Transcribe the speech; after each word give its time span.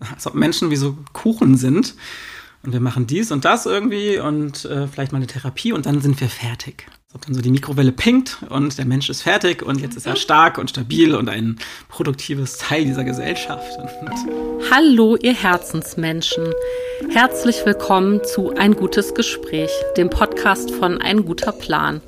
als 0.00 0.26
ob 0.26 0.34
Menschen 0.34 0.70
wie 0.70 0.76
so 0.76 0.96
Kuchen 1.12 1.56
sind. 1.56 1.94
Und 2.62 2.72
wir 2.72 2.80
machen 2.80 3.06
dies 3.06 3.30
und 3.30 3.44
das 3.44 3.66
irgendwie 3.66 4.18
und 4.18 4.64
äh, 4.64 4.88
vielleicht 4.88 5.12
mal 5.12 5.18
eine 5.18 5.26
Therapie 5.26 5.72
und 5.72 5.84
dann 5.84 6.00
sind 6.00 6.18
wir 6.20 6.28
fertig. 6.28 6.86
Als 7.08 7.14
ob 7.16 7.26
dann 7.26 7.34
so 7.34 7.42
die 7.42 7.50
Mikrowelle 7.50 7.92
pinkt 7.92 8.38
und 8.48 8.78
der 8.78 8.86
Mensch 8.86 9.10
ist 9.10 9.20
fertig 9.20 9.62
und 9.62 9.82
jetzt 9.82 9.96
ist 9.96 10.06
er 10.06 10.16
stark 10.16 10.56
und 10.56 10.70
stabil 10.70 11.14
und 11.14 11.28
ein 11.28 11.58
produktives 11.88 12.56
Teil 12.56 12.86
dieser 12.86 13.04
Gesellschaft. 13.04 13.78
Und 13.78 13.90
Hallo, 14.70 15.16
ihr 15.16 15.34
Herzensmenschen. 15.34 16.46
Herzlich 17.10 17.66
willkommen 17.66 18.22
zu 18.24 18.54
Ein 18.54 18.74
gutes 18.74 19.12
Gespräch, 19.12 19.70
dem 19.98 20.08
Podcast 20.08 20.70
von 20.70 21.02
Ein 21.02 21.26
guter 21.26 21.52
Plan. 21.52 22.00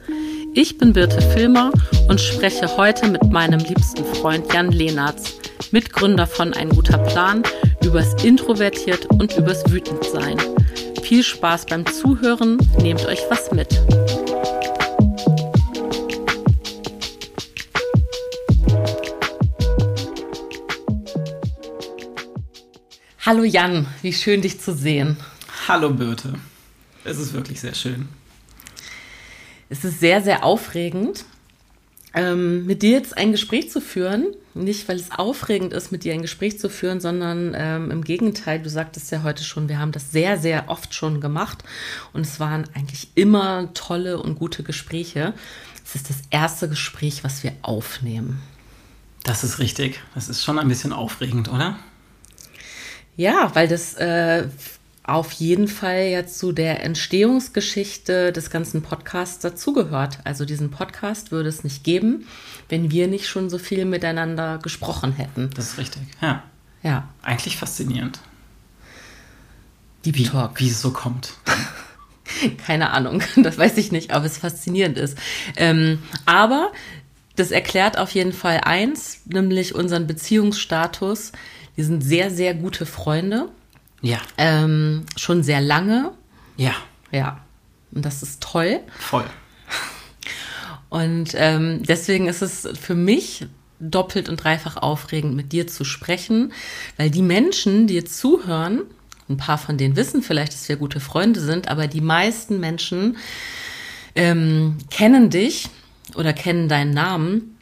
Ich 0.54 0.78
bin 0.78 0.94
Birte 0.94 1.20
Filmer 1.20 1.70
und 2.08 2.18
spreche 2.18 2.78
heute 2.78 3.08
mit 3.08 3.30
meinem 3.30 3.60
liebsten 3.60 4.06
Freund 4.06 4.50
Jan 4.54 4.72
Lehnertz, 4.72 5.34
Mitgründer 5.72 6.26
von 6.26 6.54
Ein 6.54 6.68
guter 6.68 6.98
Plan, 6.98 7.42
übers 7.84 8.22
Introvertiert 8.22 9.06
und 9.06 9.36
übers 9.36 9.64
Wütendsein. 9.70 10.38
Viel 11.02 11.22
Spaß 11.22 11.66
beim 11.66 11.84
Zuhören, 11.86 12.58
nehmt 12.80 13.04
euch 13.06 13.20
was 13.28 13.50
mit. 13.50 13.68
Hallo 23.24 23.42
Jan, 23.42 23.88
wie 24.02 24.12
schön 24.12 24.42
dich 24.42 24.60
zu 24.60 24.72
sehen. 24.72 25.16
Hallo 25.66 25.90
Birte. 25.90 26.34
Es 27.02 27.18
ist 27.18 27.32
wirklich 27.32 27.60
sehr 27.60 27.74
schön. 27.74 28.08
Es 29.68 29.84
ist 29.84 29.98
sehr, 29.98 30.22
sehr 30.22 30.44
aufregend, 30.44 31.24
ähm, 32.16 32.66
mit 32.66 32.82
dir 32.82 32.92
jetzt 32.92 33.16
ein 33.16 33.30
Gespräch 33.30 33.70
zu 33.70 33.80
führen. 33.80 34.34
Nicht, 34.54 34.88
weil 34.88 34.96
es 34.96 35.10
aufregend 35.10 35.74
ist, 35.74 35.92
mit 35.92 36.02
dir 36.02 36.14
ein 36.14 36.22
Gespräch 36.22 36.58
zu 36.58 36.70
führen, 36.70 36.98
sondern 36.98 37.54
ähm, 37.54 37.90
im 37.90 38.02
Gegenteil, 38.02 38.60
du 38.60 38.70
sagtest 38.70 39.12
ja 39.12 39.22
heute 39.22 39.44
schon, 39.44 39.68
wir 39.68 39.78
haben 39.78 39.92
das 39.92 40.12
sehr, 40.12 40.38
sehr 40.38 40.70
oft 40.70 40.94
schon 40.94 41.20
gemacht 41.20 41.62
und 42.14 42.22
es 42.22 42.40
waren 42.40 42.64
eigentlich 42.74 43.08
immer 43.14 43.72
tolle 43.74 44.18
und 44.18 44.38
gute 44.38 44.62
Gespräche. 44.62 45.34
Es 45.84 45.94
ist 45.94 46.08
das 46.08 46.22
erste 46.30 46.70
Gespräch, 46.70 47.22
was 47.22 47.44
wir 47.44 47.52
aufnehmen. 47.60 48.40
Das 49.22 49.44
ist 49.44 49.58
richtig. 49.58 50.00
Das 50.14 50.30
ist 50.30 50.42
schon 50.42 50.58
ein 50.58 50.68
bisschen 50.68 50.94
aufregend, 50.94 51.52
oder? 51.52 51.78
Ja, 53.16 53.50
weil 53.54 53.68
das 53.68 53.94
äh, 53.94 54.48
auf 55.06 55.32
jeden 55.32 55.68
Fall 55.68 56.06
jetzt 56.06 56.38
zu 56.38 56.52
der 56.52 56.82
Entstehungsgeschichte 56.82 58.32
des 58.32 58.50
ganzen 58.50 58.82
Podcasts 58.82 59.38
dazugehört. 59.38 60.18
Also 60.24 60.44
diesen 60.44 60.70
Podcast 60.70 61.30
würde 61.30 61.48
es 61.48 61.62
nicht 61.62 61.84
geben, 61.84 62.26
wenn 62.68 62.90
wir 62.90 63.06
nicht 63.06 63.28
schon 63.28 63.48
so 63.48 63.58
viel 63.58 63.84
miteinander 63.84 64.58
gesprochen 64.58 65.12
hätten. 65.12 65.50
Das 65.54 65.72
ist 65.72 65.78
richtig, 65.78 66.02
ja. 66.20 66.42
Ja. 66.82 67.08
Eigentlich 67.22 67.56
faszinierend. 67.56 68.20
Deep 70.04 70.16
Wie, 70.16 70.24
Talk. 70.24 70.60
wie 70.60 70.68
es 70.68 70.80
so 70.80 70.90
kommt. 70.90 71.34
Keine 72.66 72.90
Ahnung, 72.90 73.22
das 73.36 73.58
weiß 73.58 73.76
ich 73.76 73.92
nicht, 73.92 74.10
aber 74.10 74.24
es 74.26 74.38
faszinierend 74.38 74.98
ist. 74.98 75.16
Ähm, 75.56 76.00
aber 76.26 76.72
das 77.36 77.52
erklärt 77.52 77.98
auf 77.98 78.10
jeden 78.10 78.32
Fall 78.32 78.60
eins, 78.64 79.20
nämlich 79.26 79.74
unseren 79.74 80.06
Beziehungsstatus. 80.06 81.32
Wir 81.76 81.84
sind 81.84 82.02
sehr, 82.02 82.30
sehr 82.30 82.54
gute 82.54 82.86
Freunde. 82.86 83.50
Ja. 84.02 84.18
Ähm, 84.38 85.06
schon 85.16 85.42
sehr 85.42 85.60
lange. 85.60 86.12
Ja, 86.56 86.74
Ja. 87.10 87.40
Und 87.92 88.04
das 88.04 88.22
ist 88.22 88.42
toll. 88.42 88.80
voll. 88.98 89.24
Und 90.88 91.32
ähm, 91.34 91.82
deswegen 91.82 92.26
ist 92.28 92.42
es 92.42 92.68
für 92.78 92.94
mich 92.94 93.46
doppelt 93.80 94.28
und 94.28 94.42
dreifach 94.42 94.76
aufregend, 94.76 95.34
mit 95.34 95.52
dir 95.52 95.66
zu 95.66 95.84
sprechen, 95.84 96.52
weil 96.96 97.10
die 97.10 97.22
Menschen, 97.22 97.86
die 97.86 97.94
jetzt 97.94 98.18
zuhören, 98.18 98.82
ein 99.28 99.36
paar 99.36 99.58
von 99.58 99.76
denen 99.76 99.96
wissen 99.96 100.22
vielleicht, 100.22 100.52
dass 100.52 100.68
wir 100.68 100.76
gute 100.76 101.00
Freunde 101.00 101.40
sind, 101.40 101.68
aber 101.68 101.86
die 101.86 102.00
meisten 102.00 102.60
Menschen 102.60 103.16
ähm, 104.14 104.78
kennen 104.90 105.30
dich 105.30 105.68
oder 106.14 106.32
kennen 106.32 106.68
deinen 106.68 106.94
Namen 106.94 107.58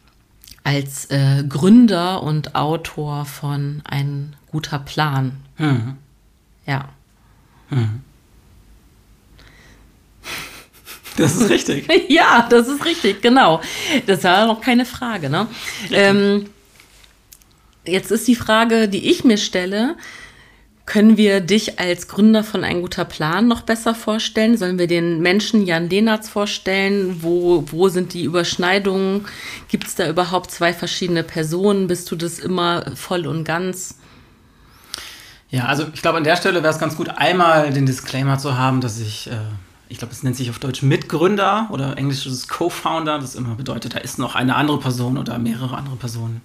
als 0.63 1.05
äh, 1.05 1.43
Gründer 1.47 2.23
und 2.23 2.55
Autor 2.55 3.25
von 3.25 3.81
Ein 3.85 4.35
guter 4.51 4.79
Plan. 4.79 5.33
Mhm. 5.57 5.97
Ja. 6.65 6.89
Das 11.17 11.35
ist 11.35 11.49
richtig. 11.49 11.87
Ja, 12.09 12.45
das 12.49 12.67
ist 12.67 12.83
richtig, 12.83 13.21
genau. 13.21 13.61
Das 14.05 14.23
war 14.25 14.47
noch 14.47 14.59
keine 14.59 14.85
Frage. 14.85 15.29
Ne? 15.29 15.47
Ähm, 15.91 16.47
jetzt 17.85 18.11
ist 18.11 18.27
die 18.27 18.35
Frage, 18.35 18.89
die 18.89 19.09
ich 19.09 19.23
mir 19.23 19.37
stelle, 19.37 19.95
können 20.85 21.17
wir 21.17 21.39
dich 21.39 21.79
als 21.79 22.07
Gründer 22.07 22.43
von 22.43 22.63
Ein 22.63 22.81
guter 22.81 23.05
Plan 23.05 23.47
noch 23.47 23.61
besser 23.61 23.95
vorstellen? 23.95 24.55
Sollen 24.57 24.77
wir 24.77 24.87
den 24.87 25.19
Menschen 25.19 25.65
Jan 25.65 25.89
Lehnertz 25.89 26.29
vorstellen? 26.29 27.23
Wo, 27.23 27.63
wo 27.71 27.89
sind 27.89 28.13
die 28.13 28.23
Überschneidungen? 28.23 29.25
Gibt 29.67 29.87
es 29.87 29.95
da 29.95 30.07
überhaupt 30.07 30.51
zwei 30.51 30.73
verschiedene 30.73 31.23
Personen? 31.23 31.87
Bist 31.87 32.11
du 32.11 32.15
das 32.15 32.37
immer 32.37 32.91
voll 32.95 33.25
und 33.25 33.45
ganz? 33.45 33.95
Ja, 35.49 35.65
also 35.65 35.87
ich 35.93 36.01
glaube, 36.01 36.17
an 36.17 36.23
der 36.23 36.35
Stelle 36.35 36.63
wäre 36.63 36.73
es 36.73 36.79
ganz 36.79 36.95
gut, 36.95 37.09
einmal 37.09 37.71
den 37.71 37.85
Disclaimer 37.85 38.37
zu 38.37 38.57
haben, 38.57 38.81
dass 38.81 38.99
ich, 38.99 39.29
äh, 39.29 39.37
ich 39.89 39.99
glaube, 39.99 40.13
es 40.13 40.23
nennt 40.23 40.35
sich 40.35 40.49
auf 40.49 40.59
Deutsch 40.59 40.81
Mitgründer 40.81 41.67
oder 41.71 41.97
Englisch 41.97 42.25
ist 42.25 42.33
es 42.33 42.47
Co-Founder. 42.47 43.19
Das 43.19 43.35
immer 43.35 43.55
bedeutet, 43.55 43.95
da 43.95 43.99
ist 43.99 44.17
noch 44.17 44.35
eine 44.35 44.55
andere 44.55 44.79
Person 44.79 45.17
oder 45.17 45.37
mehrere 45.37 45.77
andere 45.77 45.95
Personen. 45.95 46.41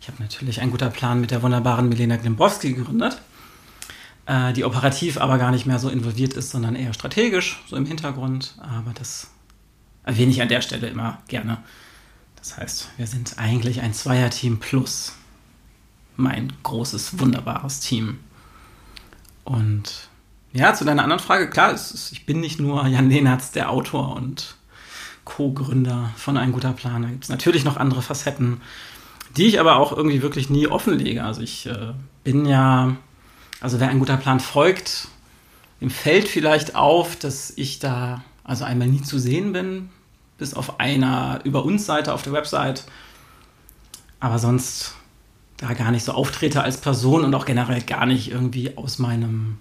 Ich 0.00 0.08
habe 0.08 0.20
natürlich 0.20 0.60
ein 0.60 0.72
guter 0.72 0.90
Plan 0.90 1.20
mit 1.20 1.30
der 1.30 1.42
wunderbaren 1.42 1.88
Milena 1.88 2.16
Glimbowski 2.16 2.72
gegründet, 2.72 3.22
äh, 4.26 4.52
die 4.52 4.64
operativ 4.64 5.16
aber 5.18 5.38
gar 5.38 5.52
nicht 5.52 5.64
mehr 5.64 5.78
so 5.78 5.88
involviert 5.88 6.34
ist, 6.34 6.50
sondern 6.50 6.74
eher 6.74 6.92
strategisch, 6.92 7.62
so 7.68 7.76
im 7.76 7.86
Hintergrund. 7.86 8.56
Aber 8.58 8.92
das 8.94 9.30
erwähne 10.02 10.32
ich 10.32 10.42
an 10.42 10.48
der 10.48 10.60
Stelle 10.60 10.88
immer 10.88 11.18
gerne. 11.28 11.58
Das 12.36 12.56
heißt, 12.56 12.88
wir 12.96 13.06
sind 13.06 13.38
eigentlich 13.38 13.80
ein 13.80 13.94
Zweierteam 13.94 14.58
plus 14.58 15.12
mein 16.16 16.52
großes, 16.64 17.20
wunderbares 17.20 17.78
Team. 17.78 18.18
Und 19.44 20.08
ja, 20.52 20.74
zu 20.74 20.84
deiner 20.84 21.02
anderen 21.02 21.22
Frage, 21.22 21.48
klar, 21.48 21.72
ist, 21.72 22.12
ich 22.12 22.26
bin 22.26 22.40
nicht 22.40 22.60
nur 22.60 22.86
Jan 22.86 23.08
Lehnertz, 23.08 23.52
der 23.52 23.70
Autor 23.70 24.14
und 24.16 24.56
Co-Gründer 25.24 26.10
von 26.16 26.36
Ein 26.36 26.52
guter 26.52 26.72
Plan. 26.72 27.02
Da 27.02 27.08
gibt 27.08 27.24
es 27.24 27.30
natürlich 27.30 27.64
noch 27.64 27.76
andere 27.76 28.02
Facetten, 28.02 28.60
die 29.36 29.46
ich 29.46 29.60
aber 29.60 29.76
auch 29.76 29.96
irgendwie 29.96 30.22
wirklich 30.22 30.50
nie 30.50 30.66
offenlege. 30.66 31.24
Also 31.24 31.40
ich 31.40 31.66
äh, 31.66 31.92
bin 32.24 32.44
ja, 32.44 32.96
also 33.60 33.80
wer 33.80 33.88
Ein 33.88 33.98
guter 33.98 34.16
Plan 34.16 34.40
folgt, 34.40 35.08
dem 35.80 35.90
fällt 35.90 36.28
vielleicht 36.28 36.74
auf, 36.74 37.16
dass 37.16 37.52
ich 37.56 37.78
da 37.78 38.22
also 38.44 38.64
einmal 38.64 38.88
nie 38.88 39.02
zu 39.02 39.18
sehen 39.18 39.52
bin, 39.52 39.90
bis 40.38 40.54
auf 40.54 40.80
einer 40.80 41.40
Über 41.44 41.64
uns 41.64 41.86
Seite 41.86 42.12
auf 42.12 42.22
der 42.22 42.32
Website. 42.32 42.84
Aber 44.20 44.38
sonst 44.38 44.94
da 45.62 45.74
gar 45.74 45.92
nicht 45.92 46.04
so 46.04 46.12
auftrete 46.12 46.62
als 46.62 46.76
Person 46.76 47.24
und 47.24 47.34
auch 47.34 47.44
generell 47.44 47.82
gar 47.82 48.04
nicht 48.04 48.30
irgendwie 48.30 48.76
aus 48.76 48.98
meinem 48.98 49.58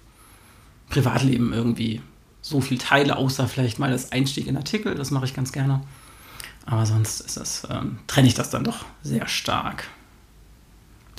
Privatleben 0.90 1.54
irgendwie 1.54 2.02
so 2.42 2.60
viel 2.60 2.80
teile, 2.80 3.18
außer 3.18 3.48
vielleicht 3.48 3.78
mal 3.78 3.92
das 3.92 4.12
Einstieg 4.12 4.48
in 4.48 4.58
Artikel, 4.58 4.96
das 4.96 5.12
mache 5.12 5.26
ich 5.26 5.36
ganz 5.36 5.52
gerne. 5.52 5.82
Aber 6.66 6.88
sonst 6.88 7.22
ist 7.22 7.38
das, 7.38 7.68
ähm, 7.70 8.00
trenne 8.08 8.28
ich 8.28 8.34
das 8.34 8.50
dann 8.50 8.64
doch 8.64 8.86
sehr 9.04 9.28
stark. 9.28 9.88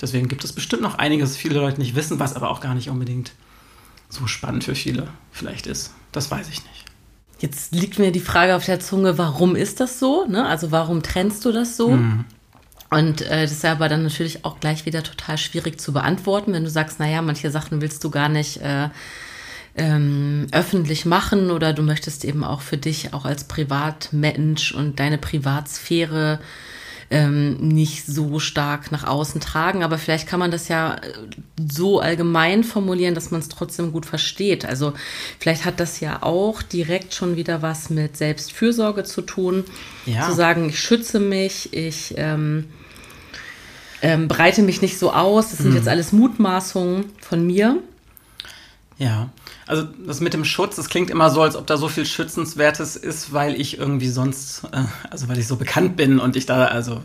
Deswegen 0.01 0.27
gibt 0.27 0.43
es 0.43 0.51
bestimmt 0.51 0.81
noch 0.81 0.97
einiges, 0.97 1.29
was 1.29 1.37
viele 1.37 1.59
Leute 1.59 1.79
nicht 1.79 1.95
wissen, 1.95 2.19
was 2.19 2.35
aber 2.35 2.49
auch 2.49 2.59
gar 2.59 2.75
nicht 2.75 2.89
unbedingt 2.89 3.31
so 4.09 4.27
spannend 4.27 4.65
für 4.65 4.75
viele 4.75 5.07
vielleicht 5.31 5.65
ist. 5.65 5.93
Das 6.11 6.29
weiß 6.29 6.49
ich 6.49 6.61
nicht. 6.65 6.85
Jetzt 7.39 7.73
liegt 7.73 7.99
mir 7.99 8.11
die 8.11 8.19
Frage 8.19 8.55
auf 8.55 8.65
der 8.65 8.81
Zunge, 8.81 9.17
warum 9.17 9.55
ist 9.55 9.79
das 9.79 9.99
so? 9.99 10.25
Ne? 10.25 10.45
Also 10.45 10.71
warum 10.71 11.03
trennst 11.03 11.45
du 11.45 11.53
das 11.53 11.77
so? 11.77 11.95
Und 12.93 13.21
äh, 13.21 13.41
das 13.41 13.51
ist 13.51 13.63
ja 13.63 13.71
aber 13.71 13.89
dann 13.89 14.03
natürlich 14.03 14.45
auch 14.45 14.59
gleich 14.59 14.85
wieder 14.85 15.03
total 15.03 15.37
schwierig 15.37 15.79
zu 15.79 15.93
beantworten, 15.93 16.53
wenn 16.53 16.63
du 16.63 16.69
sagst, 16.69 16.99
naja, 16.99 17.21
manche 17.21 17.51
Sachen 17.51 17.81
willst 17.81 18.03
du 18.03 18.09
gar 18.09 18.29
nicht 18.29 18.61
äh, 18.61 18.89
ähm, 19.75 20.47
öffentlich 20.51 21.05
machen 21.05 21.51
oder 21.51 21.73
du 21.73 21.81
möchtest 21.81 22.25
eben 22.25 22.43
auch 22.43 22.61
für 22.61 22.77
dich 22.77 23.13
auch 23.13 23.25
als 23.25 23.45
Privatmensch 23.45 24.71
und 24.73 24.99
deine 24.99 25.17
Privatsphäre 25.17 26.39
ähm, 27.09 27.55
nicht 27.67 28.05
so 28.05 28.39
stark 28.39 28.91
nach 28.91 29.03
außen 29.03 29.39
tragen. 29.41 29.83
Aber 29.83 29.97
vielleicht 29.97 30.27
kann 30.27 30.39
man 30.39 30.51
das 30.51 30.67
ja 30.67 30.95
äh, 30.95 30.99
so 31.57 31.99
allgemein 31.99 32.63
formulieren, 32.63 33.15
dass 33.15 33.31
man 33.31 33.41
es 33.41 33.49
trotzdem 33.49 33.91
gut 33.91 34.05
versteht. 34.05 34.65
Also 34.65 34.93
vielleicht 35.39 35.65
hat 35.65 35.79
das 35.79 35.99
ja 35.99 36.23
auch 36.23 36.61
direkt 36.61 37.13
schon 37.13 37.35
wieder 37.35 37.61
was 37.61 37.89
mit 37.89 38.17
Selbstfürsorge 38.17 39.03
zu 39.03 39.21
tun. 39.21 39.63
Ja. 40.05 40.27
Zu 40.27 40.33
sagen, 40.33 40.69
ich 40.69 40.79
schütze 40.79 41.19
mich, 41.19 41.73
ich 41.73 42.15
ähm, 42.17 42.65
ähm, 44.03 44.27
breite 44.27 44.61
mich 44.61 44.81
nicht 44.81 44.99
so 44.99 45.13
aus. 45.13 45.49
Das 45.49 45.59
sind 45.59 45.73
jetzt 45.73 45.87
alles 45.87 46.11
Mutmaßungen 46.11 47.05
von 47.21 47.47
mir. 47.47 47.77
Ja, 48.99 49.29
Also 49.65 49.83
das 49.83 50.19
mit 50.19 50.33
dem 50.33 50.45
Schutz, 50.45 50.75
das 50.75 50.87
klingt 50.87 51.09
immer 51.09 51.29
so, 51.29 51.41
als 51.41 51.55
ob 51.55 51.65
da 51.65 51.77
so 51.77 51.87
viel 51.87 52.05
Schützenswertes 52.05 52.95
ist, 52.95 53.33
weil 53.33 53.59
ich 53.59 53.79
irgendwie 53.79 54.09
sonst, 54.09 54.65
äh, 54.71 54.83
also 55.09 55.27
weil 55.29 55.39
ich 55.39 55.47
so 55.47 55.55
bekannt 55.55 55.95
bin 55.97 56.19
und 56.19 56.35
ich 56.35 56.45
da, 56.45 56.65
also 56.65 57.01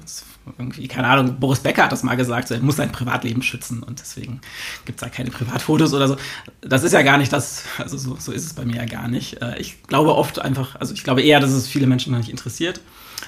irgendwie, 0.58 0.88
keine 0.88 1.08
Ahnung, 1.08 1.38
Boris 1.40 1.60
Becker 1.60 1.84
hat 1.84 1.92
das 1.92 2.02
mal 2.02 2.16
gesagt, 2.16 2.50
er 2.50 2.60
muss 2.60 2.76
sein 2.76 2.90
Privatleben 2.92 3.42
schützen 3.42 3.82
und 3.82 4.00
deswegen 4.00 4.40
gibt 4.84 5.00
es 5.00 5.04
da 5.04 5.08
keine 5.08 5.30
Privatfotos 5.30 5.94
oder 5.94 6.08
so. 6.08 6.16
Das 6.60 6.82
ist 6.82 6.92
ja 6.92 7.02
gar 7.02 7.16
nicht 7.18 7.32
das, 7.32 7.64
also 7.78 7.96
so, 7.96 8.16
so 8.18 8.32
ist 8.32 8.44
es 8.44 8.54
bei 8.54 8.64
mir 8.64 8.76
ja 8.76 8.84
gar 8.86 9.08
nicht. 9.08 9.40
Äh, 9.40 9.58
ich 9.58 9.82
glaube 9.84 10.14
oft 10.14 10.40
einfach, 10.40 10.76
also 10.76 10.94
ich 10.94 11.04
glaube 11.04 11.22
eher, 11.22 11.40
dass 11.40 11.50
es 11.52 11.68
viele 11.68 11.86
Menschen 11.86 12.12
noch 12.12 12.18
nicht 12.18 12.30
interessiert, 12.30 12.80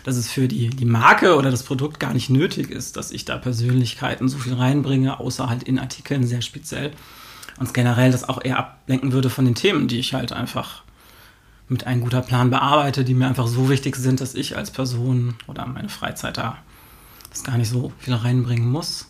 dass 0.05 0.17
es 0.17 0.31
für 0.31 0.49
die, 0.49 0.71
die 0.71 0.85
Marke 0.85 1.37
oder 1.37 1.51
das 1.51 1.63
Produkt 1.63 2.01
gar 2.01 2.13
nicht 2.13 2.31
nötig 2.31 2.71
ist, 2.71 2.97
dass 2.97 3.11
ich 3.11 3.25
da 3.25 3.37
Persönlichkeiten 3.37 4.29
so 4.29 4.39
viel 4.39 4.55
reinbringe, 4.55 5.21
außer 5.21 5.49
halt 5.49 5.63
in 5.63 5.79
Artikeln 5.79 6.27
sehr 6.27 6.43
speziell 6.43 6.93
und 7.59 7.75
generell 7.75 8.11
das 8.11 8.29
auch 8.29 8.43
eher 8.43 8.59
ablenken 8.59 9.13
würde 9.13 9.31
von 9.31 9.45
den 9.45 9.55
Themen, 9.55 9.89
die 9.89 9.99
ich 9.99 10.15
halt 10.15 10.33
einfach 10.33 10.83
mit 11.69 11.87
einem 11.87 12.01
guter 12.01 12.23
Plan 12.23 12.51
bearbeite, 12.51 13.05
die 13.05 13.15
mir 13.15 13.29
einfach 13.29 13.47
so 13.47 13.69
wichtig 13.69 13.97
sind, 13.97 14.21
dass 14.21 14.35
ich 14.35 14.57
als 14.57 14.71
Person 14.71 15.35
oder 15.47 15.67
meine 15.67 15.89
Freizeit 15.89 16.37
da 16.37 16.59
das 17.31 17.45
gar 17.45 17.57
nicht 17.57 17.69
so 17.69 17.93
viel 17.99 18.15
reinbringen 18.15 18.69
muss. 18.69 19.07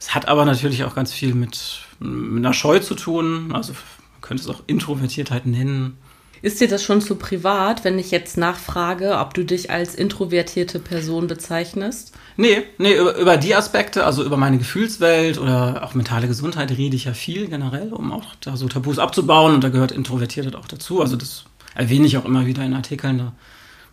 Es 0.00 0.14
hat 0.14 0.26
aber 0.26 0.44
natürlich 0.44 0.84
auch 0.84 0.94
ganz 0.94 1.12
viel 1.12 1.34
mit, 1.34 1.80
mit 1.98 2.44
einer 2.44 2.54
Scheu 2.54 2.78
zu 2.78 2.94
tun. 2.94 3.52
Also 3.52 3.72
man 3.72 4.20
könnte 4.22 4.42
es 4.42 4.48
auch 4.48 4.62
Introvertiertheit 4.66 5.44
nennen. 5.44 5.98
Ist 6.40 6.60
dir 6.60 6.68
das 6.68 6.84
schon 6.84 7.00
zu 7.00 7.16
privat, 7.16 7.84
wenn 7.84 7.98
ich 7.98 8.10
jetzt 8.10 8.36
nachfrage, 8.36 9.18
ob 9.18 9.34
du 9.34 9.44
dich 9.44 9.70
als 9.70 9.94
introvertierte 9.94 10.78
Person 10.78 11.26
bezeichnest? 11.26 12.12
Nee, 12.36 12.62
nee, 12.78 12.94
über, 12.94 13.16
über 13.16 13.36
die 13.36 13.54
Aspekte, 13.54 14.04
also 14.04 14.24
über 14.24 14.36
meine 14.36 14.58
Gefühlswelt 14.58 15.38
oder 15.38 15.82
auch 15.82 15.94
mentale 15.94 16.28
Gesundheit 16.28 16.70
rede 16.70 16.94
ich 16.94 17.04
ja 17.04 17.14
viel 17.14 17.48
generell, 17.48 17.92
um 17.92 18.12
auch 18.12 18.36
da 18.40 18.56
so 18.56 18.68
Tabus 18.68 18.98
abzubauen 18.98 19.54
und 19.54 19.64
da 19.64 19.68
gehört 19.70 19.90
Introvertiertheit 19.90 20.54
auch 20.54 20.68
dazu. 20.68 21.00
Also 21.00 21.16
das 21.16 21.44
erwähne 21.74 22.06
ich 22.06 22.16
auch 22.16 22.24
immer 22.24 22.46
wieder 22.46 22.64
in 22.64 22.74
Artikeln. 22.74 23.32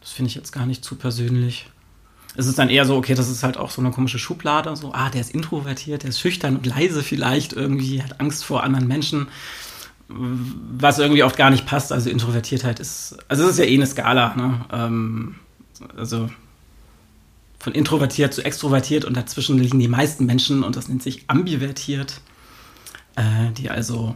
Das 0.02 0.12
finde 0.12 0.30
ich 0.30 0.36
jetzt 0.36 0.52
gar 0.52 0.68
nicht 0.68 0.84
zu 0.84 0.96
persönlich. 0.96 1.68
Es 2.38 2.48
ist 2.48 2.60
dann 2.60 2.70
eher 2.70 2.86
so, 2.86 2.98
okay, 2.98 3.16
das 3.16 3.30
ist 3.30 3.44
halt 3.44 3.58
auch 3.58 3.72
so 3.72 3.82
eine 3.82 3.92
komische 3.92 4.20
Schublade. 4.20 4.76
So, 4.76 4.92
ah, 4.94 5.10
der 5.10 5.22
ist 5.22 5.34
introvertiert, 5.34 6.04
der 6.04 6.10
ist 6.10 6.20
schüchtern 6.20 6.58
und 6.58 6.66
leise 6.66 7.02
vielleicht 7.02 7.54
irgendwie, 7.54 8.04
hat 8.04 8.20
Angst 8.20 8.44
vor 8.44 8.64
anderen 8.64 8.88
Menschen 8.88 9.28
was 10.08 11.00
irgendwie 11.00 11.24
oft 11.24 11.38
gar 11.38 11.50
nicht 11.50 11.66
passt. 11.66 11.92
Also 11.92 12.10
Introvertiertheit 12.10 12.80
ist, 12.80 13.18
also 13.28 13.44
es 13.44 13.52
ist 13.52 13.60
ja 13.60 13.66
eh 13.66 13.76
eine 13.76 13.88
Skala. 13.88 14.36
Ne? 14.36 14.66
Ähm, 14.72 15.36
also 15.98 16.30
von 17.60 17.74
introvertiert 17.74 18.34
zu 18.34 18.46
extrovertiert 18.46 19.06
und 19.06 19.18
dazwischen 19.18 19.58
liegen 19.58 19.80
die 19.80 19.88
meisten 19.88 20.28
Menschen 20.28 20.64
und 20.64 20.76
das 20.76 20.88
nennt 20.88 21.02
sich 21.02 21.24
ambivertiert, 21.28 22.22
äh, 23.16 23.52
die 23.58 23.72
also 23.72 24.16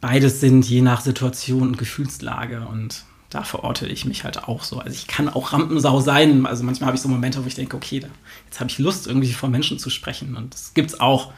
beides 0.00 0.40
sind, 0.40 0.64
je 0.64 0.80
nach 0.80 1.00
Situation 1.00 1.62
und 1.62 1.78
Gefühlslage 1.78 2.66
und 2.70 3.04
da 3.28 3.42
verorte 3.42 3.86
ich 3.86 4.04
mich 4.04 4.24
halt 4.24 4.44
auch 4.44 4.64
so. 4.64 4.78
Also 4.78 4.92
ich 4.92 5.06
kann 5.06 5.28
auch 5.28 5.52
Rampensau 5.52 6.00
sein. 6.00 6.46
Also 6.46 6.64
manchmal 6.64 6.88
habe 6.88 6.96
ich 6.96 7.02
so 7.02 7.08
Momente, 7.08 7.42
wo 7.42 7.46
ich 7.46 7.54
denke, 7.54 7.76
okay, 7.76 8.00
da, 8.00 8.08
jetzt 8.46 8.58
habe 8.58 8.70
ich 8.70 8.78
Lust, 8.78 9.06
irgendwie 9.06 9.32
vor 9.32 9.48
Menschen 9.48 9.78
zu 9.78 9.88
sprechen 9.88 10.36
und 10.36 10.54
das 10.54 10.74
gibt 10.74 10.90
es 10.90 11.00
auch. 11.00 11.32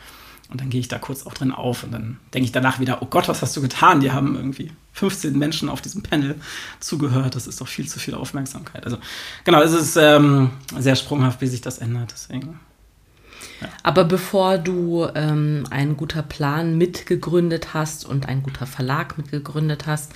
Und 0.53 0.61
dann 0.61 0.69
gehe 0.69 0.81
ich 0.81 0.89
da 0.89 0.99
kurz 0.99 1.25
auch 1.25 1.33
drin 1.33 1.51
auf 1.51 1.83
und 1.83 1.93
dann 1.93 2.19
denke 2.35 2.45
ich 2.45 2.53
danach 2.53 2.79
wieder, 2.79 3.01
oh 3.01 3.07
Gott, 3.07 3.27
was 3.27 3.41
hast 3.41 3.57
du 3.57 3.63
getan? 3.63 4.01
Die 4.01 4.13
haben 4.13 4.37
irgendwie 4.37 4.71
15 4.93 5.39
Menschen 5.39 5.71
auf 5.71 5.81
diesem 5.81 6.03
Panel 6.03 6.35
zugehört. 6.79 7.35
Das 7.35 7.47
ist 7.47 7.63
doch 7.63 7.69
viel 7.69 7.89
zu 7.89 7.99
viel 7.99 8.15
Aufmerksamkeit. 8.15 8.85
Also 8.85 8.99
genau, 9.45 9.63
es 9.63 9.73
ist 9.73 9.97
ähm, 9.97 10.51
sehr 10.79 10.95
sprunghaft, 10.95 11.41
wie 11.41 11.47
sich 11.47 11.63
das 11.63 11.79
ändert. 11.79 12.13
Deswegen. 12.13 12.61
Ja. 13.63 13.69
Aber 13.83 14.05
bevor 14.05 14.59
du 14.59 15.09
ähm, 15.15 15.65
ein 15.71 15.97
guter 15.97 16.23
Plan 16.23 16.77
mitgegründet 16.77 17.73
hast 17.73 18.05
und 18.05 18.29
ein 18.29 18.43
guter 18.43 18.67
Verlag 18.67 19.17
mitgegründet 19.17 19.87
hast, 19.87 20.13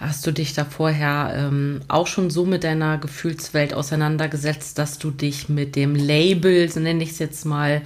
hast 0.00 0.26
du 0.26 0.32
dich 0.32 0.54
da 0.54 0.64
vorher 0.64 1.32
ähm, 1.36 1.80
auch 1.88 2.06
schon 2.06 2.30
so 2.30 2.46
mit 2.46 2.62
deiner 2.62 2.98
Gefühlswelt 2.98 3.74
auseinandergesetzt, 3.74 4.78
dass 4.78 4.98
du 4.98 5.10
dich 5.10 5.48
mit 5.48 5.74
dem 5.74 5.96
Label, 5.96 6.68
so 6.68 6.78
nenne 6.78 7.02
ich 7.02 7.10
es 7.10 7.18
jetzt 7.18 7.44
mal, 7.44 7.82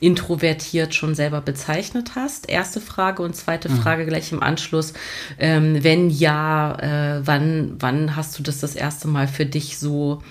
introvertiert 0.00 0.94
schon 0.94 1.14
selber 1.14 1.40
bezeichnet 1.40 2.12
hast? 2.14 2.48
Erste 2.48 2.80
Frage 2.80 3.22
und 3.22 3.34
zweite 3.34 3.70
mhm. 3.70 3.78
Frage 3.78 4.04
gleich 4.04 4.30
im 4.32 4.42
Anschluss. 4.42 4.92
Ähm, 5.38 5.82
wenn 5.82 6.10
ja, 6.10 6.76
äh, 7.16 7.26
wann, 7.26 7.76
wann 7.78 8.14
hast 8.14 8.38
du 8.38 8.42
das 8.42 8.60
das 8.60 8.74
erste 8.74 9.08
Mal 9.08 9.26
für 9.26 9.46
dich 9.46 9.78
so 9.78 10.22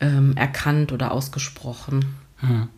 ähm, 0.00 0.36
erkannt 0.36 0.92
oder 0.92 1.10
ausgesprochen? 1.10 2.14
Mhm. 2.40 2.68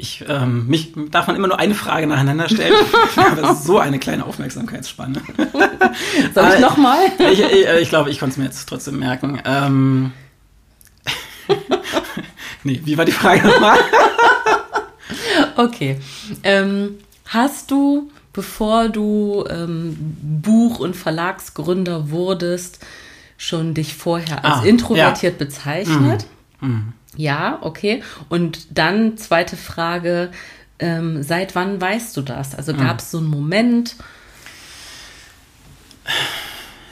Ich, 0.00 0.24
ähm, 0.28 0.68
mich 0.68 0.92
darf 1.10 1.26
man 1.26 1.34
immer 1.34 1.48
nur 1.48 1.58
eine 1.58 1.74
Frage 1.74 2.06
nacheinander 2.06 2.48
stellen. 2.48 2.72
das 3.36 3.58
ist 3.58 3.64
so 3.64 3.80
eine 3.80 3.98
kleine 3.98 4.24
Aufmerksamkeitsspanne. 4.24 5.20
Soll 6.34 6.52
ich 6.54 6.60
nochmal? 6.60 6.98
Ich, 7.18 7.40
ich, 7.40 7.66
ich 7.82 7.88
glaube, 7.88 8.08
ich 8.10 8.20
konnte 8.20 8.34
es 8.34 8.36
mir 8.36 8.44
jetzt 8.44 8.68
trotzdem 8.68 9.00
merken. 9.00 9.42
Ähm, 9.44 10.12
nee, 12.62 12.80
wie 12.84 12.96
war 12.96 13.04
die 13.04 13.12
Frage 13.12 13.44
nochmal? 13.46 13.76
Okay. 15.56 15.98
Ähm, 16.44 16.98
hast 17.26 17.72
du, 17.72 18.12
bevor 18.32 18.88
du 18.88 19.44
ähm, 19.50 19.96
Buch- 19.98 20.78
und 20.78 20.94
Verlagsgründer 20.94 22.10
wurdest, 22.10 22.78
schon 23.36 23.74
dich 23.74 23.94
vorher 23.94 24.44
als 24.44 24.58
ah, 24.58 24.64
introvertiert 24.64 25.40
ja. 25.40 25.44
bezeichnet? 25.44 26.26
Mhm. 26.60 26.68
Mhm. 26.68 26.92
Ja, 27.18 27.58
okay. 27.62 28.04
Und 28.28 28.78
dann 28.78 29.16
zweite 29.16 29.56
Frage, 29.56 30.30
ähm, 30.78 31.24
seit 31.24 31.56
wann 31.56 31.80
weißt 31.80 32.16
du 32.16 32.22
das? 32.22 32.54
Also 32.54 32.74
gab 32.74 33.00
es 33.00 33.06
mhm. 33.06 33.10
so 33.10 33.18
einen 33.18 33.26
Moment? 33.26 33.96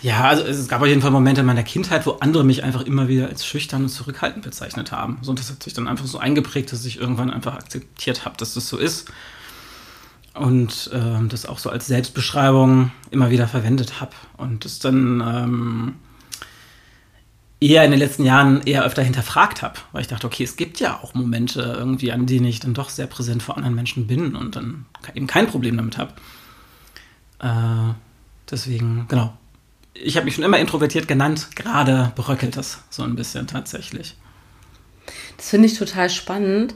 Ja, 0.02 0.24
also 0.24 0.42
es 0.42 0.66
gab 0.66 0.80
auf 0.82 0.88
jeden 0.88 1.00
Fall 1.00 1.12
Momente 1.12 1.42
in 1.42 1.46
meiner 1.46 1.62
Kindheit, 1.62 2.06
wo 2.06 2.16
andere 2.18 2.42
mich 2.42 2.64
einfach 2.64 2.82
immer 2.82 3.06
wieder 3.06 3.28
als 3.28 3.46
schüchtern 3.46 3.84
und 3.84 3.88
zurückhaltend 3.88 4.44
bezeichnet 4.44 4.90
haben. 4.90 5.18
So, 5.22 5.30
und 5.30 5.38
das 5.38 5.48
hat 5.48 5.62
sich 5.62 5.74
dann 5.74 5.86
einfach 5.86 6.06
so 6.06 6.18
eingeprägt, 6.18 6.72
dass 6.72 6.84
ich 6.84 6.98
irgendwann 6.98 7.30
einfach 7.30 7.54
akzeptiert 7.54 8.24
habe, 8.24 8.36
dass 8.36 8.54
das 8.54 8.68
so 8.68 8.78
ist. 8.78 9.08
Und 10.34 10.90
äh, 10.92 11.28
das 11.28 11.46
auch 11.46 11.60
so 11.60 11.70
als 11.70 11.86
Selbstbeschreibung 11.86 12.90
immer 13.12 13.30
wieder 13.30 13.46
verwendet 13.46 14.00
habe. 14.00 14.10
Und 14.38 14.64
das 14.64 14.80
dann 14.80 15.20
ähm, 15.20 15.94
eher 17.60 17.84
in 17.84 17.90
den 17.90 18.00
letzten 18.00 18.24
Jahren 18.24 18.62
eher 18.62 18.84
öfter 18.84 19.02
hinterfragt 19.02 19.62
habe, 19.62 19.78
weil 19.92 20.02
ich 20.02 20.08
dachte, 20.08 20.26
okay, 20.26 20.44
es 20.44 20.56
gibt 20.56 20.78
ja 20.78 21.00
auch 21.02 21.14
Momente 21.14 21.60
irgendwie, 21.60 22.12
an 22.12 22.26
denen 22.26 22.46
ich 22.46 22.60
dann 22.60 22.74
doch 22.74 22.90
sehr 22.90 23.06
präsent 23.06 23.42
vor 23.42 23.56
anderen 23.56 23.74
Menschen 23.74 24.06
bin 24.06 24.36
und 24.36 24.56
dann 24.56 24.86
eben 25.14 25.26
kein 25.26 25.46
Problem 25.46 25.76
damit 25.76 25.96
habe. 25.96 26.12
Äh, 27.38 27.94
deswegen, 28.50 29.06
genau, 29.08 29.36
ich 29.94 30.16
habe 30.16 30.26
mich 30.26 30.34
schon 30.34 30.44
immer 30.44 30.58
introvertiert 30.58 31.08
genannt, 31.08 31.48
gerade 31.56 32.12
bröckelt 32.14 32.56
das 32.56 32.82
so 32.90 33.02
ein 33.02 33.16
bisschen 33.16 33.46
tatsächlich. 33.46 34.16
Das 35.36 35.50
finde 35.50 35.66
ich 35.66 35.78
total 35.78 36.10
spannend, 36.10 36.74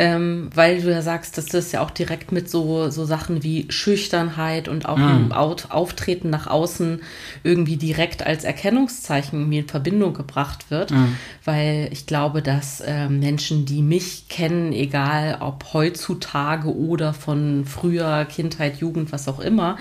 ähm, 0.00 0.48
weil 0.54 0.80
du 0.80 0.90
ja 0.90 1.02
sagst, 1.02 1.36
dass 1.36 1.44
das 1.44 1.72
ja 1.72 1.82
auch 1.82 1.90
direkt 1.90 2.32
mit 2.32 2.48
so, 2.48 2.88
so 2.88 3.04
Sachen 3.04 3.42
wie 3.42 3.66
Schüchternheit 3.68 4.66
und 4.66 4.88
auch 4.88 4.96
mm. 4.96 5.30
Auftreten 5.32 6.30
nach 6.30 6.46
außen 6.46 7.02
irgendwie 7.44 7.76
direkt 7.76 8.26
als 8.26 8.44
Erkennungszeichen 8.44 9.46
mir 9.46 9.60
in 9.60 9.68
Verbindung 9.68 10.14
gebracht 10.14 10.70
wird. 10.70 10.90
Mm. 10.90 11.16
Weil 11.44 11.90
ich 11.92 12.06
glaube, 12.06 12.40
dass 12.40 12.80
äh, 12.80 13.10
Menschen, 13.10 13.66
die 13.66 13.82
mich 13.82 14.28
kennen, 14.30 14.72
egal 14.72 15.36
ob 15.40 15.74
heutzutage 15.74 16.74
oder 16.74 17.12
von 17.12 17.66
früher, 17.66 18.24
Kindheit, 18.24 18.78
Jugend, 18.78 19.12
was 19.12 19.28
auch 19.28 19.38
immer, 19.38 19.76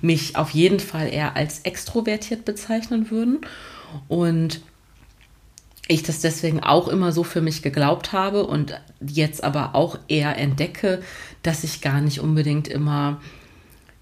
mich 0.00 0.36
auf 0.36 0.50
jeden 0.50 0.78
Fall 0.78 1.12
eher 1.12 1.34
als 1.34 1.62
extrovertiert 1.62 2.44
bezeichnen 2.44 3.10
würden. 3.10 3.40
Und 4.06 4.60
ich 5.88 6.02
das 6.02 6.20
deswegen 6.20 6.60
auch 6.60 6.88
immer 6.88 7.12
so 7.12 7.24
für 7.24 7.40
mich 7.40 7.62
geglaubt 7.62 8.12
habe 8.12 8.46
und 8.46 8.80
jetzt 9.06 9.44
aber 9.44 9.74
auch 9.74 9.98
eher 10.08 10.38
entdecke, 10.38 11.02
dass 11.42 11.64
ich 11.64 11.82
gar 11.82 12.00
nicht 12.00 12.20
unbedingt 12.20 12.68
immer 12.68 13.20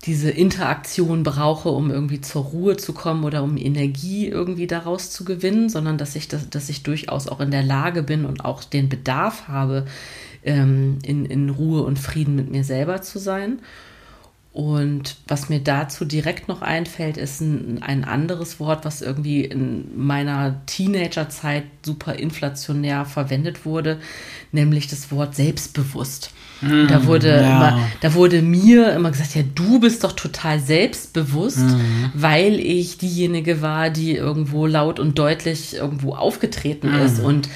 diese 0.04 0.30
Interaktion 0.30 1.22
brauche, 1.22 1.68
um 1.68 1.90
irgendwie 1.90 2.20
zur 2.20 2.42
Ruhe 2.42 2.76
zu 2.76 2.92
kommen 2.92 3.24
oder 3.24 3.42
um 3.42 3.56
Energie 3.56 4.26
irgendwie 4.26 4.66
daraus 4.66 5.10
zu 5.10 5.24
gewinnen, 5.24 5.68
sondern 5.68 5.96
dass 5.96 6.16
ich, 6.16 6.26
das, 6.26 6.50
dass 6.50 6.68
ich 6.68 6.82
durchaus 6.82 7.28
auch 7.28 7.40
in 7.40 7.52
der 7.52 7.62
Lage 7.62 8.02
bin 8.02 8.24
und 8.24 8.44
auch 8.44 8.64
den 8.64 8.88
Bedarf 8.88 9.46
habe, 9.46 9.86
ähm, 10.44 10.98
in, 11.04 11.24
in 11.24 11.50
Ruhe 11.50 11.82
und 11.82 12.00
Frieden 12.00 12.34
mit 12.34 12.50
mir 12.50 12.64
selber 12.64 13.02
zu 13.02 13.20
sein. 13.20 13.60
Und 14.52 15.16
was 15.26 15.48
mir 15.48 15.60
dazu 15.60 16.04
direkt 16.04 16.46
noch 16.46 16.60
einfällt, 16.60 17.16
ist 17.16 17.40
ein, 17.40 17.82
ein 17.82 18.04
anderes 18.04 18.60
Wort, 18.60 18.84
was 18.84 19.00
irgendwie 19.00 19.46
in 19.46 19.86
meiner 19.96 20.60
Teenagerzeit 20.66 21.64
super 21.82 22.16
inflationär 22.16 23.06
verwendet 23.06 23.64
wurde, 23.64 23.98
nämlich 24.50 24.88
das 24.88 25.10
Wort 25.10 25.34
selbstbewusst. 25.34 26.32
Mm, 26.60 26.86
da, 26.86 27.06
wurde 27.06 27.28
ja. 27.28 27.36
immer, 27.40 27.78
da 28.02 28.12
wurde 28.12 28.42
mir 28.42 28.92
immer 28.92 29.10
gesagt, 29.10 29.34
ja, 29.34 29.42
du 29.54 29.80
bist 29.80 30.04
doch 30.04 30.12
total 30.12 30.60
selbstbewusst, 30.60 31.58
mm. 31.58 32.10
weil 32.12 32.60
ich 32.60 32.98
diejenige 32.98 33.62
war, 33.62 33.88
die 33.88 34.14
irgendwo 34.14 34.66
laut 34.66 35.00
und 35.00 35.18
deutlich 35.18 35.76
irgendwo 35.76 36.14
aufgetreten 36.14 36.92
mm. 36.92 37.06
ist 37.06 37.20
und 37.20 37.48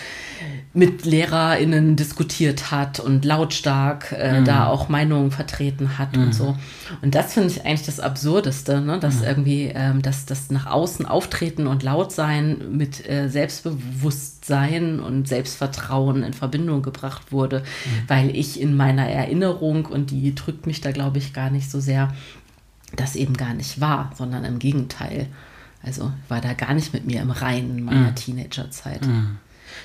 mit 0.77 1.07
LehrerInnen 1.07 1.97
diskutiert 1.97 2.71
hat 2.71 3.01
und 3.01 3.25
lautstark 3.25 4.13
äh, 4.13 4.41
mhm. 4.41 4.45
da 4.45 4.67
auch 4.67 4.91
Meinungen 4.91 5.31
vertreten 5.31 5.97
hat 5.97 6.15
mhm. 6.15 6.25
und 6.25 6.35
so. 6.35 6.55
Und 7.01 7.15
das 7.15 7.33
finde 7.33 7.49
ich 7.49 7.65
eigentlich 7.65 7.87
das 7.87 7.99
Absurdeste, 7.99 8.83
ne? 8.83 9.01
dass 9.01 9.21
mhm. 9.21 9.25
irgendwie 9.25 9.73
ähm, 9.75 10.03
dass 10.03 10.27
das 10.27 10.51
nach 10.51 10.67
außen 10.67 11.07
auftreten 11.07 11.67
und 11.67 11.83
laut 11.83 12.13
sein 12.13 12.77
mit 12.77 13.09
äh, 13.09 13.29
Selbstbewusstsein 13.29 15.01
und 15.01 15.27
Selbstvertrauen 15.27 16.23
in 16.23 16.35
Verbindung 16.35 16.83
gebracht 16.83 17.33
wurde, 17.33 17.61
mhm. 17.61 18.09
weil 18.09 18.37
ich 18.37 18.61
in 18.61 18.77
meiner 18.77 19.09
Erinnerung, 19.09 19.87
und 19.87 20.11
die 20.11 20.35
drückt 20.35 20.67
mich 20.67 20.83
da, 20.83 20.93
glaube 20.93 21.17
ich, 21.17 21.33
gar 21.33 21.49
nicht 21.49 21.71
so 21.71 21.81
sehr, 21.81 22.13
das 22.95 23.17
eben 23.17 23.35
gar 23.35 23.55
nicht 23.55 23.81
war, 23.81 24.13
sondern 24.15 24.45
im 24.45 24.59
Gegenteil. 24.59 25.29
Also 25.83 26.13
war 26.29 26.43
da 26.43 26.53
gar 26.53 26.75
nicht 26.75 26.93
mit 26.93 27.07
mir 27.07 27.23
im 27.23 27.31
Reinen 27.31 27.83
meiner 27.83 28.11
mhm. 28.11 28.15
Teenagerzeit. 28.15 29.07
Mhm. 29.07 29.39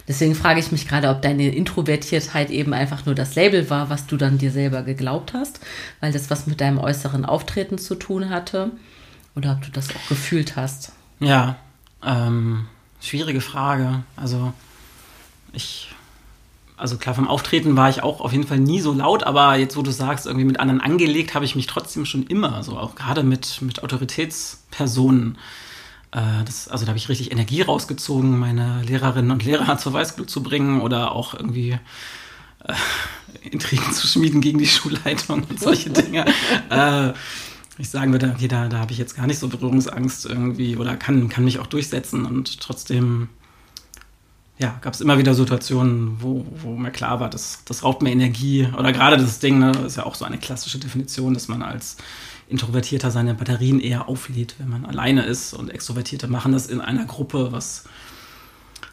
Deswegen 0.08 0.36
frage 0.36 0.60
ich 0.60 0.72
mich 0.72 0.88
gerade, 0.88 1.10
ob 1.10 1.22
deine 1.22 1.54
Introvertiertheit 1.54 2.50
eben 2.50 2.74
einfach 2.74 3.06
nur 3.06 3.16
das 3.16 3.36
Label 3.36 3.70
war, 3.70 3.90
was 3.90 4.08
du 4.08 4.18
dann 4.18 4.38
dir 4.38 4.52
selber 4.52 4.84
geglaubt 4.84 5.34
hast, 5.34 5.60
weil 6.00 6.12
das 6.12 6.30
was 6.30 6.48
mit 6.48 6.62
deinem 6.62 6.80
äußeren 6.80 7.26
Auftreten 7.26 7.78
zu 7.78 7.96
tun 7.96 8.30
hatte, 8.30 8.72
oder 9.36 9.54
ob 9.54 9.62
du 9.62 9.72
das 9.72 9.90
auch 9.96 10.10
gefühlt 10.10 10.56
hast. 10.56 10.92
Ja, 11.20 11.56
ähm, 12.04 12.68
schwierige 13.00 13.42
Frage. 13.42 14.04
Also 14.16 14.54
ich, 15.54 15.90
also 16.78 16.98
klar, 16.98 17.16
vom 17.16 17.28
Auftreten 17.28 17.76
war 17.76 17.90
ich 17.90 18.04
auch 18.04 18.22
auf 18.22 18.32
jeden 18.32 18.48
Fall 18.48 18.60
nie 18.60 18.82
so 18.82 18.94
laut, 18.94 19.24
aber 19.24 19.56
jetzt, 19.56 19.78
wo 19.78 19.82
du 19.82 19.92
sagst, 19.92 20.26
irgendwie 20.26 20.46
mit 20.46 20.60
anderen 20.60 20.82
angelegt, 20.82 21.36
habe 21.36 21.46
ich 21.46 21.56
mich 21.56 21.68
trotzdem 21.68 22.06
schon 22.06 22.24
immer, 22.24 22.64
so 22.64 22.78
auch 22.78 22.96
gerade 22.96 23.24
mit, 23.24 23.62
mit 23.62 23.84
Autoritätspersonen 23.84 25.38
das, 26.12 26.68
also 26.68 26.86
da 26.86 26.90
habe 26.90 26.98
ich 26.98 27.10
richtig 27.10 27.32
Energie 27.32 27.62
rausgezogen, 27.62 28.38
meine 28.38 28.82
Lehrerinnen 28.84 29.32
und 29.32 29.44
Lehrer 29.44 29.78
zur 29.80 29.94
Weißglut 29.94 30.30
zu 30.30 30.44
bringen 30.44 30.82
oder 30.82 31.14
auch 31.14 31.34
irgendwie 31.34 31.80
äh, 32.66 33.50
Intrigen 33.50 33.92
zu 33.94 34.08
schmieden 34.08 34.42
gegen 34.42 34.60
die 34.60 34.68
Schulleitung 34.68 35.44
und 35.50 35.60
solche 35.60 35.90
Dinge. 35.90 36.26
äh, 36.70 37.14
ich 37.78 37.90
sagen 37.90 38.12
würde, 38.12 38.34
okay, 38.36 38.48
da, 38.48 38.68
da 38.68 38.80
habe 38.80 38.92
ich 38.92 38.98
jetzt 38.98 39.16
gar 39.16 39.26
nicht 39.26 39.40
so 39.40 39.48
Berührungsangst 39.48 40.26
irgendwie 40.26 40.76
oder 40.76 40.98
kann, 40.98 41.30
kann 41.30 41.46
mich 41.46 41.60
auch 41.60 41.68
durchsetzen 41.68 42.26
und 42.26 42.60
trotzdem 42.60 43.30
ja, 44.62 44.78
gab 44.82 44.94
es 44.94 45.02
immer 45.02 45.18
wieder 45.18 45.34
Situationen, 45.34 46.18
wo, 46.22 46.46
wo 46.58 46.76
mir 46.76 46.92
klar 46.92 47.20
war, 47.20 47.30
das, 47.32 47.64
das 47.66 47.84
raubt 47.84 48.04
mir 48.04 48.12
Energie. 48.12 48.68
Oder 48.78 48.92
gerade 48.92 49.18
das 49.18 49.40
Ding, 49.40 49.58
ne, 49.58 49.72
ist 49.88 49.98
ja 49.98 50.06
auch 50.06 50.14
so 50.14 50.24
eine 50.24 50.38
klassische 50.38 50.78
Definition, 50.78 51.34
dass 51.34 51.48
man 51.48 51.64
als 51.64 51.98
Introvertierter 52.52 53.12
seine 53.12 53.34
Batterien 53.34 53.80
eher 53.80 54.08
auflädt, 54.08 54.56
wenn 54.60 54.70
man 54.70 54.86
alleine 54.86 55.24
ist. 55.24 55.54
Und 55.54 55.70
Extrovertierte 55.70 56.28
machen 56.28 56.52
das 56.52 56.68
in 56.68 56.82
einer 56.82 57.06
Gruppe, 57.06 57.52
was 57.52 57.86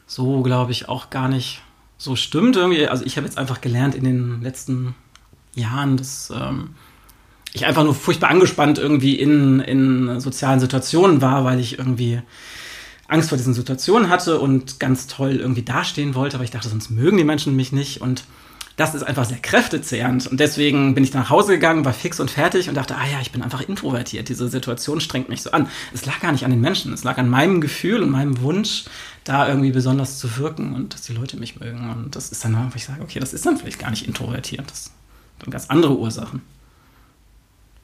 so, 0.06 0.42
glaube 0.42 0.72
ich, 0.72 0.88
auch 0.88 1.10
gar 1.10 1.28
nicht 1.28 1.60
so 1.98 2.16
stimmt 2.16 2.56
irgendwie. 2.56 2.86
Also 2.86 3.04
ich 3.04 3.16
habe 3.16 3.26
jetzt 3.26 3.36
einfach 3.36 3.60
gelernt 3.60 3.94
in 3.94 4.04
den 4.04 4.42
letzten 4.42 4.94
Jahren, 5.54 5.96
dass 5.96 6.32
ähm, 6.34 6.70
ich 7.52 7.66
einfach 7.66 7.84
nur 7.84 7.94
furchtbar 7.94 8.30
angespannt 8.30 8.78
irgendwie 8.78 9.16
in, 9.16 9.60
in 9.60 10.20
sozialen 10.20 10.60
Situationen 10.60 11.20
war, 11.20 11.44
weil 11.44 11.58
ich 11.58 11.78
irgendwie 11.78 12.22
Angst 13.08 13.30
vor 13.30 13.38
diesen 13.38 13.54
Situationen 13.54 14.10
hatte 14.10 14.38
und 14.38 14.78
ganz 14.80 15.06
toll 15.06 15.36
irgendwie 15.36 15.62
dastehen 15.62 16.14
wollte, 16.14 16.36
aber 16.36 16.44
ich 16.44 16.50
dachte, 16.50 16.68
sonst 16.68 16.90
mögen 16.90 17.16
die 17.16 17.24
Menschen 17.24 17.56
mich 17.56 17.72
nicht 17.72 18.00
und 18.00 18.24
das 18.78 18.94
ist 18.94 19.02
einfach 19.02 19.24
sehr 19.24 19.40
kräftezehrend. 19.40 20.28
Und 20.28 20.38
deswegen 20.38 20.94
bin 20.94 21.02
ich 21.02 21.12
nach 21.12 21.30
Hause 21.30 21.54
gegangen, 21.54 21.84
war 21.84 21.92
fix 21.92 22.20
und 22.20 22.30
fertig 22.30 22.68
und 22.68 22.76
dachte, 22.76 22.94
ah 22.96 23.06
ja, 23.10 23.20
ich 23.20 23.32
bin 23.32 23.42
einfach 23.42 23.60
introvertiert. 23.60 24.28
Diese 24.28 24.48
Situation 24.48 25.00
strengt 25.00 25.28
mich 25.28 25.42
so 25.42 25.50
an. 25.50 25.68
Es 25.92 26.06
lag 26.06 26.20
gar 26.20 26.30
nicht 26.30 26.44
an 26.44 26.52
den 26.52 26.60
Menschen, 26.60 26.92
es 26.92 27.02
lag 27.02 27.18
an 27.18 27.28
meinem 27.28 27.60
Gefühl 27.60 28.04
und 28.04 28.10
meinem 28.10 28.40
Wunsch, 28.40 28.84
da 29.24 29.48
irgendwie 29.48 29.72
besonders 29.72 30.18
zu 30.18 30.38
wirken 30.38 30.76
und 30.76 30.94
dass 30.94 31.02
die 31.02 31.12
Leute 31.12 31.36
mich 31.36 31.58
mögen. 31.58 31.90
Und 31.90 32.14
das 32.14 32.30
ist 32.30 32.44
dann, 32.44 32.54
wo 32.54 32.76
ich 32.76 32.84
sage, 32.84 33.02
okay, 33.02 33.18
das 33.18 33.34
ist 33.34 33.44
dann 33.44 33.56
vielleicht 33.56 33.80
gar 33.80 33.90
nicht 33.90 34.06
introvertiert. 34.06 34.70
Das 34.70 34.92
sind 35.42 35.50
ganz 35.50 35.66
andere 35.70 35.98
Ursachen. 35.98 36.42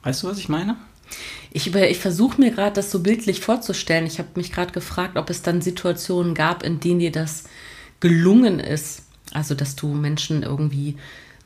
Weißt 0.05 0.23
du, 0.23 0.29
was 0.29 0.39
ich 0.39 0.49
meine? 0.49 0.77
Ich, 1.51 1.75
ich 1.75 1.99
versuche 1.99 2.41
mir 2.41 2.53
gerade 2.53 2.75
das 2.75 2.93
so 2.93 3.01
bildlich 3.01 3.41
vorzustellen. 3.41 4.07
Ich 4.07 4.21
habe 4.21 4.29
mich 4.37 4.53
gerade 4.53 4.73
gefragt, 4.73 5.17
ob 5.17 5.29
es 5.29 5.43
dann 5.43 5.61
Situationen 5.61 6.35
gab, 6.35 6.63
in 6.63 6.79
denen 6.79 7.01
dir 7.01 7.13
das 7.13 7.45
gelungen 7.99 8.61
ist, 8.61 9.04
also, 9.35 9.55
dass 9.55 9.77
du 9.77 9.89
Menschen 9.89 10.43
irgendwie 10.43 10.97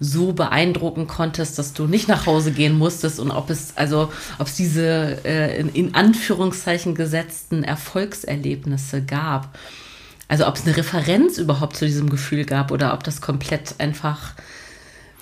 so 0.00 0.32
beeindrucken 0.32 1.08
konntest, 1.08 1.58
dass 1.58 1.72
du 1.72 1.86
nicht 1.86 2.06
nach 2.06 2.26
Hause 2.26 2.52
gehen 2.52 2.78
musstest 2.78 3.18
und 3.18 3.32
ob 3.32 3.50
es, 3.50 3.72
also, 3.76 4.12
ob 4.38 4.46
es 4.46 4.54
diese 4.54 5.18
äh, 5.24 5.58
in, 5.58 5.70
in, 5.70 5.94
Anführungszeichen 5.94 6.94
gesetzten 6.94 7.64
Erfolgserlebnisse 7.64 9.02
gab. 9.02 9.58
Also, 10.28 10.46
ob 10.46 10.56
es 10.56 10.66
eine 10.66 10.76
Referenz 10.76 11.38
überhaupt 11.38 11.76
zu 11.76 11.86
diesem 11.86 12.10
Gefühl 12.10 12.44
gab 12.44 12.70
oder 12.70 12.94
ob 12.94 13.02
das 13.02 13.20
komplett 13.20 13.74
einfach 13.78 14.34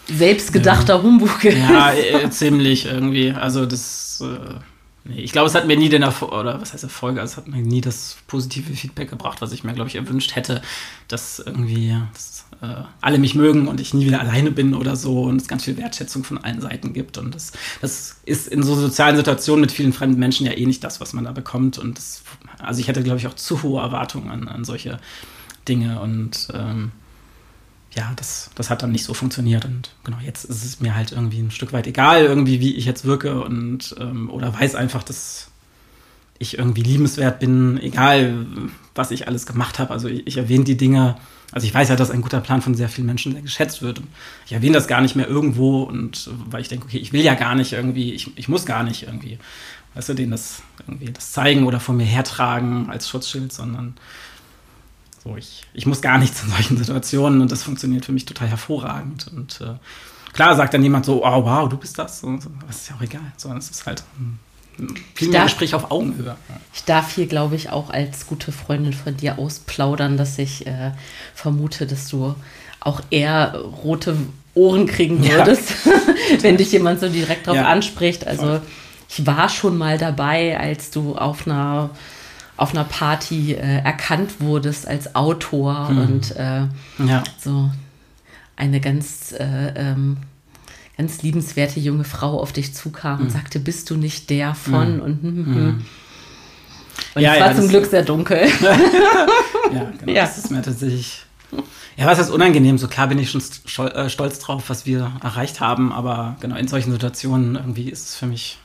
selbstgedachter 0.09 0.97
ja. 0.97 1.03
Humbug 1.03 1.45
ist. 1.45 1.57
Ja, 1.57 1.93
äh, 1.95 2.31
ziemlich 2.31 2.87
irgendwie. 2.87 3.31
Also, 3.33 3.65
das. 3.65 4.23
Äh 4.23 4.76
Nee, 5.09 5.21
ich 5.21 5.33
glaube, 5.33 5.47
es 5.47 5.55
hat 5.55 5.67
mir 5.67 5.77
nie 5.77 5.89
den 5.89 6.03
Erfolg, 6.03 6.33
oder 6.33 6.61
was 6.61 6.73
heißt 6.73 6.83
Erfolg, 6.83 7.19
also 7.19 7.33
es 7.33 7.37
hat 7.37 7.47
mir 7.47 7.63
nie 7.63 7.81
das 7.81 8.17
positive 8.27 8.73
Feedback 8.73 9.09
gebracht, 9.09 9.41
was 9.41 9.53
ich 9.53 9.63
mir, 9.63 9.73
glaube 9.73 9.89
ich, 9.89 9.95
erwünscht 9.95 10.35
hätte, 10.35 10.63
dass 11.07 11.39
irgendwie 11.39 11.97
dass, 12.13 12.45
äh, 12.61 12.83
alle 13.01 13.19
mich 13.19 13.35
mögen 13.35 13.69
und 13.69 13.81
ich 13.81 13.95
nie 13.95 14.07
wieder 14.07 14.21
alleine 14.21 14.51
bin 14.51 14.75
oder 14.75 14.97
so 14.97 15.23
und 15.23 15.41
es 15.41 15.47
ganz 15.47 15.65
viel 15.65 15.77
Wertschätzung 15.77 16.25
von 16.25 16.39
allen 16.39 16.61
Seiten 16.61 16.93
gibt. 16.93 17.19
Und 17.19 17.35
das, 17.35 17.53
das 17.81 18.21
ist 18.25 18.49
in 18.49 18.63
so 18.63 18.75
sozialen 18.75 19.17
Situationen 19.17 19.61
mit 19.61 19.73
vielen 19.73 19.93
fremden 19.93 20.19
Menschen 20.19 20.47
ja 20.47 20.53
eh 20.53 20.67
nicht 20.67 20.83
das, 20.83 21.01
was 21.01 21.13
man 21.13 21.25
da 21.25 21.33
bekommt. 21.33 21.79
Und 21.79 21.99
das, 21.99 22.23
also 22.59 22.81
ich 22.81 22.89
hätte, 22.89 23.03
glaube 23.03 23.19
ich, 23.19 23.29
auch 23.29 23.35
zu 23.35 23.63
hohe 23.63 23.81
Erwartungen 23.81 24.31
an, 24.31 24.49
an 24.49 24.65
solche 24.65 24.99
Dinge 25.69 26.01
und 26.01 26.49
ähm, 26.53 26.91
ja, 27.97 28.13
das, 28.17 28.51
das 28.55 28.69
hat 28.69 28.83
dann 28.83 28.93
nicht 28.93 29.05
so 29.05 29.15
funktioniert. 29.15 29.65
Und 29.65 29.91
genau, 30.05 30.19
jetzt 30.25 30.45
ist 30.45 30.65
es 30.65 30.81
mir 30.81 30.95
halt 30.95 31.13
irgendwie 31.13 31.41
ein 31.41 31.51
Stück 31.51 31.73
weit 31.73 31.87
egal, 31.87 32.25
irgendwie, 32.25 32.61
wie 32.61 32.75
ich 32.75 32.85
jetzt 32.85 33.05
wirke 33.05 33.43
und 33.43 33.95
ähm, 33.99 34.31
oder 34.31 34.53
weiß 34.53 34.75
einfach, 34.75 35.03
dass 35.03 35.51
ich 36.39 36.59
irgendwie 36.59 36.83
liebenswert 36.83 37.41
bin, 37.41 37.81
egal 37.81 38.47
was 38.95 39.11
ich 39.11 39.27
alles 39.27 39.47
gemacht 39.47 39.79
habe. 39.79 39.93
Also 39.93 40.09
ich, 40.09 40.27
ich 40.27 40.37
erwähne 40.37 40.65
die 40.65 40.77
Dinge, 40.77 41.17
also 41.53 41.67
ich 41.67 41.73
weiß 41.73 41.89
ja, 41.89 41.97
dass 41.97 42.11
ein 42.11 42.21
guter 42.21 42.41
Plan 42.41 42.61
von 42.61 42.75
sehr 42.75 42.91
vielen 42.91 43.07
Menschen 43.07 43.33
sehr 43.33 43.41
geschätzt 43.41 43.81
wird. 43.81 44.01
Und 44.01 44.09
ich 44.45 44.53
erwähne 44.53 44.75
das 44.75 44.89
gar 44.89 45.01
nicht 45.01 45.17
mehr 45.17 45.29
irgendwo 45.29 45.85
und 45.85 46.29
weil 46.51 46.61
ich 46.61 46.69
denke, 46.69 46.87
okay, 46.87 46.99
ich 46.99 47.15
will 47.15 47.23
ja 47.23 47.35
gar 47.35 47.55
nicht 47.55 47.73
irgendwie, 47.73 48.13
ich, 48.13 48.37
ich 48.37 48.49
muss 48.49 48.67
gar 48.67 48.83
nicht 48.83 49.05
irgendwie, 49.05 49.39
weißt 49.95 50.11
du, 50.11 50.15
denen 50.15 50.33
das 50.33 50.63
irgendwie 50.87 51.13
das 51.13 51.33
zeigen 51.33 51.65
oder 51.65 51.81
von 51.81 51.97
mir 51.97 52.05
hertragen 52.05 52.91
als 52.91 53.09
Schutzschild, 53.09 53.55
sondern 53.55 53.95
so, 55.27 55.37
ich, 55.37 55.63
ich 55.75 55.87
muss 55.87 56.01
gar 56.01 56.19
nichts 56.19 56.43
in 56.43 56.51
solchen 56.51 56.77
Situationen 56.77 57.41
und 57.41 57.51
das 57.51 57.63
funktioniert 57.63 58.05
für 58.05 58.13
mich 58.13 58.25
total 58.25 58.49
hervorragend. 58.49 59.27
Und 59.35 59.61
äh, 59.61 59.75
klar 60.33 60.55
sagt 60.57 60.75
dann 60.75 60.83
jemand 60.83 61.07
so, 61.07 61.25
oh, 61.25 61.45
wow, 61.45 61.69
du 61.69 61.77
bist 61.77 61.99
das. 61.99 62.23
Und 62.23 62.43
so, 62.43 62.51
aber 62.61 62.71
ist 62.71 62.89
ja 62.89 62.97
auch 62.97 63.03
egal. 63.03 63.33
sondern 63.37 63.59
es 63.59 63.71
ist 63.71 63.87
halt 63.87 64.05
ein, 64.19 64.39
viel 65.15 65.29
mehr 65.29 65.45
Gespräch 65.45 65.75
auf 65.75 65.91
Augenhöhe. 65.91 66.37
Ich 66.75 66.85
darf 66.85 67.15
hier, 67.15 67.27
glaube 67.27 67.57
ich, 67.57 67.71
auch 67.71 67.91
als 67.91 68.27
gute 68.27 68.53
Freundin 68.53 68.93
von 68.93 69.17
dir 69.17 69.39
ausplaudern, 69.39 70.17
dass 70.17 70.39
ich 70.39 70.67
äh, 70.67 70.93
vermute, 71.35 71.87
dass 71.87 72.09
du 72.09 72.35
auch 72.81 73.01
eher 73.11 73.55
rote 73.57 74.17
Ohren 74.55 74.87
kriegen 74.87 75.27
würdest, 75.27 75.87
ja. 75.87 75.93
wenn 76.43 76.57
dich 76.57 76.73
jemand 76.73 77.01
so 77.01 77.09
direkt 77.09 77.47
darauf 77.47 77.63
ja. 77.63 77.69
anspricht. 77.69 78.27
Also 78.27 78.61
ich 79.09 79.27
war 79.27 79.49
schon 79.49 79.77
mal 79.77 79.99
dabei, 79.99 80.59
als 80.59 80.91
du 80.91 81.15
auf 81.15 81.47
einer 81.47 81.91
auf 82.57 82.73
einer 82.73 82.85
Party 82.85 83.53
äh, 83.53 83.79
erkannt 83.83 84.41
wurdest 84.41 84.89
als 84.89 85.15
Autor 85.15 85.91
mhm. 85.91 85.99
und 85.99 86.37
äh, 86.37 86.63
ja. 87.07 87.23
so 87.39 87.71
eine 88.57 88.81
ganz, 88.81 89.33
äh, 89.33 89.73
ähm, 89.77 90.17
ganz 90.97 91.23
liebenswerte 91.23 91.79
junge 91.81 92.05
Frau 92.05 92.41
auf 92.41 92.53
dich 92.53 92.75
zukam 92.75 93.19
mhm. 93.19 93.25
und 93.27 93.31
sagte, 93.31 93.61
bist 93.61 93.91
du 93.91 93.97
nicht 93.97 94.31
der 94.31 94.55
von? 94.55 94.97
Mhm. 94.97 95.03
Und, 95.03 95.23
hm, 95.23 95.37
hm, 95.37 95.47
hm. 95.47 95.55
mhm. 95.55 95.85
und 97.15 97.23
ja, 97.23 97.35
es 97.35 97.41
war 97.41 97.51
ja, 97.51 97.57
zum 97.57 97.69
Glück 97.69 97.87
sehr 97.87 98.03
dunkel. 98.03 98.39
ja, 98.63 99.93
genau, 99.99 100.13
ja. 100.13 100.23
das 100.23 100.39
ist 100.39 100.51
mir 100.51 100.63
tatsächlich... 100.63 101.23
Ja, 101.99 102.05
was 102.05 102.19
ist 102.19 102.29
unangenehm? 102.29 102.77
So 102.77 102.89
klar 102.89 103.07
bin 103.07 103.19
ich 103.19 103.31
schon 103.31 103.41
äh, 103.89 104.11
stolz 104.11 104.39
drauf, 104.39 104.65
was 104.69 104.85
wir 104.85 105.13
erreicht 105.23 105.61
haben, 105.61 105.93
aber 105.93 106.37
genau 106.41 106.57
in 106.57 106.69
solchen 106.69 106.93
Situationen 106.93 107.57
irgendwie 107.57 107.89
ist 107.89 108.11
es 108.11 108.17
für 108.17 108.27
mich 108.27 108.59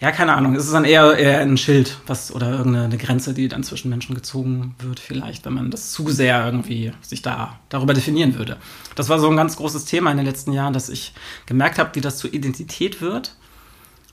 ja, 0.00 0.10
keine 0.10 0.34
Ahnung. 0.34 0.56
Es 0.56 0.66
ist 0.66 0.74
dann 0.74 0.84
eher, 0.84 1.16
eher 1.16 1.40
ein 1.40 1.56
Schild, 1.56 1.98
was 2.06 2.34
oder 2.34 2.50
irgendeine 2.50 2.98
Grenze, 2.98 3.32
die 3.32 3.48
dann 3.48 3.62
zwischen 3.62 3.90
Menschen 3.90 4.14
gezogen 4.14 4.74
wird, 4.80 4.98
vielleicht, 4.98 5.44
wenn 5.46 5.54
man 5.54 5.70
das 5.70 5.92
zu 5.92 6.10
sehr 6.10 6.44
irgendwie 6.44 6.92
sich 7.00 7.22
da 7.22 7.60
darüber 7.68 7.94
definieren 7.94 8.36
würde. 8.36 8.56
Das 8.96 9.08
war 9.08 9.18
so 9.20 9.30
ein 9.30 9.36
ganz 9.36 9.56
großes 9.56 9.84
Thema 9.84 10.10
in 10.10 10.16
den 10.16 10.26
letzten 10.26 10.52
Jahren, 10.52 10.72
dass 10.72 10.88
ich 10.88 11.14
gemerkt 11.46 11.78
habe, 11.78 11.94
wie 11.94 12.00
das 12.00 12.18
zur 12.18 12.34
Identität 12.34 13.00
wird. 13.00 13.36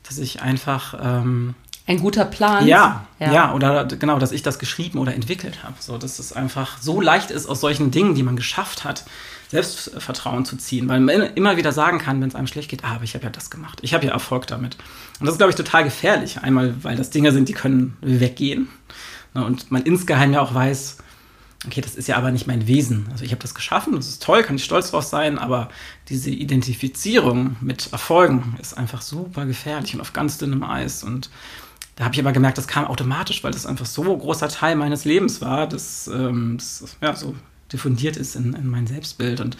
Dass 0.03 0.17
ich 0.17 0.41
einfach 0.41 0.99
ähm, 1.01 1.55
ein 1.87 1.99
guter 1.99 2.25
Plan. 2.25 2.67
Ja, 2.67 3.07
ja, 3.19 3.33
ja, 3.33 3.53
oder 3.53 3.85
genau, 3.85 4.19
dass 4.19 4.31
ich 4.31 4.43
das 4.43 4.59
geschrieben 4.59 4.99
oder 4.99 5.13
entwickelt 5.13 5.63
habe. 5.63 5.75
So, 5.79 5.97
dass 5.97 6.19
es 6.19 6.33
einfach 6.33 6.77
so 6.79 7.01
leicht 7.01 7.31
ist, 7.31 7.47
aus 7.47 7.61
solchen 7.61 7.91
Dingen, 7.91 8.15
die 8.15 8.23
man 8.23 8.35
geschafft 8.35 8.83
hat, 8.83 9.03
Selbstvertrauen 9.49 10.45
zu 10.45 10.55
ziehen, 10.55 10.87
weil 10.87 11.01
man 11.01 11.19
immer 11.35 11.57
wieder 11.57 11.73
sagen 11.73 11.99
kann, 11.99 12.21
wenn 12.21 12.29
es 12.29 12.35
einem 12.35 12.47
schlecht 12.47 12.69
geht, 12.69 12.85
ah, 12.85 12.95
aber 12.95 13.03
ich 13.03 13.15
habe 13.15 13.25
ja 13.25 13.29
das 13.29 13.49
gemacht, 13.49 13.79
ich 13.81 13.93
habe 13.93 14.05
ja 14.05 14.13
Erfolg 14.13 14.47
damit. 14.47 14.77
Und 15.19 15.25
das 15.25 15.33
ist, 15.33 15.39
glaube 15.39 15.49
ich, 15.49 15.57
total 15.57 15.83
gefährlich. 15.83 16.39
Einmal, 16.39 16.75
weil 16.83 16.95
das 16.95 17.09
Dinge 17.09 17.31
sind, 17.33 17.49
die 17.49 17.53
können 17.53 17.97
weggehen. 18.01 18.69
Ne, 19.33 19.45
und 19.45 19.71
man 19.71 19.83
insgeheim 19.83 20.31
ja 20.33 20.41
auch 20.41 20.53
weiß, 20.53 20.97
okay, 21.65 21.81
das 21.81 21.95
ist 21.95 22.07
ja 22.07 22.15
aber 22.17 22.31
nicht 22.31 22.47
mein 22.47 22.67
Wesen. 22.67 23.07
Also 23.11 23.23
ich 23.23 23.31
habe 23.31 23.41
das 23.41 23.53
geschaffen, 23.53 23.95
das 23.95 24.07
ist 24.07 24.23
toll, 24.23 24.43
kann 24.43 24.55
ich 24.55 24.63
stolz 24.63 24.91
drauf 24.91 25.03
sein, 25.03 25.37
aber 25.37 25.69
diese 26.09 26.29
Identifizierung 26.29 27.57
mit 27.61 27.91
Erfolgen 27.91 28.55
ist 28.61 28.77
einfach 28.77 29.01
super 29.01 29.45
gefährlich 29.45 29.93
und 29.93 30.01
auf 30.01 30.13
ganz 30.13 30.37
dünnem 30.37 30.63
Eis. 30.63 31.03
Und 31.03 31.29
da 31.95 32.05
habe 32.05 32.15
ich 32.15 32.21
aber 32.21 32.31
gemerkt, 32.31 32.57
das 32.57 32.67
kam 32.67 32.85
automatisch, 32.85 33.43
weil 33.43 33.51
das 33.51 33.65
einfach 33.65 33.85
so 33.85 34.03
großer 34.17 34.49
Teil 34.49 34.75
meines 34.75 35.05
Lebens 35.05 35.41
war, 35.41 35.67
dass 35.67 36.07
ähm, 36.07 36.57
das 36.57 36.97
ja, 37.01 37.15
so 37.15 37.35
diffundiert 37.71 38.17
ist 38.17 38.35
in, 38.35 38.53
in 38.53 38.67
mein 38.67 38.87
Selbstbild. 38.87 39.41
Und 39.41 39.57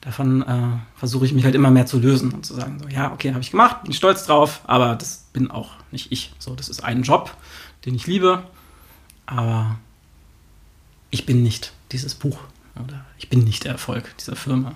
davon 0.00 0.42
äh, 0.42 0.78
versuche 0.96 1.24
ich 1.24 1.32
mich 1.32 1.44
halt 1.44 1.54
immer 1.54 1.70
mehr 1.70 1.86
zu 1.86 1.98
lösen 1.98 2.32
und 2.32 2.46
zu 2.46 2.54
sagen, 2.54 2.78
so, 2.80 2.88
ja, 2.88 3.12
okay, 3.12 3.30
habe 3.30 3.40
ich 3.40 3.50
gemacht, 3.50 3.84
bin 3.84 3.92
stolz 3.92 4.24
drauf, 4.24 4.60
aber 4.64 4.96
das 4.96 5.26
bin 5.32 5.50
auch 5.50 5.70
nicht 5.90 6.10
ich. 6.10 6.32
So, 6.38 6.54
das 6.54 6.68
ist 6.68 6.84
ein 6.84 7.02
Job, 7.02 7.36
den 7.84 7.94
ich 7.94 8.06
liebe, 8.06 8.42
aber 9.26 9.76
ich 11.10 11.26
bin 11.26 11.42
nicht 11.42 11.72
dieses 11.92 12.14
Buch 12.14 12.38
oder 12.82 13.04
ich 13.18 13.28
bin 13.28 13.44
nicht 13.44 13.64
der 13.64 13.72
Erfolg 13.72 14.16
dieser 14.18 14.36
Firma. 14.36 14.72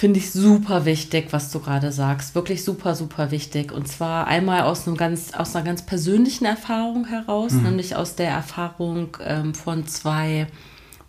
Finde 0.00 0.18
ich 0.18 0.30
super 0.30 0.86
wichtig, 0.86 1.26
was 1.30 1.52
du 1.52 1.60
gerade 1.60 1.92
sagst. 1.92 2.34
Wirklich 2.34 2.64
super, 2.64 2.94
super 2.94 3.30
wichtig. 3.30 3.70
Und 3.70 3.86
zwar 3.86 4.26
einmal 4.28 4.62
aus, 4.62 4.86
einem 4.86 4.96
ganz, 4.96 5.34
aus 5.34 5.54
einer 5.54 5.62
ganz 5.62 5.84
persönlichen 5.84 6.46
Erfahrung 6.46 7.04
heraus, 7.06 7.52
mhm. 7.52 7.64
nämlich 7.64 7.96
aus 7.96 8.16
der 8.16 8.30
Erfahrung 8.30 9.18
ähm, 9.22 9.52
von 9.52 9.86
zwei 9.86 10.46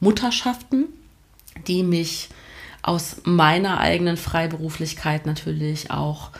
Mutterschaften, 0.02 0.88
die 1.68 1.84
mich 1.84 2.28
aus 2.82 3.22
meiner 3.24 3.80
eigenen 3.80 4.18
Freiberuflichkeit 4.18 5.26
natürlich 5.26 5.90
auch 5.90 6.32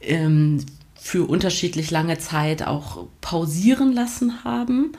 ähm, 0.00 0.64
für 0.94 1.28
unterschiedlich 1.28 1.90
lange 1.90 2.16
Zeit 2.16 2.66
auch 2.66 3.08
pausieren 3.20 3.92
lassen 3.92 4.42
haben 4.42 4.92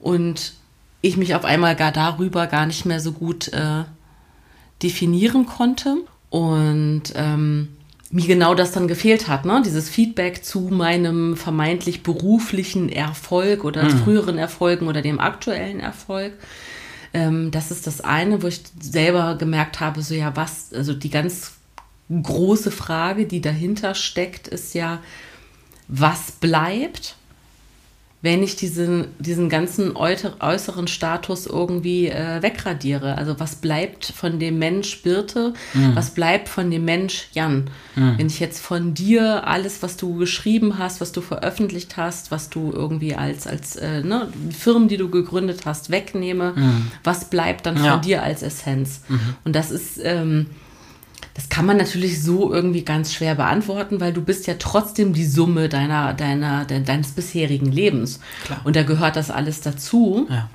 und 0.00 0.54
ich 1.02 1.16
mich 1.16 1.36
auf 1.36 1.44
einmal 1.44 1.76
gar 1.76 1.92
darüber 1.92 2.48
gar 2.48 2.66
nicht 2.66 2.84
mehr 2.84 2.98
so 2.98 3.12
gut 3.12 3.52
äh, 3.52 3.84
definieren 4.82 5.46
konnte 5.46 5.96
und 6.30 7.02
ähm, 7.14 7.68
mir 8.10 8.26
genau 8.26 8.54
das 8.54 8.72
dann 8.72 8.88
gefehlt 8.88 9.28
hat, 9.28 9.44
ne? 9.44 9.62
dieses 9.64 9.88
Feedback 9.88 10.44
zu 10.44 10.60
meinem 10.60 11.36
vermeintlich 11.36 12.02
beruflichen 12.02 12.88
Erfolg 12.88 13.64
oder 13.64 13.84
mhm. 13.84 13.98
früheren 13.98 14.38
Erfolgen 14.38 14.88
oder 14.88 15.00
dem 15.00 15.20
aktuellen 15.20 15.78
Erfolg. 15.78 16.32
Ähm, 17.14 17.50
das 17.50 17.70
ist 17.70 17.86
das 17.86 18.00
eine, 18.00 18.42
wo 18.42 18.48
ich 18.48 18.62
selber 18.80 19.36
gemerkt 19.36 19.80
habe, 19.80 20.02
so 20.02 20.14
ja, 20.14 20.34
was, 20.34 20.72
also 20.72 20.92
die 20.92 21.10
ganz 21.10 21.52
große 22.10 22.72
Frage, 22.72 23.26
die 23.26 23.40
dahinter 23.40 23.94
steckt, 23.94 24.48
ist 24.48 24.74
ja, 24.74 25.00
was 25.86 26.32
bleibt, 26.32 27.16
wenn 28.22 28.42
ich 28.42 28.56
diesen, 28.56 29.06
diesen 29.18 29.48
ganzen 29.48 29.96
äußeren 29.96 30.88
Status 30.88 31.46
irgendwie 31.46 32.08
äh, 32.08 32.42
wegradiere. 32.42 33.16
Also 33.16 33.40
was 33.40 33.56
bleibt 33.56 34.04
von 34.04 34.38
dem 34.38 34.58
Mensch 34.58 35.02
Birte, 35.02 35.54
mhm. 35.72 35.96
was 35.96 36.10
bleibt 36.10 36.48
von 36.48 36.70
dem 36.70 36.84
Mensch 36.84 37.28
Jan. 37.32 37.70
Mhm. 37.96 38.18
Wenn 38.18 38.26
ich 38.26 38.38
jetzt 38.38 38.60
von 38.60 38.92
dir 38.92 39.46
alles, 39.46 39.82
was 39.82 39.96
du 39.96 40.16
geschrieben 40.16 40.78
hast, 40.78 41.00
was 41.00 41.12
du 41.12 41.22
veröffentlicht 41.22 41.96
hast, 41.96 42.30
was 42.30 42.50
du 42.50 42.72
irgendwie 42.72 43.14
als, 43.14 43.46
als 43.46 43.76
äh, 43.76 44.02
ne, 44.02 44.28
Firmen, 44.50 44.88
die 44.88 44.98
du 44.98 45.08
gegründet 45.08 45.64
hast, 45.64 45.90
wegnehme, 45.90 46.52
mhm. 46.54 46.90
was 47.02 47.30
bleibt 47.30 47.64
dann 47.64 47.82
ja. 47.82 47.92
von 47.92 48.02
dir 48.02 48.22
als 48.22 48.42
Essenz? 48.42 49.02
Mhm. 49.08 49.20
Und 49.44 49.56
das 49.56 49.70
ist... 49.70 49.98
Ähm, 50.02 50.46
das 51.34 51.48
kann 51.48 51.66
man 51.66 51.76
natürlich 51.76 52.22
so 52.22 52.52
irgendwie 52.52 52.84
ganz 52.84 53.12
schwer 53.12 53.34
beantworten, 53.34 54.00
weil 54.00 54.12
du 54.12 54.22
bist 54.22 54.46
ja 54.46 54.54
trotzdem 54.58 55.12
die 55.12 55.26
Summe 55.26 55.68
deiner, 55.68 56.12
deiner, 56.14 56.64
de, 56.64 56.82
deines 56.82 57.12
bisherigen 57.12 57.70
Lebens. 57.70 58.20
Klar. 58.44 58.60
Und 58.64 58.76
da 58.76 58.82
gehört 58.82 59.16
das 59.16 59.30
alles 59.30 59.60
dazu. 59.60 60.26
Ja. 60.28 60.50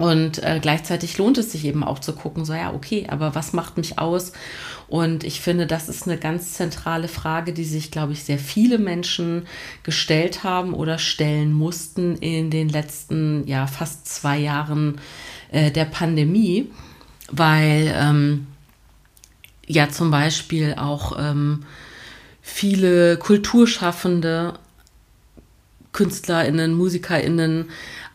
Und 0.00 0.42
äh, 0.42 0.60
gleichzeitig 0.62 1.18
lohnt 1.18 1.36
es 1.36 1.52
sich 1.52 1.66
eben 1.66 1.84
auch 1.84 1.98
zu 1.98 2.14
gucken, 2.14 2.46
so 2.46 2.54
ja, 2.54 2.72
okay, 2.72 3.06
aber 3.10 3.34
was 3.34 3.52
macht 3.52 3.76
mich 3.76 3.98
aus? 3.98 4.32
Und 4.88 5.24
ich 5.24 5.42
finde, 5.42 5.66
das 5.66 5.90
ist 5.90 6.08
eine 6.08 6.16
ganz 6.16 6.54
zentrale 6.54 7.06
Frage, 7.06 7.52
die 7.52 7.64
sich, 7.64 7.90
glaube 7.90 8.14
ich, 8.14 8.24
sehr 8.24 8.38
viele 8.38 8.78
Menschen 8.78 9.46
gestellt 9.82 10.42
haben 10.42 10.72
oder 10.72 10.98
stellen 10.98 11.52
mussten 11.52 12.16
in 12.16 12.50
den 12.50 12.70
letzten, 12.70 13.46
ja, 13.46 13.66
fast 13.66 14.08
zwei 14.08 14.38
Jahren 14.38 14.98
äh, 15.52 15.70
der 15.70 15.84
Pandemie, 15.84 16.70
weil 17.30 17.94
ähm, 17.94 18.46
ja 19.74 19.88
zum 19.88 20.10
Beispiel 20.10 20.74
auch 20.76 21.16
ähm, 21.18 21.64
viele 22.42 23.16
Kulturschaffende, 23.16 24.54
KünstlerInnen, 25.92 26.74
MusikerInnen 26.74 27.66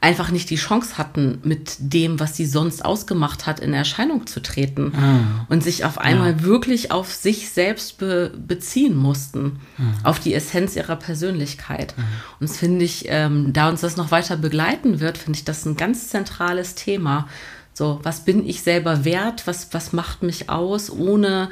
einfach 0.01 0.29
nicht 0.29 0.51
die 0.51 0.55
Chance 0.55 0.99
hatten, 0.99 1.39
mit 1.43 1.77
dem, 1.79 2.19
was 2.19 2.37
sie 2.37 2.45
sonst 2.45 2.85
ausgemacht 2.85 3.47
hat, 3.47 3.59
in 3.59 3.73
Erscheinung 3.73 4.27
zu 4.27 4.39
treten 4.39 4.93
ah. 4.95 5.45
und 5.49 5.63
sich 5.63 5.83
auf 5.83 5.97
einmal 5.97 6.33
ja. 6.33 6.43
wirklich 6.43 6.91
auf 6.91 7.11
sich 7.11 7.49
selbst 7.49 7.97
be 7.97 8.31
beziehen 8.37 8.95
mussten, 8.95 9.59
ah. 9.79 10.09
auf 10.09 10.19
die 10.19 10.35
Essenz 10.35 10.75
ihrer 10.75 10.95
Persönlichkeit. 10.95 11.95
Ah. 11.97 12.03
Und 12.39 12.49
das 12.49 12.57
finde 12.57 12.85
ich, 12.85 13.05
ähm, 13.07 13.51
da 13.51 13.67
uns 13.67 13.81
das 13.81 13.97
noch 13.97 14.11
weiter 14.11 14.37
begleiten 14.37 14.99
wird, 14.99 15.17
finde 15.17 15.39
ich 15.39 15.45
das 15.45 15.65
ein 15.65 15.75
ganz 15.75 16.09
zentrales 16.09 16.75
Thema, 16.75 17.27
so, 17.75 17.99
was 18.03 18.23
bin 18.23 18.47
ich 18.47 18.61
selber 18.63 19.03
wert? 19.03 19.45
Was, 19.47 19.73
was 19.73 19.91
macht 19.91 20.23
mich 20.23 20.49
aus, 20.49 20.89
ohne, 20.89 21.49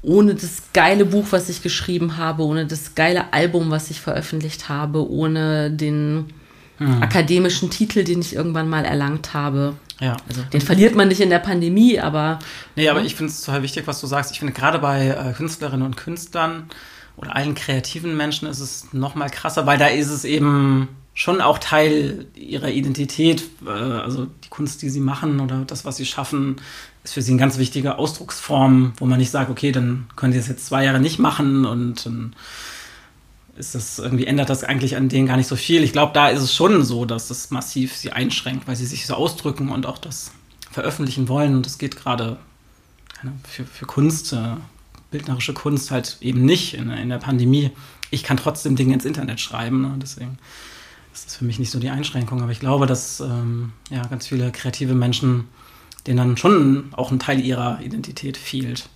ohne 0.00 0.34
das 0.34 0.62
geile 0.72 1.04
Buch, 1.04 1.26
was 1.30 1.50
ich 1.50 1.62
geschrieben 1.62 2.16
habe, 2.16 2.44
ohne 2.44 2.66
das 2.66 2.94
geile 2.94 3.30
Album, 3.34 3.70
was 3.70 3.90
ich 3.90 4.00
veröffentlicht 4.00 4.70
habe, 4.70 5.06
ohne 5.06 5.70
den 5.70 6.32
mhm. 6.78 7.02
akademischen 7.02 7.68
Titel, 7.68 8.04
den 8.04 8.20
ich 8.20 8.34
irgendwann 8.34 8.70
mal 8.70 8.86
erlangt 8.86 9.34
habe. 9.34 9.74
Ja. 10.00 10.16
Also, 10.26 10.40
den 10.50 10.62
verliert 10.62 10.94
man 10.94 11.08
nicht 11.08 11.20
in 11.20 11.28
der 11.28 11.40
Pandemie, 11.40 12.00
aber. 12.00 12.38
Nee, 12.74 12.88
aber 12.88 13.00
ja. 13.00 13.06
ich 13.06 13.14
finde 13.14 13.32
es 13.32 13.42
total 13.42 13.62
wichtig, 13.62 13.86
was 13.86 14.00
du 14.00 14.06
sagst. 14.06 14.32
Ich 14.32 14.38
finde 14.38 14.54
gerade 14.54 14.78
bei 14.78 15.08
äh, 15.08 15.34
Künstlerinnen 15.34 15.84
und 15.84 15.98
Künstlern 15.98 16.70
oder 17.18 17.36
allen 17.36 17.54
kreativen 17.54 18.16
Menschen 18.16 18.48
ist 18.48 18.60
es 18.60 18.94
noch 18.94 19.14
mal 19.14 19.28
krasser, 19.28 19.66
weil 19.66 19.76
da 19.76 19.88
ist 19.88 20.08
es 20.08 20.24
eben 20.24 20.88
schon 21.14 21.40
auch 21.40 21.58
Teil 21.58 22.26
ihrer 22.34 22.70
Identität. 22.70 23.44
Äh, 23.66 23.70
also 23.70 24.26
die 24.44 24.48
Kunst, 24.48 24.82
die 24.82 24.90
sie 24.90 25.00
machen 25.00 25.40
oder 25.40 25.64
das, 25.66 25.84
was 25.84 25.96
sie 25.96 26.06
schaffen, 26.06 26.56
ist 27.04 27.14
für 27.14 27.22
sie 27.22 27.32
eine 27.32 27.40
ganz 27.40 27.58
wichtige 27.58 27.98
Ausdrucksform, 27.98 28.92
wo 28.96 29.06
man 29.06 29.18
nicht 29.18 29.30
sagt, 29.30 29.50
okay, 29.50 29.72
dann 29.72 30.06
können 30.16 30.32
sie 30.32 30.38
es 30.38 30.48
jetzt 30.48 30.66
zwei 30.66 30.84
Jahre 30.84 31.00
nicht 31.00 31.18
machen 31.18 31.64
und 31.66 32.06
dann 32.06 32.34
ist 33.56 33.74
das 33.74 33.98
irgendwie 33.98 34.26
ändert 34.26 34.48
das 34.48 34.64
eigentlich 34.64 34.96
an 34.96 35.08
denen 35.08 35.26
gar 35.26 35.36
nicht 35.36 35.46
so 35.46 35.56
viel. 35.56 35.82
Ich 35.82 35.92
glaube, 35.92 36.12
da 36.14 36.28
ist 36.28 36.40
es 36.40 36.54
schon 36.54 36.84
so, 36.84 37.04
dass 37.04 37.28
das 37.28 37.50
massiv 37.50 37.94
sie 37.94 38.12
einschränkt, 38.12 38.66
weil 38.66 38.76
sie 38.76 38.86
sich 38.86 39.06
so 39.06 39.14
ausdrücken 39.14 39.68
und 39.68 39.84
auch 39.84 39.98
das 39.98 40.32
veröffentlichen 40.70 41.28
wollen. 41.28 41.54
Und 41.54 41.66
das 41.66 41.78
geht 41.78 41.96
gerade 41.96 42.38
für, 43.44 43.64
für 43.64 43.86
Kunst, 43.86 44.32
äh, 44.32 44.56
bildnerische 45.10 45.52
Kunst 45.52 45.90
halt 45.90 46.16
eben 46.20 46.44
nicht 46.44 46.74
in, 46.74 46.90
in, 46.90 47.10
der 47.10 47.18
Pandemie. 47.18 47.70
Ich 48.10 48.22
kann 48.22 48.38
trotzdem 48.38 48.74
Dinge 48.74 48.94
ins 48.94 49.04
Internet 49.04 49.40
schreiben, 49.40 49.82
ne? 49.82 49.94
deswegen 50.00 50.38
das 51.12 51.26
ist 51.26 51.36
für 51.36 51.44
mich 51.44 51.58
nicht 51.58 51.70
so 51.70 51.78
die 51.78 51.90
Einschränkung, 51.90 52.42
aber 52.42 52.52
ich 52.52 52.60
glaube, 52.60 52.86
dass 52.86 53.20
ähm, 53.20 53.72
ja, 53.90 54.02
ganz 54.06 54.26
viele 54.26 54.50
kreative 54.50 54.94
Menschen, 54.94 55.48
denen 56.06 56.16
dann 56.16 56.36
schon 56.36 56.92
auch 56.92 57.12
ein 57.12 57.18
Teil 57.18 57.40
ihrer 57.40 57.80
Identität 57.82 58.38
fehlt. 58.38 58.88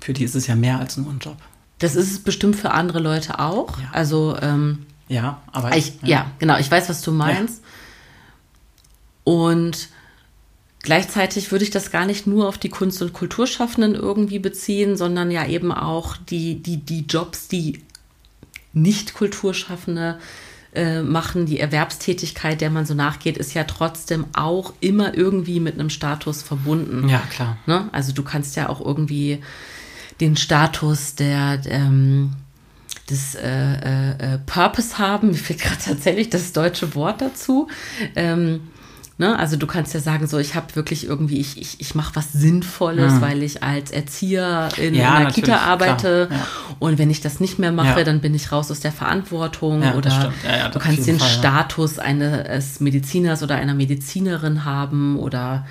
Für 0.00 0.12
die 0.12 0.24
ist 0.24 0.36
es 0.36 0.46
ja 0.46 0.54
mehr 0.54 0.78
als 0.78 0.96
nur 0.96 1.10
ein 1.10 1.18
Job. 1.18 1.36
Das 1.80 1.96
ist 1.96 2.10
es 2.10 2.22
bestimmt 2.22 2.56
für 2.56 2.70
andere 2.70 3.00
Leute 3.00 3.40
auch. 3.40 3.78
Ja. 3.78 3.90
Also 3.92 4.36
ähm, 4.40 4.86
ja, 5.08 5.42
aber 5.52 5.76
ich, 5.76 5.94
ja. 6.02 6.08
ja. 6.08 6.30
genau. 6.38 6.58
Ich 6.58 6.70
weiß, 6.70 6.88
was 6.88 7.02
du 7.02 7.12
meinst. 7.12 7.62
Ja. 7.62 9.32
Und 9.32 9.88
Gleichzeitig 10.80 11.50
würde 11.50 11.64
ich 11.64 11.70
das 11.70 11.90
gar 11.90 12.06
nicht 12.06 12.28
nur 12.28 12.48
auf 12.48 12.56
die 12.56 12.68
Kunst- 12.68 13.02
und 13.02 13.12
Kulturschaffenden 13.12 13.96
irgendwie 13.96 14.38
beziehen, 14.38 14.96
sondern 14.96 15.32
ja 15.32 15.44
eben 15.44 15.72
auch 15.72 16.16
die, 16.16 16.62
die, 16.62 16.76
die 16.76 17.04
Jobs, 17.04 17.48
die 17.48 17.82
nicht 18.72 19.12
Kulturschaffende 19.12 20.18
äh, 20.18 20.47
machen, 21.02 21.46
die 21.46 21.58
Erwerbstätigkeit, 21.58 22.60
der 22.60 22.70
man 22.70 22.86
so 22.86 22.94
nachgeht, 22.94 23.38
ist 23.38 23.54
ja 23.54 23.64
trotzdem 23.64 24.26
auch 24.34 24.74
immer 24.80 25.16
irgendwie 25.16 25.60
mit 25.60 25.74
einem 25.74 25.90
Status 25.90 26.42
verbunden. 26.42 27.08
Ja, 27.08 27.22
klar. 27.30 27.56
Ne? 27.66 27.88
Also 27.92 28.12
du 28.12 28.22
kannst 28.22 28.54
ja 28.56 28.68
auch 28.68 28.80
irgendwie 28.84 29.40
den 30.20 30.36
Status 30.36 31.14
der, 31.14 31.60
ähm, 31.66 32.32
des 33.08 33.34
äh, 33.34 33.48
äh, 33.48 34.34
äh 34.34 34.38
Purpose 34.44 34.98
haben. 34.98 35.28
Mir 35.28 35.34
fehlt 35.34 35.60
gerade 35.60 35.82
tatsächlich 35.82 36.28
das 36.28 36.52
deutsche 36.52 36.94
Wort 36.94 37.22
dazu. 37.22 37.68
Ähm, 38.14 38.60
Ne? 39.20 39.36
Also 39.36 39.56
du 39.56 39.66
kannst 39.66 39.94
ja 39.94 40.00
sagen, 40.00 40.28
so 40.28 40.38
ich 40.38 40.54
habe 40.54 40.76
wirklich 40.76 41.04
irgendwie, 41.04 41.40
ich, 41.40 41.60
ich, 41.60 41.80
ich 41.80 41.96
mache 41.96 42.14
was 42.14 42.32
Sinnvolles, 42.32 43.14
mhm. 43.14 43.20
weil 43.20 43.42
ich 43.42 43.64
als 43.64 43.90
Erzieher 43.90 44.68
in 44.76 44.94
ja, 44.94 45.14
einer 45.14 45.32
Kita 45.32 45.56
arbeite. 45.56 46.28
Ja. 46.30 46.46
Und 46.78 46.98
wenn 46.98 47.10
ich 47.10 47.20
das 47.20 47.40
nicht 47.40 47.58
mehr 47.58 47.72
mache, 47.72 47.98
ja. 47.98 48.04
dann 48.04 48.20
bin 48.20 48.32
ich 48.36 48.52
raus 48.52 48.70
aus 48.70 48.78
der 48.78 48.92
Verantwortung. 48.92 49.82
oder 49.94 50.32
du 50.72 50.78
kannst 50.78 51.08
den 51.08 51.18
Fall, 51.18 51.28
Status 51.28 51.98
eines 51.98 52.78
Mediziners 52.78 53.42
oder 53.42 53.56
einer 53.56 53.74
Medizinerin 53.74 54.64
haben 54.64 55.18
oder 55.18 55.66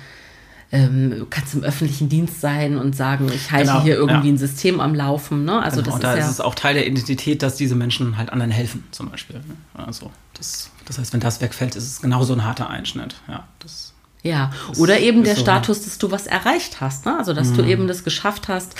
ähm, 0.70 1.10
du 1.10 1.26
kannst 1.26 1.54
im 1.54 1.62
öffentlichen 1.62 2.10
Dienst 2.10 2.42
sein 2.42 2.76
und 2.76 2.94
sagen, 2.94 3.30
ich 3.34 3.50
halte 3.50 3.68
Genau, 3.68 3.82
hier 3.82 3.94
irgendwie 3.94 4.28
ja. 4.28 4.34
ein 4.34 4.38
System 4.38 4.80
am 4.80 4.94
Laufen. 4.94 5.46
Ne? 5.46 5.62
Also 5.62 5.82
genau, 5.82 5.94
das 5.94 6.02
da 6.02 6.12
ist 6.12 6.18
ist, 6.18 6.24
ja 6.24 6.30
es 6.32 6.40
auch 6.42 6.54
Teil 6.54 6.74
der 6.74 6.86
Identität, 6.86 7.42
dass 7.42 7.56
diese 7.56 7.74
Menschen 7.74 8.18
halt 8.18 8.30
anderen 8.30 8.50
helfen, 8.50 8.84
zum 8.90 9.08
Beispiel. 9.10 9.36
ne? 9.36 9.56
Also 9.72 10.10
das, 10.34 10.70
das 10.88 10.98
heißt, 10.98 11.12
wenn 11.12 11.20
das 11.20 11.40
wegfällt, 11.40 11.76
ist 11.76 11.86
es 11.86 12.00
genauso 12.00 12.32
ein 12.32 12.44
harter 12.44 12.68
Einschnitt. 12.68 13.14
Ja, 13.28 13.46
das, 13.60 13.92
Ja, 14.24 14.50
oder 14.78 14.98
eben 14.98 15.22
der 15.22 15.34
so. 15.36 15.40
Mhm. 15.40 15.44
Status, 15.44 15.82
dass 15.84 15.98
du 15.98 16.10
was 16.10 16.26
erreicht 16.26 16.80
hast, 16.80 17.06
ne? 17.06 17.16
Also 17.16 17.32
dass 17.34 17.52
du 17.52 17.62
eben 17.62 17.86
das 17.86 18.02
geschafft 18.02 18.48
hast, 18.48 18.74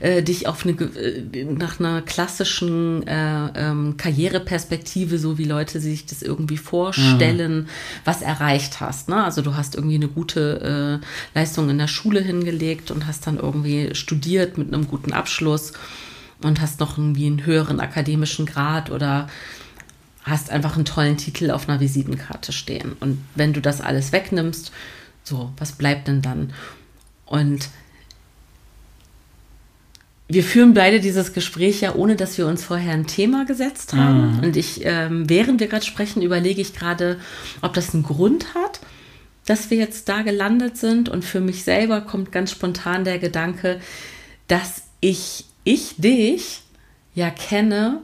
äh, 0.00 0.22
dich 0.22 0.46
auf 0.46 0.64
eine 0.64 0.72
äh, 0.74 1.44
nach 1.44 1.80
einer 1.80 2.00
klassischen 2.02 3.04
äh, 3.06 3.48
ähm, 3.56 3.96
Karriereperspektive, 3.96 5.18
so 5.18 5.36
wie 5.38 5.44
Leute 5.44 5.80
sich 5.80 6.06
das 6.06 6.22
irgendwie 6.22 6.56
vorstellen, 6.58 7.62
Mhm. 7.62 7.66
was 8.04 8.22
erreicht 8.22 8.80
hast. 8.80 9.08
Ne? 9.08 9.24
Also 9.24 9.42
du 9.42 9.54
hast 9.56 9.74
irgendwie 9.74 9.96
eine 9.96 10.08
gute 10.08 11.00
äh, 11.02 11.38
Leistung 11.38 11.70
in 11.70 11.78
der 11.78 11.88
Schule 11.88 12.20
hingelegt 12.20 12.90
und 12.90 13.06
hast 13.06 13.26
dann 13.26 13.38
irgendwie 13.38 13.94
studiert 13.94 14.58
mit 14.58 14.72
einem 14.72 14.86
guten 14.86 15.12
Abschluss 15.12 15.72
und 16.42 16.60
hast 16.60 16.78
noch 16.80 16.98
irgendwie 16.98 17.26
einen 17.26 17.44
höheren 17.46 17.80
akademischen 17.80 18.46
Grad 18.46 18.90
oder 18.90 19.28
hast 20.24 20.50
einfach 20.50 20.74
einen 20.74 20.86
tollen 20.86 21.16
Titel 21.16 21.50
auf 21.50 21.68
einer 21.68 21.80
Visitenkarte 21.80 22.52
stehen. 22.52 22.96
Und 22.98 23.22
wenn 23.34 23.52
du 23.52 23.60
das 23.60 23.80
alles 23.80 24.10
wegnimmst, 24.10 24.72
so, 25.22 25.52
was 25.58 25.72
bleibt 25.72 26.08
denn 26.08 26.22
dann? 26.22 26.52
Und 27.26 27.68
wir 30.26 30.42
führen 30.42 30.72
beide 30.72 31.00
dieses 31.00 31.34
Gespräch 31.34 31.82
ja, 31.82 31.94
ohne 31.94 32.16
dass 32.16 32.38
wir 32.38 32.46
uns 32.46 32.64
vorher 32.64 32.94
ein 32.94 33.06
Thema 33.06 33.44
gesetzt 33.44 33.92
haben. 33.92 34.40
Und 34.42 34.56
ich, 34.56 34.80
ähm, 34.82 35.28
während 35.28 35.60
wir 35.60 35.68
gerade 35.68 35.84
sprechen, 35.84 36.22
überlege 36.22 36.62
ich 36.62 36.74
gerade, 36.74 37.20
ob 37.60 37.74
das 37.74 37.92
einen 37.92 38.02
Grund 38.02 38.54
hat, 38.54 38.80
dass 39.44 39.70
wir 39.70 39.76
jetzt 39.76 40.08
da 40.08 40.22
gelandet 40.22 40.78
sind. 40.78 41.10
Und 41.10 41.26
für 41.26 41.40
mich 41.40 41.64
selber 41.64 42.00
kommt 42.00 42.32
ganz 42.32 42.50
spontan 42.50 43.04
der 43.04 43.18
Gedanke, 43.18 43.80
dass 44.48 44.84
ich, 45.00 45.44
ich 45.64 45.96
dich 45.98 46.62
ja 47.14 47.28
kenne 47.28 48.00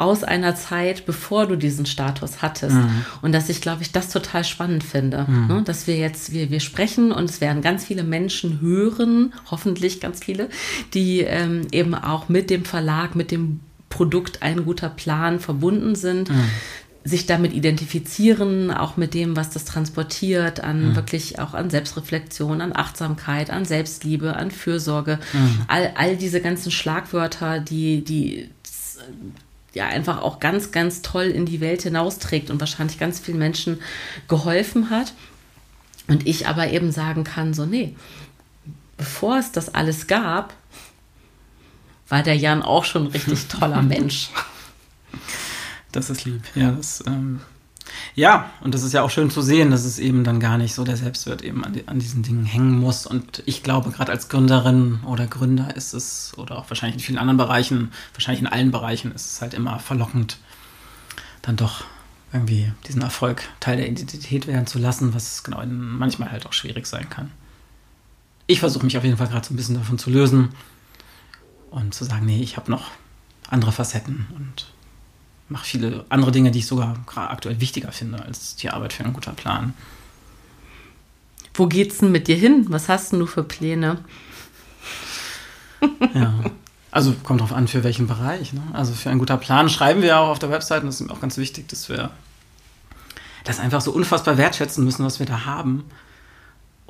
aus 0.00 0.24
einer 0.24 0.54
Zeit, 0.56 1.04
bevor 1.04 1.46
du 1.46 1.56
diesen 1.56 1.84
Status 1.84 2.40
hattest. 2.40 2.74
Und 3.20 3.32
dass 3.32 3.50
ich, 3.50 3.60
glaube 3.60 3.82
ich, 3.82 3.92
das 3.92 4.08
total 4.08 4.44
spannend 4.44 4.82
finde. 4.82 5.26
Ne? 5.48 5.62
Dass 5.62 5.86
wir 5.86 5.96
jetzt, 5.96 6.32
wir, 6.32 6.50
wir 6.50 6.60
sprechen 6.60 7.12
und 7.12 7.28
es 7.28 7.40
werden 7.40 7.60
ganz 7.60 7.84
viele 7.84 8.02
Menschen 8.02 8.60
hören, 8.62 9.34
hoffentlich 9.50 10.00
ganz 10.00 10.24
viele, 10.24 10.48
die 10.94 11.20
ähm, 11.20 11.66
eben 11.70 11.94
auch 11.94 12.30
mit 12.30 12.48
dem 12.48 12.64
Verlag, 12.64 13.14
mit 13.14 13.30
dem 13.30 13.60
Produkt 13.90 14.42
ein 14.42 14.64
guter 14.64 14.88
Plan 14.88 15.38
verbunden 15.38 15.94
sind. 15.94 16.30
sich 17.02 17.24
damit 17.24 17.54
identifizieren, 17.54 18.70
auch 18.70 18.98
mit 18.98 19.14
dem, 19.14 19.34
was 19.34 19.48
das 19.48 19.64
transportiert, 19.64 20.60
an 20.60 20.94
wirklich 20.96 21.38
auch 21.38 21.54
an 21.54 21.70
Selbstreflexion, 21.70 22.60
an 22.60 22.76
Achtsamkeit, 22.76 23.48
an 23.48 23.64
Selbstliebe, 23.64 24.36
an 24.36 24.50
Fürsorge, 24.50 25.18
all, 25.66 25.92
all 25.96 26.18
diese 26.18 26.42
ganzen 26.42 26.70
Schlagwörter, 26.70 27.58
die, 27.58 28.04
die 28.04 28.50
ja 29.74 29.86
einfach 29.86 30.20
auch 30.22 30.40
ganz, 30.40 30.72
ganz 30.72 31.02
toll 31.02 31.24
in 31.24 31.46
die 31.46 31.60
Welt 31.60 31.82
hinausträgt 31.82 32.50
und 32.50 32.60
wahrscheinlich 32.60 32.98
ganz 32.98 33.20
vielen 33.20 33.38
Menschen 33.38 33.80
geholfen 34.28 34.90
hat. 34.90 35.12
Und 36.08 36.26
ich 36.26 36.48
aber 36.48 36.70
eben 36.70 36.90
sagen 36.90 37.24
kann, 37.24 37.54
so, 37.54 37.66
nee, 37.66 37.94
bevor 38.96 39.38
es 39.38 39.52
das 39.52 39.72
alles 39.74 40.06
gab, 40.06 40.54
war 42.08 42.22
der 42.22 42.36
Jan 42.36 42.62
auch 42.62 42.84
schon 42.84 43.04
ein 43.04 43.12
richtig 43.12 43.46
toller 43.46 43.82
Mensch. 43.82 44.30
das 45.92 46.10
ist 46.10 46.24
lieb. 46.24 46.42
Ja, 46.54 46.72
das, 46.72 47.04
ähm, 47.06 47.40
ja, 48.14 48.50
und 48.60 48.74
das 48.74 48.82
ist 48.82 48.92
ja 48.92 49.02
auch 49.02 49.10
schön 49.10 49.30
zu 49.30 49.42
sehen, 49.42 49.70
dass 49.70 49.84
es 49.84 49.98
eben 49.98 50.24
dann 50.24 50.40
gar 50.40 50.58
nicht 50.58 50.74
so 50.74 50.84
der 50.84 50.96
Selbstwert 50.96 51.42
eben 51.42 51.64
an, 51.64 51.72
die, 51.72 51.88
an 51.88 51.98
diesen 51.98 52.22
Dingen 52.22 52.44
hängen 52.44 52.78
muss. 52.78 53.06
Und 53.06 53.42
ich 53.46 53.62
glaube, 53.62 53.90
gerade 53.90 54.12
als 54.12 54.28
Gründerin 54.28 55.00
oder 55.06 55.26
Gründer 55.26 55.76
ist 55.76 55.94
es, 55.94 56.32
oder 56.36 56.58
auch 56.58 56.68
wahrscheinlich 56.70 56.96
in 56.96 57.04
vielen 57.04 57.18
anderen 57.18 57.36
Bereichen, 57.36 57.92
wahrscheinlich 58.14 58.40
in 58.40 58.46
allen 58.46 58.70
Bereichen, 58.70 59.12
ist 59.12 59.32
es 59.32 59.42
halt 59.42 59.54
immer 59.54 59.78
verlockend, 59.78 60.38
dann 61.42 61.56
doch 61.56 61.84
irgendwie 62.32 62.72
diesen 62.86 63.02
Erfolg 63.02 63.42
Teil 63.58 63.76
der 63.76 63.88
Identität 63.88 64.46
werden 64.46 64.66
zu 64.66 64.78
lassen, 64.78 65.14
was 65.14 65.42
genau 65.42 65.64
manchmal 65.66 66.30
halt 66.30 66.46
auch 66.46 66.52
schwierig 66.52 66.86
sein 66.86 67.08
kann. 67.10 67.30
Ich 68.46 68.60
versuche 68.60 68.84
mich 68.84 68.96
auf 68.96 69.04
jeden 69.04 69.16
Fall 69.16 69.28
gerade 69.28 69.46
so 69.46 69.54
ein 69.54 69.56
bisschen 69.56 69.76
davon 69.76 69.98
zu 69.98 70.10
lösen 70.10 70.50
und 71.70 71.94
zu 71.94 72.04
sagen, 72.04 72.26
nee, 72.26 72.42
ich 72.42 72.56
habe 72.56 72.70
noch 72.70 72.90
andere 73.48 73.72
Facetten 73.72 74.26
und 74.36 74.66
mache 75.50 75.66
viele 75.66 76.04
andere 76.08 76.32
Dinge, 76.32 76.50
die 76.50 76.60
ich 76.60 76.66
sogar 76.66 76.96
gerade 77.06 77.30
aktuell 77.30 77.60
wichtiger 77.60 77.92
finde 77.92 78.22
als 78.22 78.56
die 78.56 78.70
Arbeit 78.70 78.92
für 78.92 79.04
einen 79.04 79.12
guten 79.12 79.34
Plan. 79.34 79.74
Wo 81.54 81.66
geht's 81.66 81.98
denn 81.98 82.12
mit 82.12 82.28
dir 82.28 82.36
hin? 82.36 82.66
Was 82.68 82.88
hast 82.88 83.12
denn 83.12 83.18
du 83.18 83.26
für 83.26 83.42
Pläne? 83.42 83.98
Ja. 86.14 86.34
Also 86.92 87.14
kommt 87.22 87.40
drauf 87.40 87.52
an, 87.52 87.68
für 87.68 87.84
welchen 87.84 88.06
Bereich. 88.06 88.52
Ne? 88.52 88.62
Also 88.72 88.92
für 88.94 89.10
einen 89.10 89.20
guter 89.20 89.36
Plan 89.36 89.68
schreiben 89.68 90.02
wir 90.02 90.18
auch 90.18 90.28
auf 90.28 90.38
der 90.38 90.50
Website 90.50 90.82
und 90.82 90.88
das 90.88 91.00
ist 91.00 91.06
mir 91.06 91.12
auch 91.12 91.20
ganz 91.20 91.36
wichtig, 91.36 91.68
dass 91.68 91.88
wir 91.88 92.10
das 93.44 93.60
einfach 93.60 93.80
so 93.80 93.92
unfassbar 93.92 94.36
wertschätzen 94.36 94.84
müssen, 94.84 95.04
was 95.04 95.18
wir 95.18 95.26
da 95.26 95.44
haben. 95.44 95.84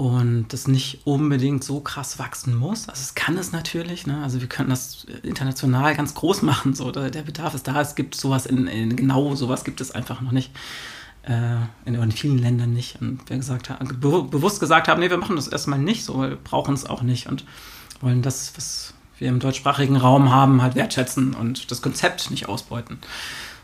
Und 0.00 0.46
das 0.48 0.66
nicht 0.66 1.02
unbedingt 1.04 1.62
so 1.62 1.80
krass 1.80 2.18
wachsen 2.18 2.56
muss. 2.56 2.88
Also 2.88 3.02
es 3.02 3.14
kann 3.14 3.36
es 3.36 3.52
natürlich. 3.52 4.06
Ne? 4.06 4.22
Also 4.22 4.40
wir 4.40 4.48
können 4.48 4.70
das 4.70 5.04
international 5.22 5.94
ganz 5.94 6.14
groß 6.14 6.40
machen. 6.40 6.72
So. 6.72 6.90
Der 6.90 7.10
der 7.10 7.20
Bedarf 7.20 7.52
ist 7.52 7.68
da. 7.68 7.78
Es 7.82 7.96
gibt 7.96 8.14
sowas 8.14 8.46
in, 8.46 8.66
in 8.66 8.96
genau 8.96 9.34
sowas 9.34 9.62
gibt 9.62 9.82
es 9.82 9.90
einfach 9.90 10.22
noch 10.22 10.32
nicht. 10.32 10.52
Äh, 11.24 11.56
in, 11.84 11.96
in 11.96 12.12
vielen 12.12 12.38
Ländern 12.38 12.72
nicht. 12.72 12.98
Und 13.02 13.28
wir 13.28 13.36
gesagt 13.36 13.68
haben, 13.68 14.00
be 14.00 14.22
bewusst 14.22 14.58
gesagt 14.58 14.88
haben, 14.88 15.00
nee, 15.00 15.10
wir 15.10 15.18
machen 15.18 15.36
das 15.36 15.48
erstmal 15.48 15.78
nicht 15.78 16.02
so, 16.02 16.16
weil 16.16 16.30
wir 16.30 16.36
brauchen 16.36 16.72
es 16.72 16.86
auch 16.86 17.02
nicht 17.02 17.26
und 17.26 17.44
wollen 18.00 18.22
das, 18.22 18.54
was 18.56 18.94
wir 19.18 19.28
im 19.28 19.38
deutschsprachigen 19.38 19.96
Raum 19.96 20.30
haben, 20.30 20.62
halt 20.62 20.76
wertschätzen 20.76 21.34
und 21.34 21.70
das 21.70 21.82
Konzept 21.82 22.30
nicht 22.30 22.48
ausbeuten. 22.48 22.96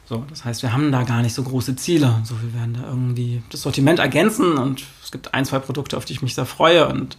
So, 0.09 0.25
das 0.31 0.45
heißt, 0.45 0.63
wir 0.63 0.73
haben 0.73 0.93
da 0.93 1.03
gar 1.03 1.23
nicht 1.23 1.35
so 1.35 1.43
große 1.43 1.75
Ziele. 1.77 2.21
So, 2.25 2.41
wir 2.41 2.55
werden 2.55 2.75
da 2.75 2.89
irgendwie 2.89 3.43
das 3.51 3.63
Sortiment 3.63 3.99
ergänzen 3.99 4.57
und 4.57 4.85
es 5.03 5.11
gibt 5.11 5.35
ein, 5.35 5.45
zwei 5.45 5.59
Produkte, 5.59 5.97
auf 5.97 6.05
die 6.05 6.13
ich 6.13 6.23
mich 6.23 6.35
sehr 6.35 6.47
freue 6.47 6.89
und 6.89 7.19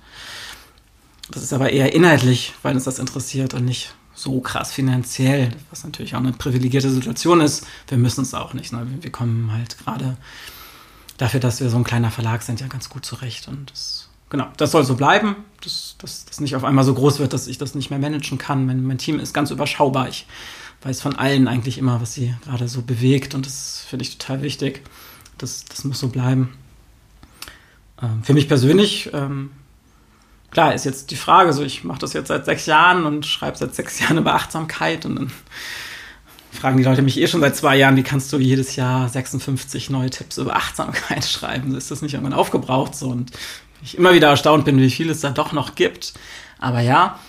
das 1.30 1.44
ist 1.44 1.52
aber 1.52 1.72
eher 1.72 1.94
inhaltlich, 1.94 2.54
weil 2.62 2.74
uns 2.74 2.86
das 2.86 3.00
interessiert 3.00 3.54
und 3.54 3.66
nicht 3.66 3.94
so 4.14 4.40
krass 4.40 4.72
finanziell, 4.72 5.52
was 5.70 5.84
natürlich 5.84 6.16
auch 6.16 6.20
eine 6.20 6.32
privilegierte 6.32 6.90
Situation 6.90 7.42
ist. 7.42 7.68
Wir 7.88 7.98
müssen 7.98 8.22
es 8.22 8.34
auch 8.34 8.54
nicht. 8.54 8.72
Ne? 8.72 8.88
Wir 9.02 9.12
kommen 9.12 9.52
halt 9.52 9.78
gerade 9.78 10.18
dafür, 11.18 11.40
dass 11.40 11.60
wir 11.60 11.70
so 11.70 11.78
ein 11.78 11.84
kleiner 11.84 12.12
Verlag 12.12 12.42
sind, 12.42 12.62
ja 12.62 12.68
ganz 12.68 12.90
gut 12.90 13.06
zurecht. 13.06 13.48
Und 13.48 13.70
das, 13.70 14.10
genau, 14.30 14.48
das 14.58 14.72
soll 14.72 14.86
so 14.86 14.96
bleiben, 14.96 15.36
dass 15.62 15.96
das, 16.00 16.40
nicht 16.40 16.56
auf 16.56 16.64
einmal 16.64 16.86
so 16.86 16.94
groß 16.94 17.20
wird, 17.20 17.34
dass 17.34 17.48
ich 17.48 17.58
das 17.58 17.76
nicht 17.76 17.90
mehr 17.90 18.00
managen 18.00 18.38
kann. 18.38 18.66
Mein, 18.66 18.84
mein 18.84 18.98
Team 18.98 19.20
ist 19.20 19.34
ganz 19.34 19.52
überschaubar. 19.52 20.08
Ich 20.08 20.26
weiß 20.82 21.02
von 21.02 21.16
allen 21.16 21.48
eigentlich 21.48 21.78
immer, 21.78 22.02
was 22.02 22.14
sie 22.14 22.34
gerade 22.44 22.68
so 22.68 22.82
bewegt 22.82 23.36
und 23.36 23.46
das 23.46 23.86
finde 23.88 24.04
ich 24.04 24.18
total 24.18 24.42
wichtig. 24.42 24.84
Das, 25.38 25.66
das 25.66 25.84
muss 25.84 26.00
so 26.00 26.10
bleiben. 26.10 26.54
Ähm, 28.02 28.24
für 28.24 28.34
mich 28.34 28.48
persönlich, 28.48 29.10
ähm, 29.14 29.52
klar, 30.52 30.74
ist 30.74 30.86
jetzt 30.86 31.12
die 31.12 31.16
Frage, 31.16 31.54
so 31.54 31.64
ich 31.64 31.84
mache 31.84 32.00
das 32.00 32.14
jetzt 32.14 32.28
seit 32.28 32.46
sechs 32.46 32.66
Jahren 32.66 33.06
und 33.06 33.26
schreibe 33.26 33.58
seit 33.58 33.76
sechs 33.76 34.00
Jahren 34.02 34.18
über 34.18 34.36
Achtsamkeit 34.36 35.06
und 35.06 35.16
dann 35.16 35.32
fragen 36.52 36.78
die 36.78 36.84
Leute 36.84 37.02
mich 37.02 37.20
eh 37.20 37.28
schon 37.28 37.42
seit 37.42 37.56
zwei 37.56 37.76
Jahren, 37.76 37.96
wie 37.98 38.04
kannst 38.04 38.34
du 38.34 38.38
jedes 38.38 38.76
Jahr 38.76 39.10
56 39.10 39.90
neue 39.90 40.10
Tipps 40.10 40.38
über 40.38 40.56
Achtsamkeit 40.56 41.26
schreiben? 41.30 41.76
Ist 41.76 41.92
das 41.92 42.02
nicht 42.02 42.14
irgendwann 42.14 42.38
aufgebraucht? 42.38 42.96
So 42.96 43.10
und 43.10 43.32
ich 43.84 43.98
immer 43.98 44.14
wieder 44.14 44.30
erstaunt 44.30 44.66
bin, 44.66 44.80
wie 44.80 44.90
viel 44.90 45.10
es 45.10 45.22
da 45.22 45.30
doch 45.30 45.52
noch 45.52 45.76
gibt. 45.76 46.14
Aber 46.60 46.82
ja, 46.82 47.20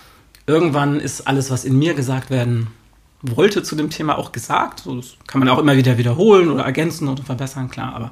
irgendwann 0.47 0.99
ist 0.99 1.27
alles, 1.27 1.51
was 1.51 1.65
in 1.65 1.79
mir 1.79 1.93
gesagt 1.95 2.31
werden 2.31 2.69
wollte 3.23 3.63
zu 3.63 3.77
dem 3.77 3.91
Thema 3.91 4.19
auch 4.19 4.33
gesagt. 4.33 4.85
Das 4.87 5.17
kann 5.27 5.41
man 5.41 5.49
auch 5.49 5.59
immer 5.59 5.77
wieder 5.77 5.99
wiederholen 5.99 6.51
oder 6.51 6.65
ergänzen 6.65 7.09
oder 7.09 7.23
verbessern, 7.23 7.69
klar. 7.69 7.95
Aber 7.95 8.11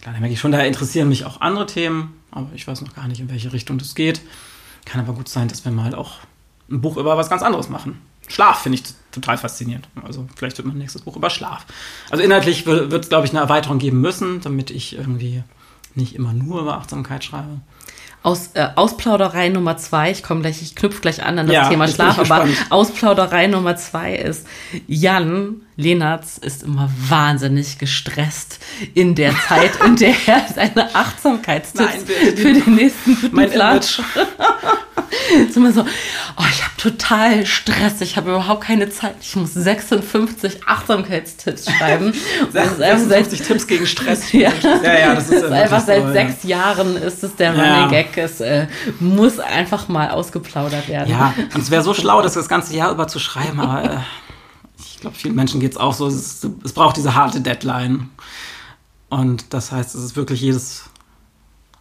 klar, 0.00 0.14
da 0.14 0.20
merke 0.20 0.32
ich 0.32 0.40
schon, 0.40 0.52
da 0.52 0.60
interessieren 0.60 1.08
mich 1.08 1.24
auch 1.24 1.40
andere 1.40 1.66
Themen. 1.66 2.14
Aber 2.30 2.48
ich 2.54 2.66
weiß 2.66 2.80
noch 2.82 2.94
gar 2.94 3.08
nicht, 3.08 3.20
in 3.20 3.30
welche 3.30 3.52
Richtung 3.52 3.78
das 3.78 3.94
geht. 3.94 4.20
Kann 4.84 5.00
aber 5.00 5.12
gut 5.12 5.28
sein, 5.28 5.48
dass 5.48 5.64
wir 5.64 5.72
mal 5.72 5.94
auch 5.94 6.18
ein 6.70 6.80
Buch 6.80 6.96
über 6.96 7.16
was 7.16 7.30
ganz 7.30 7.42
anderes 7.42 7.68
machen. 7.68 8.00
Schlaf 8.28 8.62
finde 8.62 8.78
ich 8.78 8.84
total 9.10 9.38
faszinierend. 9.38 9.88
Also 10.04 10.26
vielleicht 10.36 10.58
wird 10.58 10.68
mein 10.68 10.78
nächstes 10.78 11.02
Buch 11.02 11.16
über 11.16 11.30
Schlaf. 11.30 11.66
Also 12.10 12.22
inhaltlich 12.22 12.66
wird 12.66 12.92
es, 12.92 13.08
glaube 13.08 13.26
ich, 13.26 13.32
eine 13.32 13.40
Erweiterung 13.40 13.78
geben 13.78 14.00
müssen, 14.00 14.40
damit 14.40 14.70
ich 14.70 14.96
irgendwie 14.96 15.42
nicht 15.94 16.14
immer 16.14 16.32
nur 16.32 16.60
über 16.60 16.76
Achtsamkeit 16.76 17.24
schreibe. 17.24 17.60
Aus, 18.28 18.50
äh, 18.54 18.68
Ausplauderei 18.74 19.48
Nummer 19.48 19.78
zwei, 19.78 20.10
ich 20.10 20.22
komme 20.22 20.42
gleich, 20.42 20.60
ich 20.60 20.74
knüpfe 20.74 21.00
gleich 21.00 21.22
an 21.22 21.38
an 21.38 21.46
das 21.46 21.54
Ja, 21.54 21.68
Thema 21.68 21.88
Schlaf, 21.88 22.18
aber. 22.18 22.46
Ausplauderei 22.70 23.46
Nummer 23.46 23.76
zwei 23.76 24.14
ist, 24.16 24.46
Jan 24.86 25.62
Lenartz 25.78 26.38
ist 26.38 26.64
immer 26.64 26.90
wahnsinnig 27.08 27.78
gestresst 27.78 28.58
in 28.94 29.14
der 29.14 29.32
Zeit, 29.46 29.70
in 29.86 29.94
der 29.94 30.12
er 30.26 30.44
seine 30.52 30.92
Achtsamkeitstipps 30.92 32.04
Nein, 32.04 32.36
für 32.36 32.52
den 32.52 32.74
nächsten 32.74 33.16
mein 33.30 33.52
Image. 33.52 34.00
ist 35.48 35.56
immer 35.56 35.70
so, 35.70 35.82
oh, 35.82 36.44
ich 36.50 36.64
habe 36.64 36.74
total 36.78 37.46
Stress, 37.46 38.00
ich 38.00 38.16
habe 38.16 38.30
überhaupt 38.30 38.64
keine 38.64 38.90
Zeit, 38.90 39.14
ich 39.20 39.36
muss 39.36 39.54
56 39.54 40.66
Achtsamkeitstipps 40.66 41.70
schreiben. 41.70 42.12
56 42.52 43.42
Tipps 43.42 43.68
gegen 43.68 43.86
Stress. 43.86 44.32
ja. 44.32 44.50
ja, 44.82 44.98
ja, 44.98 45.14
das 45.14 45.30
ist, 45.30 45.34
das 45.34 45.42
ist 45.44 45.52
einfach 45.52 45.86
seit 45.86 46.02
so, 46.02 46.12
sechs 46.12 46.42
ja. 46.42 46.58
Jahren 46.58 46.96
ist 46.96 47.22
es 47.22 47.36
der 47.36 47.54
ja. 47.54 47.62
Running 47.62 47.90
Gag, 47.90 48.18
es 48.18 48.40
äh, 48.40 48.66
muss 48.98 49.38
einfach 49.38 49.86
mal 49.86 50.10
ausgeplaudert 50.10 50.88
werden. 50.88 51.08
Ja, 51.08 51.34
und 51.54 51.62
es 51.62 51.70
wäre 51.70 51.84
so 51.84 51.94
schlau, 51.94 52.20
das 52.20 52.34
das 52.34 52.48
ganze 52.48 52.74
Jahr 52.74 52.90
über 52.90 53.06
zu 53.06 53.20
schreiben, 53.20 53.60
aber 53.60 53.84
äh, 53.84 53.96
ich 54.78 55.00
glaube, 55.00 55.16
vielen 55.16 55.34
Menschen 55.34 55.60
geht 55.60 55.72
es 55.72 55.78
auch 55.78 55.94
so. 55.94 56.06
Es, 56.06 56.46
es 56.64 56.72
braucht 56.72 56.96
diese 56.96 57.14
harte 57.14 57.40
Deadline. 57.40 58.10
Und 59.08 59.52
das 59.54 59.72
heißt, 59.72 59.94
es 59.94 60.02
ist 60.02 60.16
wirklich 60.16 60.40
jedes 60.40 60.84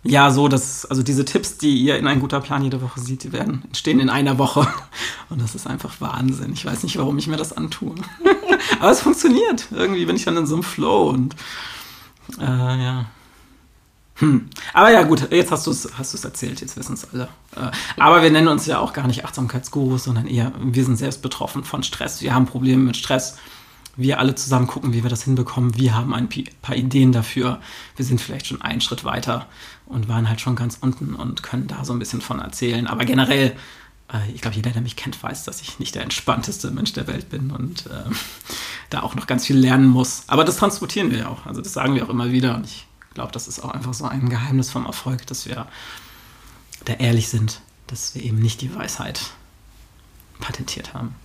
Jahr 0.03 0.31
so, 0.31 0.47
dass 0.47 0.85
also 0.85 1.03
diese 1.03 1.25
Tipps, 1.25 1.57
die 1.57 1.77
ihr 1.77 1.97
in 1.97 2.07
ein 2.07 2.19
guter 2.19 2.39
Plan 2.39 2.63
jede 2.63 2.81
Woche 2.81 2.99
seht, 2.99 3.23
die 3.23 3.33
werden 3.33 3.63
entstehen 3.65 3.99
in 3.99 4.09
einer 4.09 4.37
Woche. 4.37 4.67
Und 5.29 5.41
das 5.41 5.55
ist 5.55 5.67
einfach 5.67 5.99
Wahnsinn. 5.99 6.53
Ich 6.53 6.65
weiß 6.65 6.83
nicht, 6.83 6.97
warum 6.97 7.17
ich 7.17 7.27
mir 7.27 7.37
das 7.37 7.53
antue. 7.53 7.95
Aber 8.79 8.91
es 8.91 9.01
funktioniert. 9.01 9.67
Irgendwie 9.71 10.05
bin 10.05 10.15
ich 10.15 10.25
dann 10.25 10.37
in 10.37 10.45
so 10.45 10.55
einem 10.55 10.63
Flow 10.63 11.09
und 11.09 11.35
äh, 12.39 12.43
ja. 12.43 13.05
Hm. 14.19 14.49
Aber 14.73 14.91
ja, 14.91 15.03
gut, 15.03 15.31
jetzt 15.31 15.51
hast 15.51 15.67
du 15.67 15.71
es 15.71 15.89
hast 15.97 16.23
erzählt, 16.23 16.61
jetzt 16.61 16.75
wissen 16.75 16.93
es 16.93 17.07
alle. 17.13 17.29
Äh, 17.55 17.71
aber 17.97 18.23
wir 18.23 18.31
nennen 18.31 18.47
uns 18.47 18.65
ja 18.65 18.79
auch 18.79 18.93
gar 18.93 19.07
nicht 19.07 19.25
Achtsamkeitsgurus, 19.25 20.05
sondern 20.05 20.25
eher, 20.27 20.51
wir 20.59 20.83
sind 20.83 20.97
selbst 20.97 21.21
betroffen 21.21 21.63
von 21.63 21.83
Stress. 21.83 22.21
Wir 22.21 22.33
haben 22.33 22.47
Probleme 22.47 22.83
mit 22.83 22.97
Stress. 22.97 23.37
Wir 23.95 24.19
alle 24.19 24.35
zusammen 24.35 24.67
gucken, 24.67 24.93
wie 24.93 25.03
wir 25.03 25.09
das 25.09 25.23
hinbekommen. 25.23 25.75
Wir 25.75 25.95
haben 25.95 26.13
ein 26.13 26.29
paar 26.61 26.75
Ideen 26.75 27.11
dafür. 27.11 27.59
Wir 27.95 28.05
sind 28.05 28.21
vielleicht 28.21 28.47
schon 28.47 28.61
einen 28.61 28.81
Schritt 28.81 29.03
weiter 29.03 29.47
und 29.85 30.07
waren 30.07 30.29
halt 30.29 30.41
schon 30.41 30.55
ganz 30.55 30.77
unten 30.81 31.15
und 31.15 31.41
können 31.43 31.67
da 31.67 31.83
so 31.83 31.93
ein 31.93 31.99
bisschen 31.99 32.21
von 32.21 32.39
erzählen. 32.39 32.87
Aber 32.87 33.05
generell, 33.05 33.55
äh, 34.11 34.31
ich 34.33 34.41
glaube, 34.41 34.55
jeder, 34.55 34.71
der 34.71 34.81
mich 34.81 34.95
kennt, 34.95 35.21
weiß, 35.21 35.45
dass 35.45 35.61
ich 35.61 35.79
nicht 35.79 35.95
der 35.95 36.03
entspannteste 36.03 36.71
Mensch 36.71 36.93
der 36.93 37.07
Welt 37.07 37.29
bin 37.29 37.51
und 37.51 37.87
äh, 37.87 38.11
da 38.89 39.01
auch 39.01 39.15
noch 39.15 39.27
ganz 39.27 39.45
viel 39.45 39.57
lernen 39.57 39.87
muss. 39.87 40.23
Aber 40.27 40.43
das 40.43 40.57
transportieren 40.57 41.11
wir 41.11 41.19
ja 41.19 41.27
auch. 41.29 41.45
Also 41.45 41.61
das 41.61 41.73
sagen 41.73 41.95
wir 41.95 42.03
auch 42.03 42.09
immer 42.09 42.31
wieder. 42.31 42.55
Und 42.55 42.65
ich 42.65 42.87
glaube, 43.17 43.31
das 43.31 43.47
ist 43.47 43.61
auch 43.61 43.71
einfach 43.71 43.95
so 43.95 44.05
ein 44.05 44.29
Geheimnis 44.29 44.69
vom 44.69 44.85
Erfolg, 44.85 45.25
dass 45.25 45.47
wir 45.47 45.65
da 46.85 46.93
ehrlich 46.93 47.29
sind, 47.29 47.61
dass 47.87 48.13
wir 48.13 48.21
eben 48.21 48.37
nicht 48.37 48.61
die 48.61 48.75
Weisheit 48.75 49.31
patentiert 50.39 50.93
haben. 50.93 51.15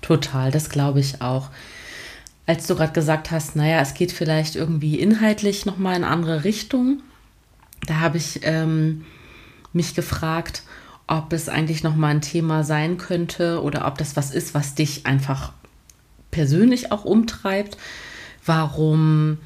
Total, 0.00 0.50
das 0.50 0.70
glaube 0.70 1.00
ich 1.00 1.20
auch. 1.20 1.50
Als 2.46 2.66
du 2.66 2.74
gerade 2.74 2.94
gesagt 2.94 3.30
hast, 3.30 3.54
naja, 3.54 3.80
es 3.80 3.92
geht 3.92 4.12
vielleicht 4.12 4.56
irgendwie 4.56 4.98
inhaltlich 4.98 5.66
nochmal 5.66 5.94
in 5.94 6.04
andere 6.04 6.44
Richtung, 6.44 7.02
da 7.86 8.00
habe 8.00 8.16
ich 8.16 8.40
ähm, 8.44 9.04
mich 9.74 9.94
gefragt, 9.94 10.62
ob 11.06 11.34
es 11.34 11.50
eigentlich 11.50 11.82
nochmal 11.82 12.12
ein 12.12 12.22
Thema 12.22 12.64
sein 12.64 12.96
könnte 12.96 13.62
oder 13.62 13.86
ob 13.86 13.98
das 13.98 14.16
was 14.16 14.30
ist, 14.30 14.54
was 14.54 14.74
dich 14.74 15.04
einfach 15.04 15.52
persönlich 16.30 16.92
auch 16.92 17.04
umtreibt. 17.04 17.76
Warum 18.46 19.36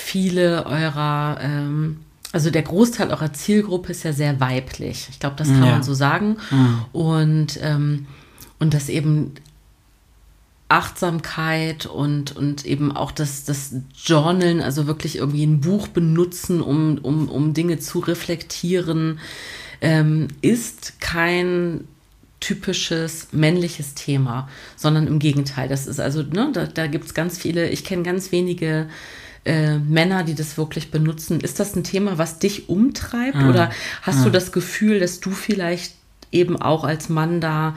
viele 0.00 0.66
eurer, 0.66 1.38
ähm, 1.40 2.00
also 2.32 2.50
der 2.50 2.62
Großteil 2.62 3.10
eurer 3.10 3.32
Zielgruppe 3.32 3.92
ist 3.92 4.02
ja 4.02 4.12
sehr 4.12 4.40
weiblich. 4.40 5.08
Ich 5.10 5.20
glaube, 5.20 5.36
das 5.36 5.48
kann 5.48 5.64
ja. 5.64 5.72
man 5.72 5.82
so 5.82 5.94
sagen. 5.94 6.36
Mhm. 6.50 6.84
Und, 6.92 7.58
ähm, 7.62 8.06
und 8.58 8.74
dass 8.74 8.88
eben 8.88 9.34
Achtsamkeit 10.68 11.86
und, 11.86 12.36
und 12.36 12.64
eben 12.64 12.92
auch 12.92 13.10
das, 13.10 13.44
das 13.44 13.74
Journalen, 14.04 14.60
also 14.60 14.86
wirklich 14.86 15.16
irgendwie 15.16 15.44
ein 15.44 15.60
Buch 15.60 15.88
benutzen, 15.88 16.60
um, 16.60 16.98
um, 16.98 17.28
um 17.28 17.54
Dinge 17.54 17.80
zu 17.80 17.98
reflektieren, 17.98 19.18
ähm, 19.80 20.28
ist 20.42 21.00
kein 21.00 21.88
typisches 22.38 23.28
männliches 23.32 23.94
Thema, 23.94 24.48
sondern 24.76 25.06
im 25.08 25.18
Gegenteil. 25.18 25.68
Das 25.68 25.86
ist 25.86 26.00
also, 26.00 26.22
ne, 26.22 26.50
da, 26.52 26.66
da 26.66 26.86
gibt 26.86 27.04
es 27.06 27.14
ganz 27.14 27.36
viele, 27.36 27.68
ich 27.68 27.84
kenne 27.84 28.02
ganz 28.02 28.32
wenige 28.32 28.88
äh, 29.44 29.78
Männer, 29.78 30.22
die 30.24 30.34
das 30.34 30.58
wirklich 30.58 30.90
benutzen. 30.90 31.40
Ist 31.40 31.60
das 31.60 31.74
ein 31.76 31.84
Thema, 31.84 32.18
was 32.18 32.38
dich 32.38 32.68
umtreibt? 32.68 33.36
Mhm. 33.36 33.48
Oder 33.48 33.70
hast 34.02 34.20
mhm. 34.20 34.24
du 34.24 34.30
das 34.30 34.52
Gefühl, 34.52 35.00
dass 35.00 35.20
du 35.20 35.30
vielleicht 35.30 35.94
eben 36.32 36.60
auch 36.60 36.84
als 36.84 37.08
Mann 37.08 37.40
da 37.40 37.74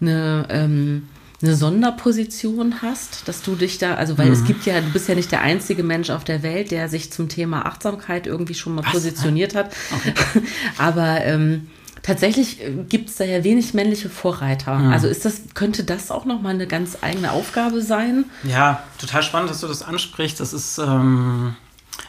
eine, 0.00 0.46
ähm, 0.50 1.08
eine 1.42 1.54
Sonderposition 1.54 2.82
hast, 2.82 3.28
dass 3.28 3.42
du 3.42 3.56
dich 3.56 3.78
da, 3.78 3.94
also 3.94 4.16
weil 4.18 4.26
mhm. 4.26 4.32
es 4.32 4.44
gibt 4.44 4.66
ja, 4.66 4.80
du 4.80 4.90
bist 4.90 5.08
ja 5.08 5.14
nicht 5.14 5.32
der 5.32 5.42
einzige 5.42 5.82
Mensch 5.82 6.10
auf 6.10 6.24
der 6.24 6.42
Welt, 6.42 6.70
der 6.70 6.88
sich 6.88 7.12
zum 7.12 7.28
Thema 7.28 7.66
Achtsamkeit 7.66 8.26
irgendwie 8.26 8.54
schon 8.54 8.74
mal 8.74 8.84
was? 8.84 8.92
positioniert 8.92 9.54
hat. 9.54 9.74
Okay. 9.94 10.14
Aber 10.78 11.24
ähm, 11.24 11.68
tatsächlich 12.06 12.62
äh, 12.62 12.72
gibt 12.88 13.10
es 13.10 13.16
da 13.16 13.24
ja 13.24 13.44
wenig 13.44 13.74
männliche 13.74 14.08
Vorreiter. 14.08 14.78
Mhm. 14.78 14.92
Also 14.92 15.08
ist 15.08 15.24
das, 15.24 15.42
könnte 15.54 15.84
das 15.84 16.10
auch 16.10 16.24
nochmal 16.24 16.54
eine 16.54 16.66
ganz 16.66 16.98
eigene 17.02 17.32
Aufgabe 17.32 17.82
sein? 17.82 18.24
Ja, 18.44 18.82
total 18.98 19.22
spannend, 19.22 19.50
dass 19.50 19.60
du 19.60 19.66
das 19.66 19.82
ansprichst. 19.82 20.38
Das 20.38 20.52
ist, 20.52 20.78
ähm, 20.78 21.56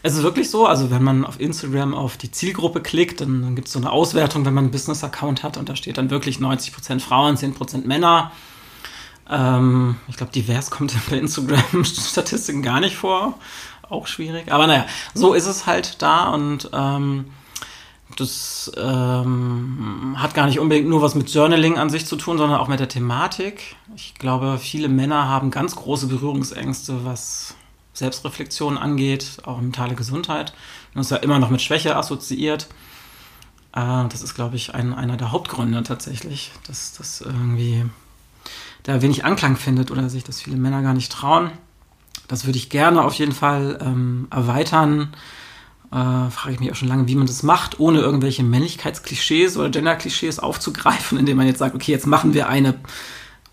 es 0.04 0.16
ist 0.16 0.24
wirklich 0.24 0.50
so, 0.50 0.68
also 0.68 0.92
wenn 0.92 1.04
man 1.04 1.26
auf 1.26 1.40
Instagram 1.40 1.94
auf 1.96 2.18
die 2.18 2.32
Zielgruppe 2.32 2.82
klickt, 2.82 3.22
dann, 3.22 3.42
dann 3.42 3.56
gibt 3.56 3.68
es 3.68 3.74
so 3.74 3.80
eine 3.80 3.92
Auswertung, 3.92 4.46
wenn 4.46 4.54
man 4.54 4.66
einen 4.66 4.72
Business-Account 4.72 5.44
hat 5.44 5.58
und 5.58 5.68
da 5.68 5.76
steht 5.76 5.98
dann 5.98 6.10
wirklich 6.10 6.38
90% 6.38 7.00
Frauen, 7.00 7.36
10% 7.36 7.86
Männer. 7.88 8.32
Ähm, 9.30 9.96
ich 10.08 10.18
glaube, 10.18 10.32
divers 10.32 10.70
kommt 10.72 10.94
bei 11.10 11.18
Instagram-Statistiken 11.18 12.62
gar 12.62 12.80
nicht 12.80 12.96
vor. 12.96 13.40
Auch 13.90 14.06
schwierig. 14.06 14.52
Aber 14.52 14.68
naja, 14.68 14.86
so 15.14 15.34
ist 15.34 15.48
es 15.48 15.66
halt 15.66 16.02
da 16.02 16.30
und 16.30 16.70
ähm, 16.74 17.26
das 18.19 18.71
ähm, 18.75 20.15
hat 20.17 20.34
gar 20.34 20.47
nicht 20.47 20.60
unbedingt 20.60 20.89
nur 20.89 21.01
was 21.01 21.15
mit 21.15 21.30
Journaling 21.34 21.77
an 21.77 21.89
sich 21.89 22.06
zu 22.06 22.15
tun, 22.15 22.38
sondern 22.38 22.60
auch 22.60 22.67
mit 22.67 22.80
der 22.80 22.89
Thematik. 22.89 23.75
Ich 23.95 24.15
glaube, 24.15 24.58
viele 24.60 24.89
Männer 24.89 25.27
haben 25.27 25.51
ganz 25.51 25.75
große 25.75 26.08
Berührungsängste, 26.08 27.06
was 27.06 27.56
Selbstreflexion 27.93 28.77
angeht, 28.77 29.38
auch 29.45 29.62
mentale 29.62 29.95
Gesundheit. 29.95 30.53
Und 30.93 30.99
das 30.99 31.08
ist 31.08 31.12
ja 31.12 31.17
immer 31.17 31.39
noch 31.39 31.49
mit 31.49 31.62
Schwäche 31.62 31.95
assoziiert. 31.95 32.67
Äh, 33.73 34.08
das 34.10 34.21
ist, 34.23 34.36
glaube 34.36 34.56
ich, 34.56 34.73
ein, 34.73 34.93
einer 34.93 35.17
der 35.17 35.32
Hauptgründe 35.32 35.84
tatsächlich, 35.84 36.51
dass 36.67 36.93
das 36.93 37.21
irgendwie 37.21 37.86
da 38.84 39.01
wenig 39.01 39.25
Anklang 39.25 39.58
findet 39.58 39.91
oder 39.91 40.10
sich 40.10 40.23
das 40.23 40.41
viele 40.41 40.58
Männer 40.58 40.82
gar 40.82 40.93
nicht 40.93 41.12
trauen. 41.12 41.51
Das 42.27 42.45
würde 42.45 42.58
ich 42.58 42.69
gerne 42.69 43.03
auf 43.03 43.13
jeden 43.13 43.32
Fall 43.32 43.80
ähm, 43.82 44.27
erweitern 44.32 45.13
äh, 45.91 46.30
frage 46.30 46.54
ich 46.54 46.60
mich 46.60 46.71
auch 46.71 46.76
schon 46.76 46.88
lange, 46.88 47.08
wie 47.08 47.15
man 47.15 47.28
das 47.28 47.43
macht, 47.43 47.80
ohne 47.80 48.00
irgendwelche 48.00 48.43
Männlichkeitsklischees 48.43 49.58
oder 49.58 49.69
Genderklischees 49.69 50.39
aufzugreifen, 50.39 51.17
indem 51.17 51.38
man 51.38 51.47
jetzt 51.47 51.60
sagt, 51.60 51.76
okay, 51.76 51.91
jetzt 51.91 52.08
machen 52.08 52.34
wir 52.34 52.50
eine 52.50 52.76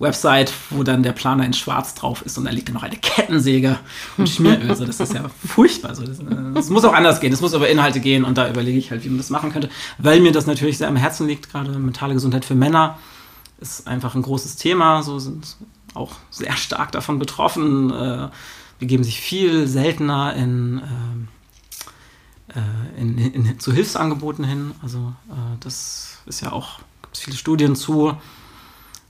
Website, 0.01 0.53
wo 0.71 0.83
dann 0.83 1.05
der 1.05 1.13
Planer 1.13 1.45
in 1.45 1.53
schwarz 1.53 1.95
drauf 1.95 2.23
ist 2.23 2.37
und 2.37 2.45
da 2.45 2.51
liegt 2.51 2.69
dann 2.69 2.75
noch 2.75 2.83
eine 2.83 2.97
Kettensäge 2.97 3.79
und 4.17 4.29
Schmieröl. 4.29 4.69
Also 4.69 4.85
das 4.85 4.99
ist 4.99 5.15
ja 5.15 5.31
furchtbar. 5.47 5.91
Also 5.91 6.05
das, 6.05 6.19
das, 6.55 6.71
muss 6.71 6.85
auch 6.85 6.93
anders 6.93 7.21
gehen. 7.21 7.31
Das 7.31 7.41
muss 7.41 7.55
über 7.55 7.69
Inhalte 7.69 8.01
gehen 8.01 8.25
und 8.25 8.37
da 8.37 8.49
überlege 8.49 8.79
ich 8.79 8.91
halt, 8.91 9.05
wie 9.05 9.09
man 9.09 9.19
das 9.19 9.31
machen 9.31 9.53
könnte, 9.53 9.69
weil 9.99 10.21
mir 10.21 10.33
das 10.33 10.47
natürlich 10.47 10.79
sehr 10.79 10.89
am 10.89 10.97
Herzen 10.97 11.29
liegt. 11.29 11.51
Gerade 11.51 11.71
mentale 11.71 12.15
Gesundheit 12.15 12.45
für 12.45 12.57
Männer 12.57 12.99
ist 13.61 13.87
einfach 13.87 14.17
ein 14.17 14.23
großes 14.23 14.57
Thema. 14.57 15.03
So 15.05 15.21
sind 15.21 15.57
auch 15.95 16.13
sehr 16.31 16.57
stark 16.57 16.91
davon 16.91 17.21
betroffen. 17.21 17.93
Äh, 17.93 18.29
begeben 18.81 19.05
sich 19.05 19.21
viel 19.21 19.69
seltener 19.69 20.35
in 20.35 20.83
ähm, 20.83 21.29
äh, 21.29 21.34
in, 23.01 23.19
in, 23.19 23.59
zu 23.61 23.73
Hilfsangeboten 23.73 24.45
hin. 24.45 24.73
Also 24.83 25.15
äh, 25.29 25.57
das 25.61 26.19
ist 26.27 26.41
ja 26.41 26.53
auch, 26.53 26.79
gibt 27.03 27.17
es 27.17 27.23
viele 27.23 27.37
Studien 27.37 27.77
zu. 27.77 28.17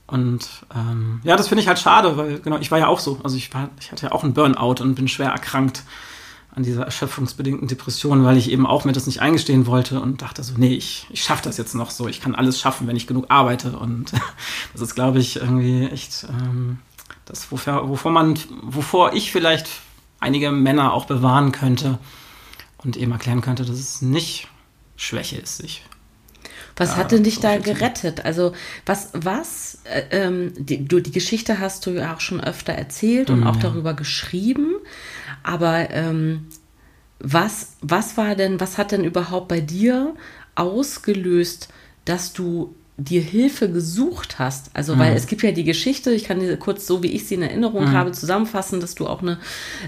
Und 0.07 0.47
ähm, 0.75 1.19
ja, 1.23 1.35
das 1.35 1.47
finde 1.47 1.61
ich 1.61 1.67
halt 1.67 1.79
schade, 1.79 2.15
weil 2.17 2.39
genau, 2.39 2.57
ich 2.57 2.71
war 2.71 2.77
ja 2.77 2.87
auch 2.87 2.99
so. 2.99 3.19
Also 3.23 3.37
ich, 3.37 3.53
war, 3.53 3.69
ich 3.79 3.91
hatte 3.91 4.07
ja 4.07 4.11
auch 4.11 4.23
einen 4.23 4.33
Burnout 4.33 4.81
und 4.81 4.95
bin 4.95 5.07
schwer 5.07 5.29
erkrankt 5.29 5.83
an 6.55 6.63
dieser 6.63 6.83
erschöpfungsbedingten 6.85 7.67
Depression, 7.67 8.23
weil 8.23 8.37
ich 8.37 8.49
eben 8.49 8.65
auch 8.65 8.85
mir 8.85 8.93
das 8.93 9.07
nicht 9.07 9.21
eingestehen 9.21 9.67
wollte 9.67 9.99
und 9.99 10.21
dachte 10.21 10.41
so, 10.41 10.53
nee, 10.55 10.73
ich, 10.73 11.05
ich 11.09 11.21
schaffe 11.21 11.43
das 11.43 11.57
jetzt 11.57 11.75
noch 11.75 11.91
so, 11.91 12.07
ich 12.07 12.21
kann 12.21 12.33
alles 12.33 12.59
schaffen, 12.59 12.87
wenn 12.87 12.95
ich 12.95 13.07
genug 13.07 13.25
arbeite. 13.29 13.77
Und 13.77 14.13
das 14.73 14.81
ist, 14.81 14.95
glaube 14.95 15.19
ich, 15.19 15.37
irgendwie 15.37 15.85
echt 15.85 16.25
ähm, 16.29 16.79
das, 17.25 17.51
wofür, 17.51 17.89
wovor 17.89 18.11
man, 18.11 18.39
wovor 18.61 19.13
ich 19.13 19.31
vielleicht 19.31 19.67
einige 20.19 20.51
Männer 20.51 20.93
auch 20.93 21.05
bewahren 21.05 21.51
könnte, 21.51 21.99
und 22.77 22.97
eben 22.97 23.11
erklären 23.11 23.41
könnte, 23.41 23.65
dass 23.65 23.77
es 23.77 24.01
nicht 24.01 24.47
Schwäche 24.95 25.37
ist, 25.37 25.57
sich. 25.57 25.83
Was 26.77 26.91
ja, 26.91 26.97
hat 26.97 27.11
denn 27.11 27.23
dich 27.23 27.39
da 27.39 27.57
gerettet? 27.57 28.25
Also 28.25 28.53
was, 28.85 29.09
was, 29.13 29.79
äh, 29.85 30.03
ähm, 30.11 30.53
die, 30.57 30.85
du, 30.85 30.99
die 30.99 31.11
Geschichte 31.11 31.59
hast 31.59 31.85
du 31.85 31.91
ja 31.91 32.13
auch 32.13 32.19
schon 32.19 32.41
öfter 32.41 32.73
erzählt 32.73 33.29
und 33.29 33.41
mm, 33.41 33.47
auch 33.47 33.55
ja. 33.55 33.61
darüber 33.61 33.93
geschrieben, 33.93 34.75
aber 35.43 35.89
ähm, 35.91 36.47
was, 37.19 37.77
was 37.81 38.17
war 38.17 38.35
denn, 38.35 38.59
was 38.59 38.77
hat 38.77 38.91
denn 38.91 39.05
überhaupt 39.05 39.47
bei 39.47 39.61
dir 39.61 40.15
ausgelöst, 40.55 41.69
dass 42.03 42.33
du 42.33 42.75
dir 42.97 43.21
Hilfe 43.21 43.69
gesucht 43.69 44.39
hast, 44.39 44.71
also 44.73 44.97
weil 44.97 45.17
es 45.17 45.27
gibt 45.27 45.43
ja 45.43 45.51
die 45.51 45.65
Geschichte, 45.65 46.11
ich 46.11 46.23
kann 46.23 46.39
dir 46.39 46.55
kurz 46.55 46.87
so 46.87 47.03
wie 47.03 47.11
ich 47.11 47.27
sie 47.27 47.35
in 47.35 47.41
Erinnerung 47.41 47.91
habe 47.91 48.13
zusammenfassen, 48.13 48.79
dass 48.79 48.95
du 48.95 49.05
auch 49.05 49.21
eine 49.21 49.37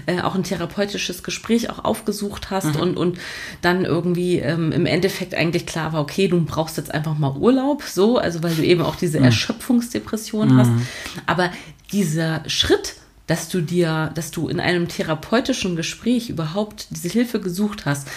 äh, 0.04 0.20
auch 0.20 0.34
ein 0.34 0.42
therapeutisches 0.42 1.22
Gespräch 1.22 1.70
auch 1.70 1.84
aufgesucht 1.86 2.50
hast 2.50 2.76
und 2.76 2.98
und 2.98 3.18
dann 3.62 3.86
irgendwie 3.86 4.40
ähm, 4.40 4.72
im 4.72 4.84
Endeffekt 4.84 5.34
eigentlich 5.34 5.64
klar 5.64 5.94
war, 5.94 6.02
okay, 6.02 6.28
du 6.28 6.38
brauchst 6.44 6.76
jetzt 6.76 6.92
einfach 6.92 7.16
mal 7.16 7.34
Urlaub, 7.34 7.82
so, 7.82 8.18
also 8.18 8.42
weil 8.42 8.54
du 8.54 8.62
eben 8.62 8.82
auch 8.82 8.96
diese 8.96 9.18
Erschöpfungsdepression 9.18 10.58
hast, 10.58 10.70
aber 11.24 11.50
dieser 11.92 12.42
Schritt 12.46 12.96
dass 13.28 13.50
du 13.50 13.60
dir, 13.60 14.10
dass 14.14 14.30
du 14.30 14.48
in 14.48 14.58
einem 14.58 14.88
therapeutischen 14.88 15.76
Gespräch 15.76 16.30
überhaupt 16.30 16.86
diese 16.90 17.10
Hilfe 17.10 17.40
gesucht 17.40 17.84
hast, 17.84 18.08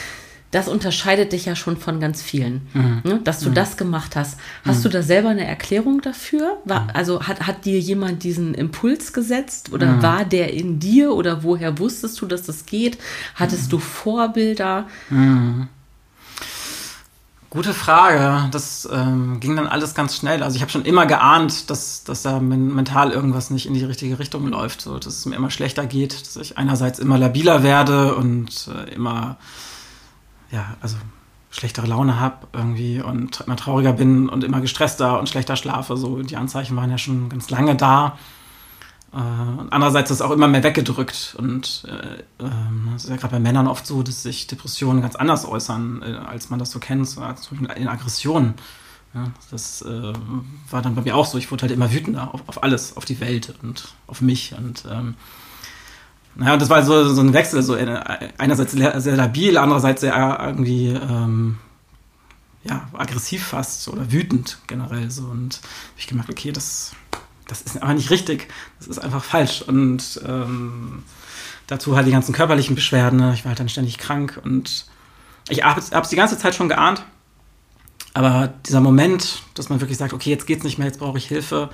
das 0.51 0.67
unterscheidet 0.67 1.31
dich 1.31 1.45
ja 1.45 1.55
schon 1.55 1.77
von 1.77 1.99
ganz 1.99 2.21
vielen. 2.21 2.67
Ne? 3.03 3.21
Dass 3.23 3.39
du 3.39 3.49
das 3.49 3.77
gemacht 3.77 4.15
hast. 4.15 4.37
Hast 4.65 4.83
du 4.85 4.89
da 4.89 5.01
selber 5.01 5.29
eine 5.29 5.45
Erklärung 5.45 6.01
dafür? 6.01 6.57
War, 6.65 6.87
also 6.93 7.23
hat, 7.23 7.47
hat 7.47 7.65
dir 7.65 7.79
jemand 7.79 8.23
diesen 8.23 8.53
Impuls 8.53 9.13
gesetzt 9.13 9.71
oder 9.71 10.01
war 10.01 10.25
der 10.25 10.53
in 10.53 10.79
dir 10.79 11.13
oder 11.13 11.43
woher 11.43 11.79
wusstest 11.79 12.19
du, 12.21 12.25
dass 12.25 12.43
das 12.43 12.65
geht? 12.65 12.97
Hattest 13.35 13.71
du 13.71 13.79
Vorbilder? 13.79 14.87
Gute 17.51 17.73
Frage. 17.73 18.47
Das 18.51 18.87
ähm, 18.89 19.41
ging 19.41 19.57
dann 19.57 19.67
alles 19.67 19.93
ganz 19.93 20.15
schnell. 20.15 20.41
Also 20.41 20.55
ich 20.55 20.61
habe 20.61 20.71
schon 20.71 20.85
immer 20.85 21.05
geahnt, 21.05 21.69
dass, 21.69 22.05
dass 22.05 22.21
da 22.21 22.39
men 22.39 22.73
mental 22.73 23.11
irgendwas 23.11 23.49
nicht 23.49 23.65
in 23.65 23.73
die 23.73 23.83
richtige 23.83 24.19
Richtung 24.19 24.47
läuft. 24.47 24.79
So, 24.79 24.97
dass 24.97 25.17
es 25.17 25.25
mir 25.25 25.35
immer 25.35 25.51
schlechter 25.51 25.85
geht, 25.85 26.13
dass 26.13 26.37
ich 26.37 26.57
einerseits 26.57 26.97
immer 26.97 27.17
labiler 27.17 27.61
werde 27.61 28.15
und 28.15 28.69
äh, 28.73 28.93
immer, 28.93 29.35
ja, 30.51 30.75
also 30.81 30.97
schlechtere 31.49 31.85
Laune 31.85 32.19
habe 32.19 32.47
irgendwie 32.53 33.01
und 33.01 33.41
immer 33.41 33.57
trauriger 33.57 33.93
bin 33.93 34.29
und 34.29 34.43
immer 34.43 34.61
gestresster 34.61 35.19
und 35.19 35.27
schlechter 35.27 35.55
schlafe. 35.55 35.97
So, 35.97 36.21
die 36.23 36.37
Anzeichen 36.37 36.75
waren 36.77 36.89
ja 36.89 36.97
schon 36.97 37.29
ganz 37.29 37.49
lange 37.49 37.75
da. 37.75 38.17
Äh, 39.13 39.17
und 39.17 39.73
andererseits 39.73 40.09
ist 40.11 40.17
es 40.17 40.21
auch 40.21 40.31
immer 40.31 40.47
mehr 40.47 40.63
weggedrückt. 40.63 41.35
Und 41.37 41.85
äh, 41.87 42.43
ähm, 42.43 42.93
es 42.95 43.03
ist 43.03 43.09
ja 43.09 43.17
gerade 43.17 43.33
bei 43.33 43.39
Männern 43.39 43.67
oft 43.67 43.85
so, 43.85 44.01
dass 44.01 44.23
sich 44.23 44.47
Depressionen 44.47 45.01
ganz 45.01 45.15
anders 45.15 45.45
äußern, 45.45 46.01
äh, 46.03 46.15
als 46.27 46.49
man 46.49 46.59
das 46.59 46.71
so 46.71 46.79
kennt, 46.79 47.07
so, 47.07 47.21
zum 47.21 47.57
Beispiel 47.57 47.81
in 47.81 47.87
Aggressionen. 47.87 48.53
Ja, 49.13 49.25
das 49.51 49.81
äh, 49.81 50.13
war 50.69 50.81
dann 50.81 50.95
bei 50.95 51.01
mir 51.01 51.17
auch 51.17 51.25
so. 51.25 51.37
Ich 51.37 51.51
wurde 51.51 51.63
halt 51.63 51.71
immer 51.73 51.91
wütender 51.91 52.33
auf, 52.33 52.47
auf 52.47 52.63
alles, 52.63 52.95
auf 52.95 53.03
die 53.03 53.19
Welt 53.19 53.53
und 53.61 53.89
auf 54.07 54.21
mich. 54.21 54.55
Und 54.57 54.85
ähm, 54.89 55.15
naja, 56.35 56.53
und 56.53 56.61
das 56.61 56.69
war 56.69 56.83
so, 56.83 57.13
so 57.13 57.21
ein 57.21 57.33
Wechsel, 57.33 57.61
so 57.61 57.75
äh, 57.75 57.99
einerseits 58.37 58.71
sehr, 58.71 59.15
labil, 59.15 59.57
andererseits 59.57 60.01
sehr 60.01 60.39
irgendwie 60.41 60.87
ähm, 60.87 61.57
ja, 62.63 62.87
aggressiv 62.93 63.47
fast 63.47 63.87
oder 63.87 64.11
wütend 64.11 64.59
generell 64.67 65.11
so. 65.11 65.23
Und 65.23 65.55
habe 65.55 65.97
ich 65.97 66.07
gemerkt, 66.07 66.29
okay, 66.29 66.51
das 66.51 66.93
das 67.51 67.61
ist 67.61 67.83
aber 67.83 67.93
nicht 67.93 68.09
richtig. 68.09 68.47
Das 68.79 68.87
ist 68.87 68.99
einfach 68.99 69.25
falsch. 69.25 69.61
Und 69.61 70.21
ähm, 70.25 71.03
dazu 71.67 71.97
halt 71.97 72.07
die 72.07 72.11
ganzen 72.11 72.33
körperlichen 72.33 72.75
Beschwerden. 72.75 73.19
Ne? 73.19 73.33
Ich 73.33 73.43
war 73.43 73.49
halt 73.49 73.59
dann 73.59 73.67
ständig 73.67 73.97
krank 73.97 74.39
und 74.45 74.85
ich 75.49 75.61
habe 75.61 75.81
es 75.81 76.09
die 76.09 76.15
ganze 76.15 76.37
Zeit 76.37 76.55
schon 76.55 76.69
geahnt. 76.69 77.03
Aber 78.13 78.53
dieser 78.67 78.79
Moment, 78.79 79.41
dass 79.53 79.67
man 79.67 79.81
wirklich 79.81 79.97
sagt, 79.97 80.13
okay, 80.13 80.29
jetzt 80.29 80.47
geht's 80.47 80.63
nicht 80.63 80.77
mehr, 80.77 80.87
jetzt 80.87 80.99
brauche 80.99 81.17
ich 81.17 81.27
Hilfe, 81.27 81.69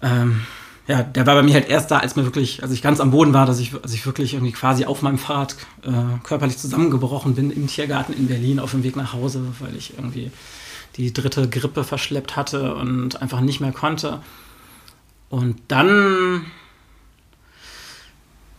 ähm, 0.00 0.44
ja, 0.88 1.02
der 1.02 1.26
war 1.26 1.36
bei 1.36 1.42
mir 1.42 1.54
halt 1.54 1.68
erst 1.68 1.90
da, 1.90 1.98
als 1.98 2.16
mir 2.16 2.24
wirklich, 2.24 2.62
als 2.62 2.72
ich 2.72 2.82
ganz 2.82 2.98
am 3.00 3.12
Boden 3.12 3.32
war, 3.32 3.46
dass 3.46 3.60
ich, 3.60 3.72
als 3.74 3.94
ich 3.94 4.04
wirklich 4.04 4.34
irgendwie 4.34 4.52
quasi 4.52 4.84
auf 4.84 5.02
meinem 5.02 5.18
Fahrrad 5.18 5.56
äh, 5.84 5.92
körperlich 6.24 6.58
zusammengebrochen 6.58 7.34
bin 7.34 7.50
im 7.50 7.68
Tiergarten 7.68 8.12
in 8.12 8.26
Berlin 8.26 8.58
auf 8.58 8.72
dem 8.72 8.82
Weg 8.82 8.96
nach 8.96 9.12
Hause, 9.12 9.42
weil 9.60 9.76
ich 9.76 9.94
irgendwie 9.96 10.32
die 10.96 11.12
dritte 11.12 11.48
Grippe 11.48 11.84
verschleppt 11.84 12.36
hatte 12.36 12.74
und 12.74 13.22
einfach 13.22 13.40
nicht 13.40 13.60
mehr 13.60 13.72
konnte. 13.72 14.20
Und 15.30 15.60
dann 15.68 16.44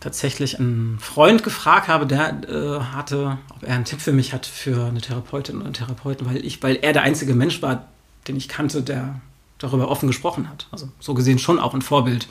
tatsächlich 0.00 0.58
einen 0.58 0.98
Freund 1.00 1.44
gefragt 1.44 1.88
habe, 1.88 2.06
der 2.06 2.42
äh, 2.48 2.80
hatte, 2.94 3.38
ob 3.54 3.62
er 3.62 3.74
einen 3.74 3.84
Tipp 3.84 4.00
für 4.00 4.12
mich 4.12 4.32
hat 4.32 4.44
für 4.44 4.86
eine 4.86 5.00
Therapeutin 5.00 5.56
oder 5.56 5.66
einen 5.66 5.74
Therapeuten, 5.74 6.26
weil 6.26 6.44
ich, 6.44 6.62
weil 6.62 6.78
er 6.82 6.92
der 6.92 7.02
einzige 7.02 7.34
Mensch 7.34 7.62
war, 7.62 7.88
den 8.28 8.36
ich 8.36 8.48
kannte, 8.48 8.82
der 8.82 9.20
darüber 9.64 9.88
offen 9.88 10.06
gesprochen 10.06 10.48
hat. 10.48 10.68
Also 10.70 10.88
so 11.00 11.14
gesehen 11.14 11.38
schon 11.38 11.58
auch 11.58 11.74
ein 11.74 11.82
Vorbild, 11.82 12.28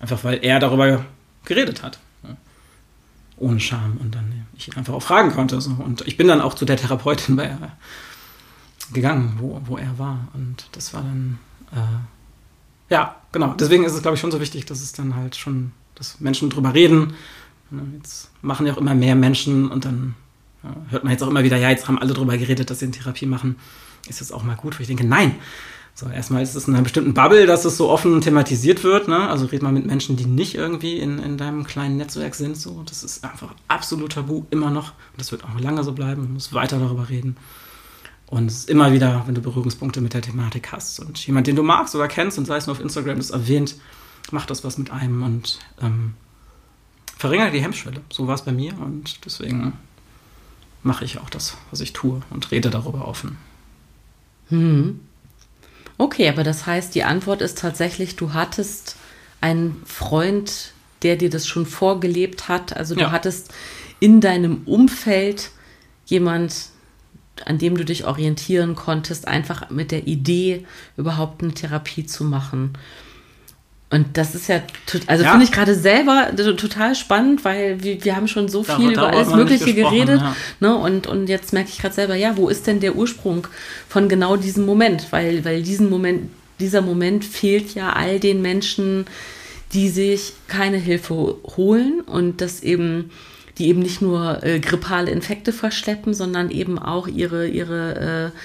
einfach 0.00 0.22
weil 0.24 0.44
er 0.44 0.60
darüber 0.60 1.04
geredet 1.44 1.82
hat. 1.82 1.98
Ohne 3.36 3.58
Scham 3.58 3.96
und 4.00 4.14
dann 4.14 4.46
ich 4.56 4.68
ihn 4.68 4.76
einfach 4.76 4.94
auch 4.94 5.02
fragen 5.02 5.32
konnte. 5.32 5.60
So. 5.60 5.72
Und 5.72 6.06
ich 6.06 6.16
bin 6.16 6.28
dann 6.28 6.40
auch 6.40 6.54
zu 6.54 6.64
der 6.64 6.76
Therapeutin 6.76 7.34
bei, 7.34 7.56
gegangen, 8.92 9.36
wo, 9.38 9.60
wo 9.64 9.76
er 9.76 9.98
war. 9.98 10.28
Und 10.34 10.66
das 10.72 10.94
war 10.94 11.02
dann, 11.02 11.38
äh, 11.72 12.92
ja, 12.94 13.16
genau. 13.32 13.54
Deswegen 13.54 13.84
ist 13.84 13.92
es, 13.92 14.02
glaube 14.02 14.14
ich, 14.14 14.20
schon 14.20 14.30
so 14.30 14.40
wichtig, 14.40 14.66
dass 14.66 14.80
es 14.80 14.92
dann 14.92 15.16
halt 15.16 15.36
schon, 15.36 15.72
dass 15.94 16.20
Menschen 16.20 16.50
drüber 16.50 16.74
reden. 16.74 17.14
Jetzt 17.96 18.30
machen 18.42 18.66
ja 18.66 18.74
auch 18.74 18.78
immer 18.78 18.94
mehr 18.94 19.16
Menschen 19.16 19.70
und 19.70 19.84
dann 19.84 20.14
ja, 20.62 20.74
hört 20.90 21.04
man 21.04 21.10
jetzt 21.12 21.22
auch 21.22 21.28
immer 21.28 21.42
wieder, 21.42 21.56
ja, 21.56 21.70
jetzt 21.70 21.88
haben 21.88 21.98
alle 21.98 22.14
drüber 22.14 22.36
geredet, 22.38 22.70
dass 22.70 22.78
sie 22.78 22.86
eine 22.86 22.94
Therapie 22.94 23.26
machen. 23.26 23.56
Ist 24.08 24.20
das 24.20 24.32
auch 24.32 24.44
mal 24.44 24.54
gut? 24.54 24.78
Wo 24.78 24.82
ich 24.82 24.86
denke, 24.86 25.04
nein. 25.04 25.34
So, 25.96 26.08
erstmal 26.08 26.42
ist 26.42 26.56
es 26.56 26.66
in 26.66 26.74
einer 26.74 26.82
bestimmten 26.82 27.14
Bubble, 27.14 27.46
dass 27.46 27.64
es 27.64 27.76
so 27.76 27.88
offen 27.88 28.20
thematisiert 28.20 28.82
wird. 28.82 29.06
Ne? 29.06 29.28
Also 29.28 29.46
red 29.46 29.62
mal 29.62 29.72
mit 29.72 29.86
Menschen, 29.86 30.16
die 30.16 30.26
nicht 30.26 30.56
irgendwie 30.56 30.98
in, 30.98 31.20
in 31.20 31.38
deinem 31.38 31.62
kleinen 31.62 31.96
Netzwerk 31.96 32.34
sind. 32.34 32.56
So, 32.56 32.82
das 32.84 33.04
ist 33.04 33.22
einfach 33.22 33.54
absolut 33.68 34.12
tabu, 34.12 34.42
immer 34.50 34.70
noch. 34.70 34.88
Und 34.88 35.20
das 35.20 35.30
wird 35.30 35.44
auch 35.44 35.60
lange 35.60 35.84
so 35.84 35.92
bleiben. 35.92 36.22
Man 36.22 36.32
muss 36.32 36.52
weiter 36.52 36.80
darüber 36.80 37.08
reden. 37.08 37.36
Und 38.26 38.46
es 38.46 38.58
ist 38.60 38.70
immer 38.70 38.92
wieder, 38.92 39.22
wenn 39.26 39.36
du 39.36 39.40
Berührungspunkte 39.40 40.00
mit 40.00 40.14
der 40.14 40.22
Thematik 40.22 40.72
hast 40.72 40.98
und 40.98 41.24
jemand, 41.24 41.46
den 41.46 41.54
du 41.54 41.62
magst 41.62 41.94
oder 41.94 42.08
kennst 42.08 42.38
und 42.38 42.46
sei 42.46 42.56
es 42.56 42.66
nur 42.66 42.74
auf 42.74 42.82
Instagram 42.82 43.18
das 43.18 43.30
erwähnt, 43.30 43.76
macht 44.32 44.50
das 44.50 44.64
was 44.64 44.78
mit 44.78 44.90
einem 44.90 45.22
und 45.22 45.60
ähm, 45.80 46.14
verringert 47.16 47.54
die 47.54 47.62
Hemmschwelle. 47.62 48.00
So 48.10 48.26
war 48.26 48.34
es 48.34 48.42
bei 48.42 48.50
mir 48.50 48.76
und 48.80 49.24
deswegen 49.24 49.74
mache 50.82 51.04
ich 51.04 51.18
auch 51.18 51.30
das, 51.30 51.56
was 51.70 51.80
ich 51.80 51.92
tue 51.92 52.22
und 52.30 52.50
rede 52.50 52.70
darüber 52.70 53.06
offen. 53.06 53.36
Hm. 54.48 55.00
Okay, 55.98 56.28
aber 56.28 56.42
das 56.44 56.66
heißt, 56.66 56.94
die 56.94 57.04
Antwort 57.04 57.40
ist 57.42 57.58
tatsächlich, 57.58 58.16
du 58.16 58.32
hattest 58.32 58.96
einen 59.40 59.80
Freund, 59.86 60.72
der 61.02 61.16
dir 61.16 61.30
das 61.30 61.46
schon 61.46 61.66
vorgelebt 61.66 62.48
hat. 62.48 62.76
Also 62.76 62.94
du 62.94 63.02
Ja. 63.02 63.12
hattest 63.12 63.52
in 64.00 64.20
deinem 64.20 64.62
Umfeld 64.64 65.50
jemand, 66.06 66.68
an 67.44 67.58
dem 67.58 67.76
du 67.76 67.84
dich 67.84 68.06
orientieren 68.06 68.74
konntest, 68.74 69.28
einfach 69.28 69.70
mit 69.70 69.90
der 69.90 70.06
Idee, 70.06 70.66
überhaupt 70.96 71.42
eine 71.42 71.52
Therapie 71.52 72.06
zu 72.06 72.24
machen. 72.24 72.72
Und 73.90 74.16
das 74.16 74.34
ist 74.34 74.48
ja, 74.48 74.60
also 75.06 75.22
Ja. 75.24 75.30
finde 75.30 75.44
ich 75.44 75.52
gerade 75.52 75.74
selber 75.74 76.28
to- 76.36 76.54
total 76.54 76.94
spannend, 76.96 77.44
weil 77.44 77.82
wir, 77.82 78.02
wir 78.04 78.16
haben 78.16 78.26
schon 78.26 78.48
so 78.48 78.64
Dar- 78.64 78.76
viel 78.76 78.92
über 78.92 79.08
alles 79.12 79.28
Mögliche 79.32 79.72
geredet. 79.72 80.20
ja. 80.20 80.34
Ne? 80.58 80.74
Und, 80.76 81.06
und 81.06 81.28
jetzt 81.28 81.52
merke 81.52 81.68
ich 81.70 81.78
gerade 81.78 81.94
selber, 81.94 82.14
ja, 82.16 82.36
wo 82.36 82.48
ist 82.48 82.66
denn 82.66 82.80
der 82.80 82.96
Ursprung 82.96 83.46
von 83.88 84.08
genau 84.08 84.36
diesem 84.36 84.66
Moment? 84.66 85.06
Weil, 85.10 85.44
weil 85.44 85.62
diesen 85.62 85.90
Moment, 85.90 86.30
dieser 86.58 86.80
Moment 86.80 87.24
fehlt 87.24 87.74
ja 87.74 87.92
all 87.92 88.18
den 88.18 88.42
Menschen, 88.42 89.06
die 89.72 89.88
sich 89.90 90.32
keine 90.48 90.78
Hilfe 90.78 91.36
holen 91.56 92.00
und 92.00 92.40
das 92.40 92.62
eben, 92.62 93.10
die 93.58 93.68
eben 93.68 93.80
nicht 93.80 94.02
nur 94.02 94.42
äh, 94.42 94.58
grippale 94.58 95.10
Infekte 95.10 95.52
verschleppen, 95.52 96.14
sondern 96.14 96.50
eben 96.50 96.78
auch 96.80 97.06
ihre, 97.06 97.46
ihre 97.46 98.32
äh, 98.34 98.38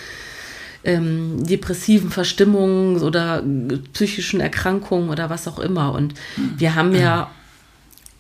ähm, 0.84 1.46
depressiven 1.46 2.10
Verstimmungen 2.10 3.02
oder 3.02 3.44
psychischen 3.94 4.40
Erkrankungen 4.40 5.10
oder 5.10 5.30
was 5.30 5.48
auch 5.48 5.60
immer. 5.60 5.94
Und 5.94 6.14
wir 6.58 6.76
haben 6.76 6.96
ja 6.96 7.30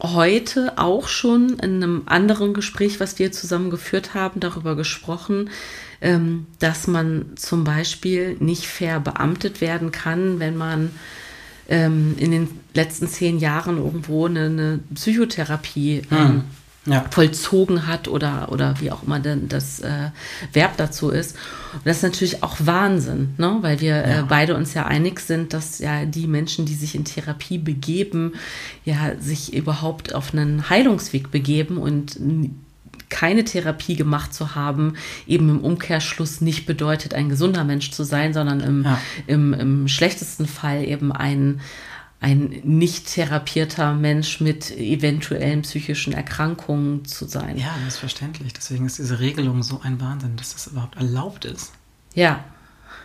heute 0.01 0.77
auch 0.77 1.07
schon 1.07 1.59
in 1.59 1.83
einem 1.83 2.03
anderen 2.05 2.53
Gespräch, 2.53 2.99
was 2.99 3.19
wir 3.19 3.31
zusammen 3.31 3.69
geführt 3.69 4.13
haben, 4.13 4.39
darüber 4.39 4.75
gesprochen, 4.75 5.49
ähm, 6.01 6.47
dass 6.59 6.87
man 6.87 7.33
zum 7.35 7.63
Beispiel 7.63 8.37
nicht 8.39 8.65
verbeamtet 8.65 9.61
werden 9.61 9.91
kann, 9.91 10.39
wenn 10.39 10.55
man 10.55 10.91
ähm, 11.67 12.15
in 12.17 12.31
den 12.31 12.47
letzten 12.73 13.07
zehn 13.07 13.39
Jahren 13.39 13.77
irgendwo 13.77 14.25
eine, 14.25 14.45
eine 14.45 14.79
Psychotherapie 14.95 16.03
ähm, 16.11 16.43
Ja. 16.85 17.05
vollzogen 17.11 17.87
hat 17.87 18.07
oder, 18.07 18.51
oder 18.51 18.79
wie 18.79 18.89
auch 18.91 19.03
immer 19.03 19.19
denn 19.19 19.47
das 19.49 19.79
äh, 19.81 20.09
Verb 20.53 20.77
dazu 20.77 21.09
ist. 21.09 21.35
Und 21.73 21.85
das 21.85 21.97
ist 21.97 22.03
natürlich 22.03 22.41
auch 22.41 22.55
Wahnsinn, 22.59 23.33
ne? 23.37 23.57
weil 23.61 23.79
wir 23.81 24.03
äh, 24.03 24.23
beide 24.27 24.55
uns 24.55 24.73
ja 24.73 24.85
einig 24.85 25.19
sind, 25.19 25.53
dass 25.53 25.79
ja 25.79 26.05
die 26.05 26.25
Menschen, 26.25 26.65
die 26.65 26.73
sich 26.73 26.95
in 26.95 27.03
Therapie 27.05 27.57
begeben, 27.57 28.33
ja 28.85 29.11
sich 29.19 29.53
überhaupt 29.53 30.15
auf 30.15 30.33
einen 30.33 30.69
Heilungsweg 30.69 31.29
begeben 31.31 31.77
und 31.77 32.17
keine 33.09 33.43
Therapie 33.43 33.95
gemacht 33.95 34.33
zu 34.33 34.55
haben, 34.55 34.93
eben 35.27 35.49
im 35.49 35.59
Umkehrschluss 35.61 36.41
nicht 36.41 36.65
bedeutet, 36.65 37.13
ein 37.13 37.27
gesunder 37.29 37.63
Mensch 37.63 37.91
zu 37.91 38.03
sein, 38.03 38.33
sondern 38.33 38.59
im, 38.61 38.83
Ja. 38.83 38.99
im, 39.27 39.53
im 39.53 39.87
schlechtesten 39.87 40.45
Fall 40.47 40.83
eben 40.85 41.11
ein, 41.11 41.59
ein 42.21 42.61
nicht 42.63 43.13
therapierter 43.13 43.93
Mensch 43.93 44.41
mit 44.41 44.71
eventuellen 44.71 45.61
psychischen 45.61 46.11
Erkrankungen 46.11 47.05
zu 47.05 47.25
sein. 47.25 47.57
Ja, 47.57 47.73
das 47.85 47.95
ist 47.95 47.99
verständlich. 47.99 48.53
Deswegen 48.53 48.85
ist 48.85 48.97
diese 48.97 49.19
Regelung 49.19 49.63
so 49.63 49.79
ein 49.83 50.01
Wahnsinn, 50.01 50.35
dass 50.35 50.53
das 50.53 50.67
überhaupt 50.67 50.97
erlaubt 50.97 51.45
ist. 51.45 51.71
Ja. 52.13 52.43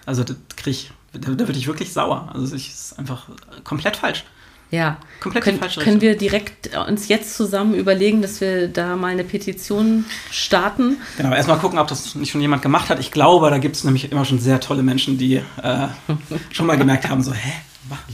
Also 0.05 0.25
da 0.25 0.35
krieg 0.57 0.73
ich, 0.73 0.91
da, 1.13 1.31
da 1.31 1.47
würde 1.47 1.59
ich 1.59 1.69
wirklich 1.69 1.93
sauer. 1.93 2.29
Also 2.33 2.47
das 2.47 2.55
ist 2.55 2.99
einfach 2.99 3.29
komplett 3.63 3.97
falsch. 3.97 4.25
Ja, 4.71 4.97
Komplett 5.21 5.45
Kön 5.45 5.55
die 5.55 5.61
falsche 5.61 5.81
können 5.81 6.01
wir 6.01 6.17
direkt 6.17 6.77
uns 6.77 7.07
jetzt 7.07 7.37
zusammen 7.37 7.75
überlegen, 7.75 8.23
dass 8.23 8.41
wir 8.41 8.67
da 8.67 8.97
mal 8.97 9.13
eine 9.13 9.23
Petition 9.23 10.05
starten? 10.33 10.97
Genau, 11.17 11.33
erstmal 11.33 11.59
gucken, 11.59 11.79
ob 11.79 11.87
das 11.87 12.17
nicht 12.17 12.33
schon 12.33 12.41
jemand 12.41 12.63
gemacht 12.63 12.89
hat. 12.89 12.99
Ich 12.99 13.13
glaube, 13.13 13.51
da 13.51 13.59
gibt 13.59 13.77
es 13.77 13.85
nämlich 13.85 14.11
immer 14.11 14.25
schon 14.25 14.41
sehr 14.41 14.59
tolle 14.59 14.83
Menschen, 14.83 15.17
die 15.17 15.37
äh, 15.37 15.43
schon 16.51 16.67
mal 16.67 16.77
gemerkt 16.77 17.09
haben, 17.09 17.23
so, 17.23 17.33
hä, 17.33 17.53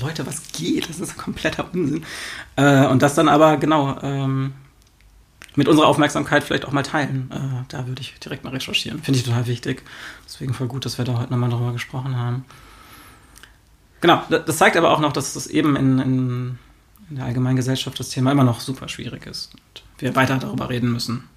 Leute, 0.01 0.27
was 0.27 0.53
geht? 0.53 0.89
Das 0.89 1.01
ist 1.01 1.17
kompletter 1.17 1.69
Unsinn. 1.73 2.05
Äh, 2.57 2.87
und 2.87 3.03
das 3.03 3.15
dann 3.15 3.29
aber, 3.29 3.57
genau, 3.57 3.99
ähm, 4.03 4.53
mit 5.57 5.69
unserer 5.69 5.87
Aufmerksamkeit 5.89 6.45
vielleicht 6.45 6.65
auch 6.65 6.73
mal 6.73 6.83
teilen. 6.83 7.31
Äh, 7.33 7.65
da 7.69 7.87
würde 7.87 8.01
ich 8.01 8.15
direkt 8.21 8.45
mal 8.45 8.51
recherchieren. 8.51 9.03
Finde 9.03 9.19
ich 9.19 9.25
total 9.27 9.47
wichtig. 9.47 9.83
Deswegen 10.27 10.55
voll 10.55 10.69
gut, 10.69 10.85
dass 10.85 10.99
wir 10.99 11.05
da 11.05 11.19
heute 11.19 11.31
nochmal 11.33 11.51
drüber 11.51 11.73
gesprochen 11.73 12.17
haben. 12.17 12.45
Genau, 14.01 14.23
da- 14.31 14.39
das 14.39 14.59
zeigt 14.59 14.77
aber 14.77 14.91
auch 14.91 15.01
noch, 15.01 15.13
dass 15.13 15.35
das 15.35 15.47
eben 15.49 15.77
in, 15.77 15.99
in, 15.99 16.59
in 17.11 17.17
der 17.17 17.25
allgemeinen 17.25 17.57
Gesellschaft 17.57 17.99
das 17.99 18.11
Thema 18.11 18.33
immer 18.33 18.45
noch 18.45 18.61
super 18.61 18.89
schwierig 18.89 19.27
ist. 19.27 19.53
Und 19.55 19.83
wir 19.99 20.15
weiter 20.17 20.39
darüber 20.39 20.69
reden 20.71 20.93
müssen. 20.93 21.29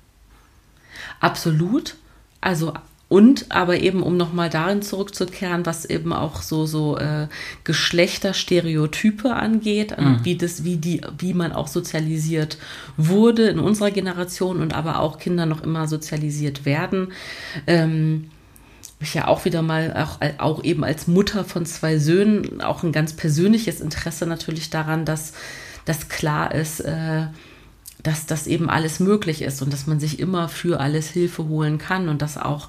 Absolut. 1.20 1.96
Also 2.42 2.74
und 3.14 3.46
aber 3.52 3.80
eben, 3.80 4.02
um 4.02 4.18
nochmal 4.18 4.50
darin 4.50 4.82
zurückzukehren, 4.82 5.68
was 5.68 5.86
eben 5.86 6.12
auch 6.12 6.42
so, 6.42 6.66
so 6.66 6.98
äh, 6.98 7.28
Geschlechterstereotype 7.64 9.32
angeht, 9.32 9.96
und 9.96 10.26
wie 10.26 10.36
das, 10.36 10.64
wie 10.64 10.78
die, 10.78 11.02
wie 11.20 11.36
man 11.36 11.52
auch 11.52 11.68
sozialisiert 11.68 12.58
wurde 12.98 13.50
in 13.50 13.60
unserer 13.60 13.92
Generation 13.92 14.62
und 14.62 14.74
aber 14.74 15.00
auch 15.00 15.20
Kinder 15.20 15.46
noch 15.46 15.62
immer 15.62 15.88
sozialisiert 15.88 16.66
werden. 16.66 17.12
Ähm, 17.68 18.32
ich 19.00 19.14
ja 19.14 19.28
auch 19.28 19.46
wieder 19.46 19.62
mal, 19.62 19.94
auch, 19.94 20.20
auch 20.40 20.64
eben 20.64 20.84
als 20.84 21.06
Mutter 21.06 21.44
von 21.44 21.68
zwei 21.68 22.00
Söhnen, 22.00 22.62
auch 22.62 22.82
ein 22.82 22.92
ganz 22.92 23.14
persönliches 23.14 23.80
Interesse 23.80 24.26
natürlich 24.26 24.72
daran, 24.72 25.06
dass 25.06 25.34
das 25.86 26.10
klar 26.10 26.56
ist, 26.56 26.80
äh, 26.80 27.28
dass 28.04 28.26
das 28.26 28.48
eben 28.48 28.70
alles 28.70 29.00
möglich 29.00 29.42
ist 29.42 29.62
und 29.62 29.72
dass 29.72 29.88
man 29.88 30.00
sich 30.00 30.20
immer 30.20 30.50
für 30.50 30.80
alles 30.82 31.10
Hilfe 31.10 31.48
holen 31.48 31.78
kann 31.78 32.10
und 32.10 32.22
das 32.22 32.38
auch 32.38 32.68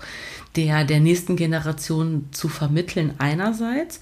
der, 0.57 0.85
der 0.85 1.01
nächsten 1.01 1.37
Generation 1.37 2.29
zu 2.31 2.49
vermitteln 2.49 3.15
einerseits 3.19 4.01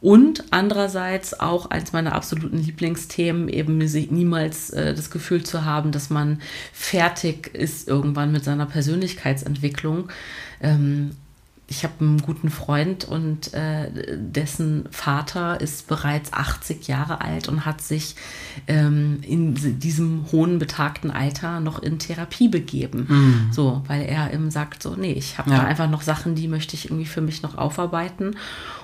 und 0.00 0.44
andererseits 0.50 1.40
auch 1.40 1.70
eins 1.70 1.92
meiner 1.92 2.14
absoluten 2.14 2.58
Lieblingsthemen, 2.58 3.48
eben 3.48 3.86
sich 3.88 4.10
niemals 4.10 4.70
äh, 4.70 4.94
das 4.94 5.10
Gefühl 5.10 5.42
zu 5.42 5.64
haben, 5.64 5.90
dass 5.90 6.10
man 6.10 6.40
fertig 6.72 7.54
ist 7.54 7.88
irgendwann 7.88 8.30
mit 8.30 8.44
seiner 8.44 8.66
Persönlichkeitsentwicklung. 8.66 10.08
Ähm, 10.60 11.12
ich 11.68 11.82
habe 11.82 11.94
einen 11.98 12.22
guten 12.22 12.48
Freund 12.48 13.04
und 13.04 13.52
äh, 13.52 13.90
dessen 14.16 14.84
Vater 14.92 15.60
ist 15.60 15.88
bereits 15.88 16.32
80 16.32 16.86
Jahre 16.86 17.20
alt 17.22 17.48
und 17.48 17.66
hat 17.66 17.80
sich 17.80 18.14
ähm, 18.68 19.18
in 19.22 19.80
diesem 19.80 20.26
hohen 20.30 20.60
betagten 20.60 21.10
Alter 21.10 21.58
noch 21.58 21.82
in 21.82 21.98
Therapie 21.98 22.46
begeben. 22.48 23.48
So, 23.50 23.82
weil 23.88 24.02
er 24.02 24.32
eben 24.32 24.52
sagt, 24.52 24.80
so, 24.82 24.94
nee, 24.94 25.12
ich 25.12 25.38
habe 25.38 25.50
Ja. 25.50 25.56
da 25.58 25.64
einfach 25.64 25.90
noch 25.90 26.02
Sachen, 26.02 26.36
die 26.36 26.46
möchte 26.46 26.74
ich 26.76 26.84
irgendwie 26.86 27.04
für 27.06 27.20
mich 27.20 27.42
noch 27.42 27.58
aufarbeiten. 27.58 28.36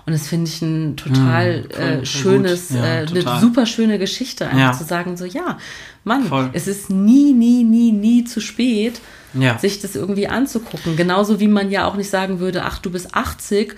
Und 0.05 0.13
das 0.13 0.27
finde 0.27 0.51
ich 0.51 0.61
ein 0.63 0.97
total 0.97 1.63
voll- 1.71 1.81
äh, 1.81 1.95
voll 1.99 2.07
schönes, 2.07 2.69
gut. 2.71 2.79
Ja, 2.79 2.85
äh, 3.03 3.07
eine 3.07 3.41
super 3.41 3.65
schöne 3.67 4.01
Geschichte, 4.01 4.47
einfach 4.47 4.59
Ja. 4.59 4.73
zu 4.73 4.83
sagen, 4.83 5.17
so, 5.17 5.25
ja, 5.25 5.57
Mann, 6.03 6.25
Voll. 6.25 6.51
es 6.53 6.67
ist 6.67 6.91
nie, 6.91 7.33
nie, 7.33 7.63
nie, 7.63 7.93
nie 7.93 8.25
zu 8.25 8.41
spät, 8.41 9.01
Ja. 9.35 9.59
sich 9.59 9.81
das 9.81 9.95
irgendwie 9.97 10.29
anzugucken. 10.29 10.97
Genauso 10.97 11.41
wie 11.41 11.49
man 11.49 11.71
ja 11.71 11.87
auch 11.87 11.97
nicht 11.97 12.11
sagen 12.11 12.39
würde, 12.41 12.65
ach, 12.65 12.79
du 12.79 12.91
bist 12.91 13.15
80, 13.15 13.75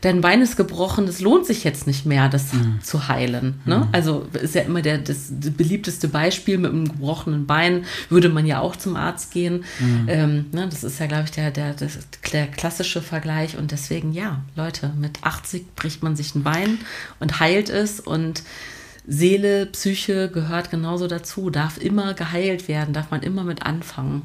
dein 0.00 0.20
Bein 0.20 0.42
ist 0.42 0.56
gebrochen, 0.56 1.06
das 1.06 1.20
lohnt 1.20 1.46
sich 1.46 1.64
jetzt 1.64 1.86
nicht 1.86 2.06
mehr, 2.06 2.28
das 2.28 2.52
Mhm. 2.52 2.80
zu 2.82 3.08
heilen. 3.08 3.60
Ne? 3.64 3.88
Also 3.92 4.26
ist 4.32 4.54
ja 4.54 4.62
immer 4.62 4.82
der, 4.82 4.98
das 4.98 5.28
beliebteste 5.30 6.08
Beispiel 6.08 6.58
mit 6.58 6.70
einem 6.72 6.88
gebrochenen 6.88 7.46
Bein, 7.46 7.84
würde 8.10 8.28
man 8.28 8.46
ja 8.46 8.60
auch 8.60 8.76
zum 8.76 8.96
Arzt 8.96 9.32
gehen. 9.32 9.64
Mhm. 9.80 10.04
Ähm, 10.08 10.44
ne? 10.52 10.68
Das 10.70 10.84
ist 10.84 11.00
ja, 11.00 11.06
glaube 11.06 11.24
ich, 11.24 11.30
der, 11.30 11.50
der, 11.50 11.72
das, 11.74 11.98
der 12.32 12.46
klassische 12.46 13.00
Vergleich. 13.02 13.56
Und 13.56 13.70
deswegen, 13.72 14.12
ja, 14.12 14.42
Leute, 14.56 14.92
mit 14.98 15.18
80 15.22 15.74
bricht 15.74 16.02
man 16.02 16.16
sich 16.16 16.34
ein 16.34 16.42
Bein 16.42 16.78
und 17.20 17.40
heilt 17.40 17.70
es 17.70 18.00
und 18.00 18.42
Seele, 19.10 19.64
Psyche 19.66 20.28
gehört 20.30 20.70
genauso 20.70 21.06
dazu, 21.06 21.48
darf 21.48 21.78
immer 21.78 22.12
geheilt 22.12 22.68
werden, 22.68 22.92
darf 22.92 23.10
man 23.10 23.22
immer 23.22 23.42
mit 23.42 23.62
anfangen. 23.64 24.22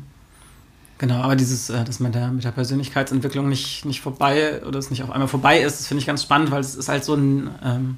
Genau, 1.03 1.15
aber 1.15 1.35
dieses, 1.35 1.69
äh, 1.69 1.83
dass 1.83 1.99
man 1.99 2.13
da 2.13 2.29
mit 2.29 2.45
der 2.45 2.51
Persönlichkeitsentwicklung 2.51 3.49
nicht, 3.49 3.83
nicht 3.83 3.99
vorbei 3.99 4.63
oder 4.65 4.79
es 4.79 4.89
nicht 4.89 5.03
auf 5.03 5.11
einmal 5.11 5.27
vorbei 5.27 5.59
ist, 5.59 5.81
das 5.81 5.87
finde 5.87 5.99
ich 5.99 6.07
ganz 6.07 6.23
spannend, 6.23 6.49
weil 6.49 6.61
es 6.61 6.75
ist 6.75 6.87
halt 6.87 7.03
so 7.03 7.13
ein, 7.13 7.49
ähm, 7.61 7.97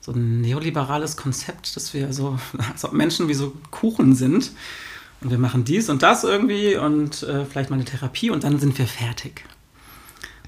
so 0.00 0.12
ein 0.12 0.42
neoliberales 0.42 1.16
Konzept, 1.16 1.74
dass 1.74 1.92
wir 1.92 2.12
so, 2.12 2.38
als 2.72 2.84
ob 2.84 2.92
Menschen 2.92 3.26
wie 3.26 3.34
so 3.34 3.52
Kuchen 3.72 4.14
sind 4.14 4.52
und 5.22 5.32
wir 5.32 5.38
machen 5.38 5.64
dies 5.64 5.88
und 5.88 6.04
das 6.04 6.22
irgendwie 6.22 6.76
und 6.76 7.24
äh, 7.24 7.44
vielleicht 7.46 7.70
mal 7.70 7.74
eine 7.74 7.84
Therapie 7.84 8.30
und 8.30 8.44
dann 8.44 8.60
sind 8.60 8.78
wir 8.78 8.86
fertig. 8.86 9.42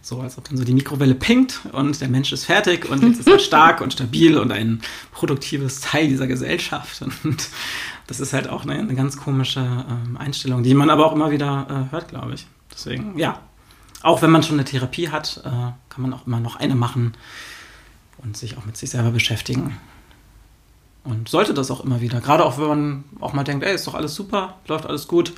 So, 0.00 0.20
als 0.20 0.38
ob 0.38 0.48
dann 0.48 0.56
so 0.56 0.62
die 0.62 0.74
Mikrowelle 0.74 1.16
pinkt 1.16 1.62
und 1.72 2.00
der 2.00 2.08
Mensch 2.08 2.32
ist 2.32 2.44
fertig 2.44 2.88
und 2.88 3.02
jetzt 3.02 3.18
ist 3.18 3.28
er 3.28 3.38
stark 3.40 3.80
und 3.80 3.92
stabil 3.92 4.38
und 4.38 4.52
ein 4.52 4.82
produktives 5.10 5.80
Teil 5.80 6.06
dieser 6.06 6.28
Gesellschaft. 6.28 7.02
Und 7.24 7.48
das 8.08 8.20
ist 8.20 8.32
halt 8.32 8.48
auch 8.48 8.64
eine, 8.64 8.72
eine 8.78 8.94
ganz 8.94 9.16
komische 9.16 9.60
ähm, 9.60 10.16
Einstellung, 10.16 10.62
die 10.62 10.74
man 10.74 10.90
aber 10.90 11.06
auch 11.06 11.12
immer 11.12 11.30
wieder 11.30 11.86
äh, 11.88 11.92
hört, 11.92 12.08
glaube 12.08 12.34
ich. 12.34 12.46
Deswegen, 12.72 13.18
ja, 13.18 13.38
auch 14.02 14.22
wenn 14.22 14.30
man 14.30 14.42
schon 14.42 14.56
eine 14.56 14.64
Therapie 14.64 15.10
hat, 15.10 15.42
äh, 15.44 15.50
kann 15.50 16.02
man 16.02 16.12
auch 16.14 16.26
immer 16.26 16.40
noch 16.40 16.56
eine 16.56 16.74
machen 16.74 17.12
und 18.16 18.36
sich 18.36 18.56
auch 18.56 18.64
mit 18.64 18.76
sich 18.78 18.90
selber 18.90 19.10
beschäftigen. 19.10 19.76
Und 21.04 21.28
sollte 21.28 21.52
das 21.52 21.70
auch 21.70 21.84
immer 21.84 22.00
wieder, 22.00 22.20
gerade 22.20 22.44
auch 22.44 22.58
wenn 22.58 22.66
man 22.66 23.04
auch 23.20 23.34
mal 23.34 23.44
denkt, 23.44 23.64
ey, 23.64 23.74
ist 23.74 23.86
doch 23.86 23.94
alles 23.94 24.14
super, 24.14 24.56
läuft 24.66 24.86
alles 24.86 25.06
gut, 25.06 25.34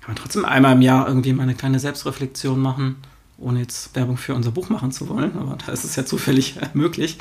kann 0.00 0.14
man 0.14 0.16
trotzdem 0.16 0.44
einmal 0.44 0.74
im 0.74 0.82
Jahr 0.82 1.08
irgendwie 1.08 1.32
mal 1.32 1.42
eine 1.42 1.56
kleine 1.56 1.80
Selbstreflexion 1.80 2.58
machen, 2.58 2.96
ohne 3.36 3.60
jetzt 3.60 3.96
Werbung 3.96 4.16
für 4.16 4.34
unser 4.34 4.52
Buch 4.52 4.68
machen 4.68 4.92
zu 4.92 5.08
wollen, 5.08 5.36
aber 5.36 5.56
da 5.56 5.72
ist 5.72 5.84
es 5.84 5.96
ja 5.96 6.06
zufällig 6.06 6.56
äh, 6.58 6.68
möglich. 6.74 7.18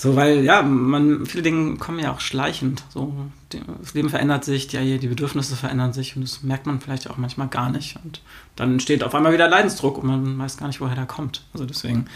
So, 0.00 0.16
weil 0.16 0.44
ja, 0.44 0.62
man, 0.62 1.26
viele 1.26 1.42
Dinge 1.42 1.76
kommen 1.76 1.98
ja 1.98 2.10
auch 2.10 2.20
schleichend. 2.20 2.84
So, 2.88 3.14
das 3.50 3.92
Leben 3.92 4.08
verändert 4.08 4.46
sich, 4.46 4.66
die, 4.66 4.98
die 4.98 5.08
Bedürfnisse 5.08 5.56
verändern 5.56 5.92
sich 5.92 6.16
und 6.16 6.22
das 6.22 6.42
merkt 6.42 6.64
man 6.64 6.80
vielleicht 6.80 7.10
auch 7.10 7.18
manchmal 7.18 7.48
gar 7.48 7.68
nicht. 7.68 7.98
Und 8.02 8.22
dann 8.56 8.72
entsteht 8.72 9.04
auf 9.04 9.14
einmal 9.14 9.34
wieder 9.34 9.46
Leidensdruck 9.46 9.98
und 9.98 10.06
man 10.06 10.38
weiß 10.38 10.56
gar 10.56 10.68
nicht, 10.68 10.80
woher 10.80 10.94
der 10.94 11.04
kommt. 11.04 11.44
Also 11.52 11.66
deswegen, 11.66 12.06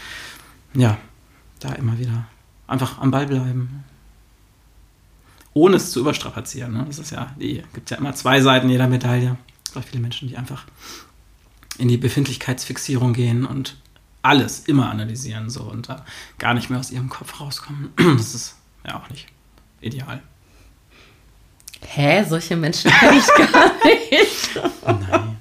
ja, 0.73 0.97
da 1.59 1.73
immer 1.73 1.99
wieder 1.99 2.25
einfach 2.65 2.97
am 2.97 3.11
Ball 3.11 3.27
bleiben. 3.27 3.83
Ohne 5.53 5.75
es 5.75 5.91
zu 5.91 5.99
überstrapazieren. 5.99 6.73
Ne? 6.73 6.85
Das 6.87 6.97
ist 6.97 7.11
ja, 7.11 7.35
die 7.39 7.61
gibt 7.75 7.91
ja 7.91 7.97
immer 7.97 8.15
zwei 8.15 8.41
Seiten 8.41 8.67
jeder 8.67 8.87
Medaille. 8.87 9.37
Es 9.63 9.73
gibt 9.73 9.85
viele 9.89 10.01
Menschen, 10.01 10.27
die 10.27 10.37
einfach 10.37 10.65
in 11.77 11.87
die 11.87 11.97
Befindlichkeitsfixierung 11.97 13.13
gehen 13.13 13.45
und 13.45 13.77
alles 14.25 14.61
immer 14.61 14.89
analysieren 14.89 15.49
so 15.49 15.63
und 15.63 15.89
da 15.89 16.05
gar 16.39 16.53
nicht 16.53 16.69
mehr 16.69 16.79
aus 16.79 16.91
ihrem 16.91 17.09
Kopf 17.09 17.39
rauskommen. 17.39 17.93
Das 18.17 18.33
ist 18.33 18.55
ja 18.85 18.99
auch 18.99 19.09
nicht 19.09 19.27
ideal. 19.81 20.21
Hä, 21.81 22.23
solche 22.27 22.55
Menschen 22.55 22.91
kenne 22.91 23.17
ich 23.17 23.51
gar 23.51 23.71
nicht. 23.85 24.59
Nein. 24.85 25.37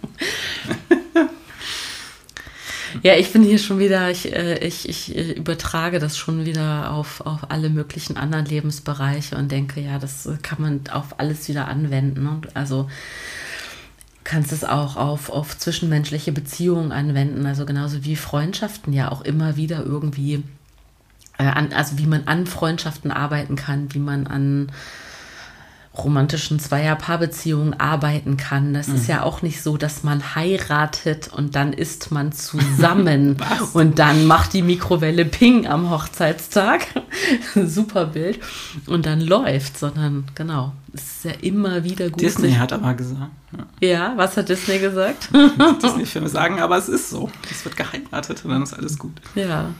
Ja, 3.03 3.17
ich 3.17 3.33
bin 3.33 3.43
hier 3.43 3.59
schon 3.59 3.79
wieder, 3.79 4.11
ich, 4.11 4.33
äh, 4.33 4.67
ich, 4.67 4.89
ich 4.89 5.15
äh, 5.15 5.33
übertrage 5.33 5.99
das 5.99 6.17
schon 6.17 6.47
wieder 6.47 6.91
auf, 6.93 7.21
auf 7.21 7.51
alle 7.51 7.69
möglichen 7.69 8.17
anderen 8.17 8.47
Lebensbereiche 8.47 9.37
und 9.37 9.53
denke, 9.53 9.81
ja, 9.81 9.99
das 9.99 10.27
kann 10.43 10.63
man 10.63 10.81
auf 10.91 11.19
alles 11.21 11.47
wieder 11.49 11.69
anwenden. 11.69 12.27
Und 12.27 12.57
also 12.57 12.89
kannst 14.25 14.53
es 14.53 14.65
auch 14.65 14.97
auf, 14.97 15.31
auf 15.31 15.57
zwischenmenschliche 15.59 16.33
Beziehungen 16.33 16.93
anwenden, 16.93 17.47
also 17.47 17.67
genauso 17.67 18.05
wie 18.05 18.17
Freundschaften 18.17 18.93
ja 18.93 19.13
auch 19.13 19.21
immer 19.21 19.57
wieder 19.57 19.85
irgendwie, 19.85 20.43
äh, 21.39 21.45
an, 21.45 21.73
also 21.73 21.99
wie 21.99 22.07
man 22.07 22.27
an 22.27 22.47
Freundschaften 22.47 23.11
arbeiten 23.11 23.55
kann, 23.57 23.93
wie 23.93 23.99
man 23.99 24.27
an 24.27 24.73
romantischen 25.97 26.59
Zweier-Paarbeziehungen 26.59 27.79
arbeiten 27.79 28.37
kann. 28.37 28.75
Das 28.75 28.89
ist 28.89 29.07
ja 29.07 29.23
auch 29.23 29.43
nicht 29.43 29.63
so, 29.63 29.77
dass 29.77 30.03
man 30.03 30.35
heiratet 30.35 31.31
und 31.33 31.55
dann 31.55 31.73
ist 31.73 32.11
man 32.11 32.33
zusammen 32.33 33.37
und 33.75 33.99
dann 33.99 34.27
macht 34.27 34.55
die 34.55 34.63
Mikrowelle 34.63 35.25
Ping 35.25 35.67
am 35.67 35.91
Hochzeitstag. 35.91 36.87
Super 37.55 38.07
Bild. 38.07 38.41
Und 38.87 39.07
dann 39.07 39.21
läuft, 39.21 39.79
sondern 39.79 40.25
genau, 40.35 40.73
es 40.93 41.03
ist 41.03 41.25
ja 41.25 41.33
immer 41.43 41.85
wieder 41.85 42.11
gut. 42.11 42.21
Disney 42.21 42.53
hat 42.53 42.73
aber 42.73 42.95
gesagt. 42.95 43.31
Ja. 43.81 43.89
ja, 43.89 44.13
was 44.17 44.37
hat 44.37 44.49
Disney 44.49 44.81
gesagt? 44.81 45.29
Disney-Filme 45.83 46.29
sagen, 46.29 46.61
aber 46.61 46.77
es 46.77 46.89
ist 46.89 47.11
so. 47.11 47.31
Es 47.51 47.65
wird 47.65 47.77
geheiratet 47.77 48.45
und 48.45 48.51
dann 48.51 48.63
ist 48.63 48.75
alles 48.75 48.99
gut. 48.99 49.13
ja. 49.37 49.71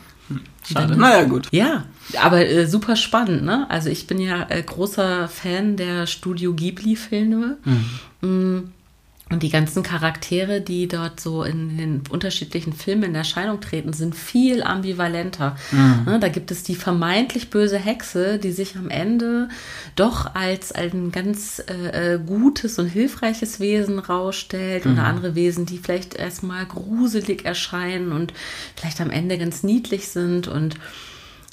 Schade. 0.67 0.87
Dann- 0.89 0.99
Naja, 0.99 1.23
gut. 1.25 1.47
Ja, 1.51 1.85
aber 2.21 2.45
äh, 2.47 2.65
super 2.67 2.95
spannend, 2.95 3.43
ne? 3.43 3.65
Also 3.69 3.89
ich 3.89 4.07
bin 4.07 4.19
ja 4.19 4.45
äh, 4.49 4.61
großer 4.63 5.27
Fan 5.27 5.77
der 5.77 6.07
Studio 6.07 6.53
Ghibli-Filme. 6.53 7.57
Mm, 8.21 8.59
Und 9.31 9.41
die 9.41 9.49
ganzen 9.49 9.81
Charaktere, 9.81 10.61
die 10.61 10.87
dort 10.87 11.19
so 11.19 11.43
in 11.43 11.77
den 11.77 12.03
unterschiedlichen 12.11 12.73
Filmen 12.73 13.05
in 13.05 13.15
Erscheinung 13.15 13.59
treten, 13.59 13.91
sind 13.91 14.15
viel 14.15 14.61
ambivalenter. 14.61 15.55
Mhm. 15.71 16.19
Da 16.21 16.27
gibt 16.27 16.51
es 16.51 16.61
die 16.61 16.75
vermeintlich 16.75 17.49
böse 17.49 17.79
Hexe, 17.79 18.37
die 18.37 18.51
sich 18.51 18.75
am 18.75 18.91
Ende 18.91 19.49
doch 19.95 20.35
als 20.35 20.71
ein 20.73 21.11
ganz 21.11 21.59
äh, 21.67 22.13
äh 22.13 22.19
gutes 22.19 22.77
und 22.77 22.85
hilfreiches 22.85 23.59
Wesen 23.59 23.97
rausstellt. 23.97 24.85
Mhm. 24.85 24.91
Und 24.91 24.99
andere 24.99 25.33
Wesen, 25.33 25.65
die 25.65 25.79
vielleicht 25.79 26.13
erstmal 26.13 26.67
gruselig 26.67 27.45
erscheinen 27.45 28.11
und 28.11 28.31
vielleicht 28.75 29.01
am 29.01 29.09
Ende 29.09 29.39
ganz 29.39 29.63
niedlich 29.63 30.07
sind. 30.07 30.47
Und 30.47 30.75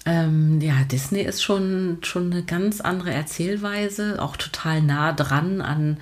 ähm, 0.05 0.61
ja, 0.61 0.75
Disney 0.91 1.23
ist 1.23 1.43
schon, 1.43 1.99
schon 2.03 2.31
eine 2.33 2.43
ganz 2.43 2.83
andere 2.83 3.13
Erzählweise, 3.13 4.21
auch 4.21 4.37
total 4.37 4.83
nah 4.83 5.15
dran 5.15 5.63
an 5.63 5.97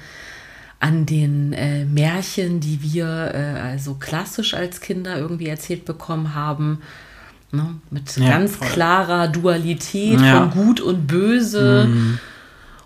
an 0.81 1.05
den 1.05 1.53
äh, 1.53 1.85
Märchen, 1.85 2.61
die 2.61 2.83
wir 2.83 3.33
äh, 3.35 3.61
also 3.61 3.95
klassisch 3.95 4.55
als 4.55 4.81
Kinder 4.81 5.17
irgendwie 5.17 5.47
erzählt 5.47 5.85
bekommen 5.85 6.35
haben. 6.35 6.81
Ne? 7.53 7.77
Mit 7.91 8.17
ja, 8.17 8.31
ganz 8.31 8.57
voll. 8.57 8.69
klarer 8.69 9.29
Dualität 9.29 10.21
ja. 10.21 10.41
von 10.41 10.51
Gut 10.51 10.81
und 10.81 11.07
Böse. 11.07 11.87
Mhm. 11.89 12.19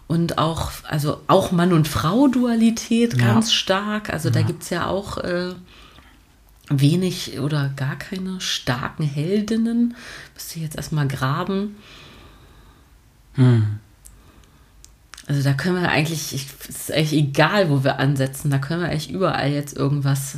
Und 0.07 0.38
auch, 0.38 0.70
also 0.82 1.20
auch 1.28 1.51
Mann- 1.53 1.72
und 1.72 1.88
Frau-Dualität 1.88 3.18
ganz 3.18 3.49
ja. 3.49 3.55
stark. 3.55 4.11
Also 4.11 4.28
da 4.28 4.42
gibt 4.42 4.64
es 4.64 4.70
ja 4.70 4.86
auch 4.86 5.18
äh, 5.18 5.55
wenig 6.68 7.38
oder 7.40 7.70
gar 7.76 7.97
keine 7.97 8.40
starken 8.40 9.05
Heldinnen. 9.05 9.95
Müsste 10.34 10.57
ich 10.57 10.62
jetzt 10.62 10.76
erstmal 10.76 11.09
graben. 11.09 11.76
Mhm. 13.36 13.78
Also 15.27 15.43
da 15.43 15.55
können 15.55 15.81
wir 15.81 15.89
eigentlich, 15.89 16.35
ich, 16.35 16.47
es 16.68 16.81
ist 16.81 16.93
eigentlich 16.93 17.14
egal, 17.14 17.70
wo 17.70 17.83
wir 17.83 17.99
ansetzen, 17.99 18.51
da 18.51 18.59
können 18.59 18.83
wir 18.83 18.91
eigentlich 18.91 19.11
überall 19.11 19.51
jetzt 19.51 19.75
irgendwas, 19.75 20.37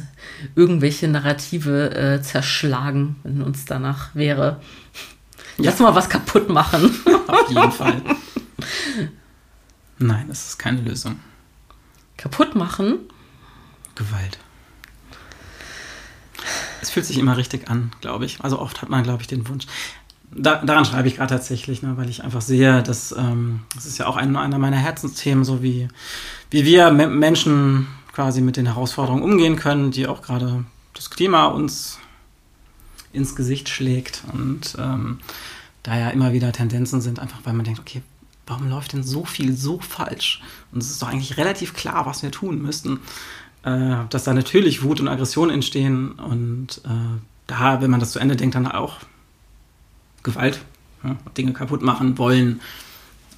irgendwelche 0.54 1.08
Narrative 1.08 1.94
äh, 1.94 2.22
zerschlagen, 2.22 3.16
wenn 3.24 3.42
uns 3.42 3.64
danach 3.64 4.14
wäre. 4.14 4.60
Ja. 5.58 5.70
Lass 5.70 5.80
mal 5.80 5.94
was 5.94 6.08
kaputt 6.08 6.48
machen. 6.48 6.84
Auf 7.26 7.48
jeden 7.48 7.72
Fall. 7.72 8.00
Nein, 9.98 10.26
das 10.28 10.48
ist 10.48 10.58
keine 10.58 10.82
Lösung. 10.82 11.18
Kaputt 12.16 12.54
machen? 12.54 12.98
Gewalt. 13.96 14.38
Es 16.80 16.90
fühlt 16.90 17.06
sich 17.06 17.18
immer 17.18 17.36
richtig 17.36 17.68
an, 17.68 17.90
glaube 18.00 18.26
ich. 18.26 18.40
Also 18.42 18.60
oft 18.60 18.82
hat 18.82 18.90
man, 18.90 19.02
glaube 19.02 19.22
ich, 19.22 19.26
den 19.26 19.48
Wunsch 19.48 19.66
da, 20.34 20.56
daran 20.56 20.84
schreibe 20.84 21.08
ich 21.08 21.16
gerade 21.16 21.34
tatsächlich, 21.34 21.82
ne, 21.82 21.96
weil 21.96 22.08
ich 22.08 22.24
einfach 22.24 22.40
sehe, 22.40 22.82
dass 22.82 23.12
ähm, 23.12 23.60
das 23.74 23.86
ist 23.86 23.98
ja 23.98 24.06
auch 24.06 24.16
ein, 24.16 24.36
einer 24.36 24.58
meiner 24.58 24.76
Herzensthemen, 24.76 25.44
so 25.44 25.62
wie, 25.62 25.88
wie 26.50 26.64
wir 26.64 26.90
Menschen 26.90 27.86
quasi 28.12 28.40
mit 28.40 28.56
den 28.56 28.66
Herausforderungen 28.66 29.22
umgehen 29.22 29.56
können, 29.56 29.90
die 29.90 30.06
auch 30.06 30.22
gerade 30.22 30.64
das 30.94 31.10
Klima 31.10 31.46
uns 31.46 31.98
ins 33.12 33.36
Gesicht 33.36 33.68
schlägt. 33.68 34.22
Und 34.32 34.76
ähm, 34.78 35.18
da 35.82 35.98
ja 35.98 36.10
immer 36.10 36.32
wieder 36.32 36.52
Tendenzen 36.52 37.00
sind, 37.00 37.18
einfach 37.18 37.40
weil 37.44 37.52
man 37.52 37.64
denkt, 37.64 37.80
okay, 37.80 38.02
warum 38.46 38.68
läuft 38.68 38.92
denn 38.92 39.02
so 39.02 39.24
viel 39.24 39.54
so 39.56 39.80
falsch? 39.80 40.42
Und 40.72 40.82
es 40.82 40.90
ist 40.90 41.02
doch 41.02 41.08
eigentlich 41.08 41.36
relativ 41.36 41.74
klar, 41.74 42.06
was 42.06 42.22
wir 42.22 42.30
tun 42.30 42.62
müssten, 42.62 43.00
äh, 43.64 43.96
dass 44.10 44.24
da 44.24 44.34
natürlich 44.34 44.82
Wut 44.82 45.00
und 45.00 45.08
Aggression 45.08 45.50
entstehen. 45.50 46.12
Und 46.12 46.80
äh, 46.84 47.20
da, 47.46 47.80
wenn 47.80 47.90
man 47.90 48.00
das 48.00 48.12
zu 48.12 48.18
Ende 48.18 48.36
denkt, 48.36 48.54
dann 48.54 48.66
auch 48.66 48.98
Gewalt, 50.26 50.60
ja, 51.02 51.16
Dinge 51.38 51.52
kaputt 51.54 51.82
machen 51.82 52.18
wollen. 52.18 52.60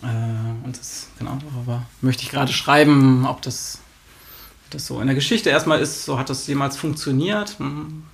Äh, 0.03 0.65
und 0.65 0.77
das, 0.77 1.09
genau, 1.19 1.39
darüber 1.53 1.85
möchte 2.01 2.25
ich 2.25 2.31
gerade 2.31 2.53
schreiben, 2.53 3.27
ob 3.27 3.43
das, 3.43 3.79
das 4.71 4.87
so 4.87 5.01
in 5.01 5.07
der 5.07 5.15
Geschichte 5.15 5.51
erstmal 5.51 5.81
ist, 5.81 6.05
so 6.05 6.19
hat 6.19 6.31
das 6.31 6.47
jemals 6.49 6.77
funktioniert. 6.77 7.59
Hm, 7.59 8.05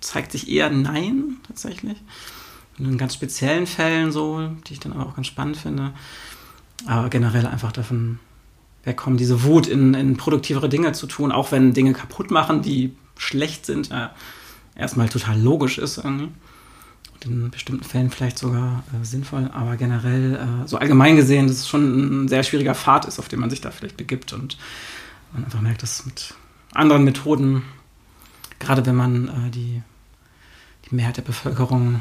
zeigt 0.00 0.32
sich 0.32 0.50
eher 0.50 0.68
nein, 0.68 1.36
tatsächlich. 1.46 1.96
In 2.78 2.98
ganz 2.98 3.14
speziellen 3.14 3.66
Fällen 3.66 4.10
so, 4.10 4.48
die 4.66 4.72
ich 4.74 4.80
dann 4.80 4.92
aber 4.92 5.06
auch 5.06 5.14
ganz 5.14 5.28
spannend 5.28 5.56
finde. 5.56 5.92
Aber 6.86 7.08
generell 7.08 7.46
einfach 7.46 7.70
davon 7.70 8.18
wegkommen, 8.82 9.16
diese 9.16 9.44
Wut 9.44 9.68
in, 9.68 9.94
in 9.94 10.16
produktivere 10.16 10.68
Dinge 10.68 10.92
zu 10.92 11.06
tun, 11.06 11.30
auch 11.30 11.52
wenn 11.52 11.72
Dinge 11.72 11.92
kaputt 11.92 12.32
machen, 12.32 12.60
die 12.60 12.94
schlecht 13.16 13.64
sind, 13.64 13.92
äh, 13.92 14.08
erstmal 14.74 15.08
total 15.08 15.40
logisch 15.40 15.78
ist 15.78 15.98
irgendwie 15.98 16.30
in 17.24 17.50
bestimmten 17.50 17.84
Fällen 17.84 18.10
vielleicht 18.10 18.38
sogar 18.38 18.84
äh, 18.92 19.04
sinnvoll, 19.04 19.50
aber 19.52 19.76
generell, 19.76 20.34
äh, 20.34 20.68
so 20.68 20.78
allgemein 20.78 21.16
gesehen, 21.16 21.46
dass 21.46 21.58
es 21.58 21.68
schon 21.68 22.24
ein 22.24 22.28
sehr 22.28 22.42
schwieriger 22.42 22.74
Pfad 22.74 23.04
ist, 23.06 23.18
auf 23.18 23.28
den 23.28 23.40
man 23.40 23.50
sich 23.50 23.60
da 23.60 23.70
vielleicht 23.70 23.96
begibt 23.96 24.32
und 24.32 24.58
man 25.32 25.44
einfach 25.44 25.60
merkt, 25.60 25.82
dass 25.82 26.06
mit 26.06 26.34
anderen 26.72 27.04
Methoden, 27.04 27.62
gerade 28.58 28.84
wenn 28.86 28.96
man 28.96 29.28
äh, 29.28 29.50
die, 29.50 29.82
die 30.88 30.94
Mehrheit 30.94 31.16
der 31.16 31.22
Bevölkerung 31.22 32.00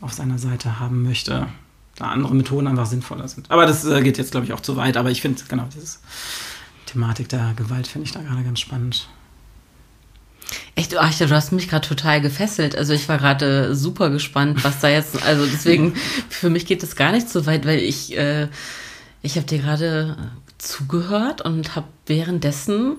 auf 0.00 0.12
seiner 0.12 0.38
Seite 0.38 0.78
haben 0.78 1.02
möchte, 1.02 1.48
da 1.96 2.08
andere 2.08 2.34
Methoden 2.34 2.66
einfach 2.66 2.86
sinnvoller 2.86 3.28
sind. 3.28 3.50
Aber 3.50 3.66
das 3.66 3.84
äh, 3.84 4.02
geht 4.02 4.18
jetzt, 4.18 4.32
glaube 4.32 4.46
ich, 4.46 4.52
auch 4.52 4.60
zu 4.60 4.76
weit, 4.76 4.96
aber 4.96 5.10
ich 5.10 5.22
finde, 5.22 5.42
genau, 5.48 5.66
diese 5.74 5.98
Thematik 6.86 7.28
der 7.28 7.54
Gewalt 7.56 7.86
finde 7.86 8.06
ich 8.06 8.12
da 8.12 8.20
gerade 8.22 8.44
ganz 8.44 8.60
spannend. 8.60 9.08
Echt, 10.74 10.96
ach, 10.96 11.14
du 11.14 11.30
hast 11.30 11.52
mich 11.52 11.68
gerade 11.68 11.86
total 11.86 12.20
gefesselt. 12.20 12.76
Also 12.76 12.92
ich 12.92 13.08
war 13.08 13.18
gerade 13.18 13.74
super 13.74 14.10
gespannt, 14.10 14.62
was 14.62 14.80
da 14.80 14.88
jetzt. 14.88 15.22
Also 15.24 15.46
deswegen, 15.46 15.94
für 16.28 16.50
mich 16.50 16.66
geht 16.66 16.82
das 16.82 16.96
gar 16.96 17.12
nicht 17.12 17.28
so 17.28 17.46
weit, 17.46 17.66
weil 17.66 17.78
ich, 17.78 18.16
äh, 18.16 18.48
ich 19.22 19.36
habe 19.36 19.46
dir 19.46 19.58
gerade 19.58 20.16
zugehört 20.58 21.42
und 21.42 21.76
habe 21.76 21.88
währenddessen 22.06 22.96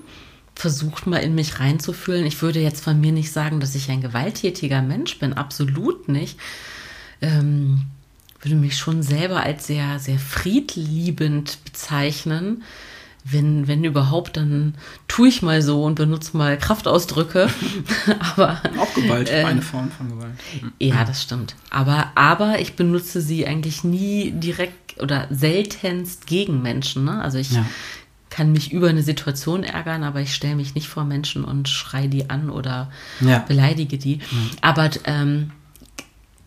versucht, 0.54 1.06
mal 1.06 1.18
in 1.18 1.34
mich 1.34 1.60
reinzufühlen. 1.60 2.26
Ich 2.26 2.42
würde 2.42 2.60
jetzt 2.60 2.82
von 2.82 3.00
mir 3.00 3.12
nicht 3.12 3.32
sagen, 3.32 3.60
dass 3.60 3.76
ich 3.76 3.90
ein 3.90 4.00
gewalttätiger 4.00 4.82
Mensch 4.82 5.18
bin, 5.18 5.32
absolut 5.32 6.08
nicht. 6.08 6.38
Ähm, 7.20 7.86
würde 8.40 8.56
mich 8.56 8.76
schon 8.76 9.02
selber 9.02 9.42
als 9.42 9.66
sehr, 9.66 9.98
sehr 9.98 10.18
friedliebend 10.18 11.58
bezeichnen 11.64 12.64
wenn, 13.30 13.68
wenn 13.68 13.84
überhaupt, 13.84 14.36
dann 14.36 14.74
tue 15.06 15.28
ich 15.28 15.42
mal 15.42 15.62
so 15.62 15.84
und 15.84 15.96
benutze 15.96 16.36
mal 16.36 16.56
Kraftausdrücke. 16.56 17.48
aber 18.36 18.60
auch 18.78 18.94
Gewalt, 18.94 19.30
äh, 19.30 19.44
eine 19.44 19.62
Form 19.62 19.90
von 19.90 20.08
Gewalt. 20.08 20.32
Ja, 20.78 21.04
das 21.04 21.22
stimmt. 21.22 21.54
Aber, 21.70 22.12
aber 22.14 22.60
ich 22.60 22.74
benutze 22.74 23.20
sie 23.20 23.46
eigentlich 23.46 23.84
nie 23.84 24.32
direkt 24.32 25.00
oder 25.00 25.26
seltenst 25.30 26.26
gegen 26.26 26.62
Menschen. 26.62 27.04
Ne? 27.04 27.20
Also 27.22 27.38
ich 27.38 27.52
ja. 27.52 27.64
kann 28.30 28.52
mich 28.52 28.72
über 28.72 28.88
eine 28.88 29.02
Situation 29.02 29.62
ärgern, 29.62 30.04
aber 30.04 30.20
ich 30.20 30.34
stelle 30.34 30.56
mich 30.56 30.74
nicht 30.74 30.88
vor 30.88 31.04
Menschen 31.04 31.44
und 31.44 31.68
schreie 31.68 32.08
die 32.08 32.30
an 32.30 32.50
oder 32.50 32.90
ja. 33.20 33.40
beleidige 33.46 33.98
die. 33.98 34.16
Mhm. 34.16 34.50
Aber 34.62 34.90
ähm, 35.04 35.50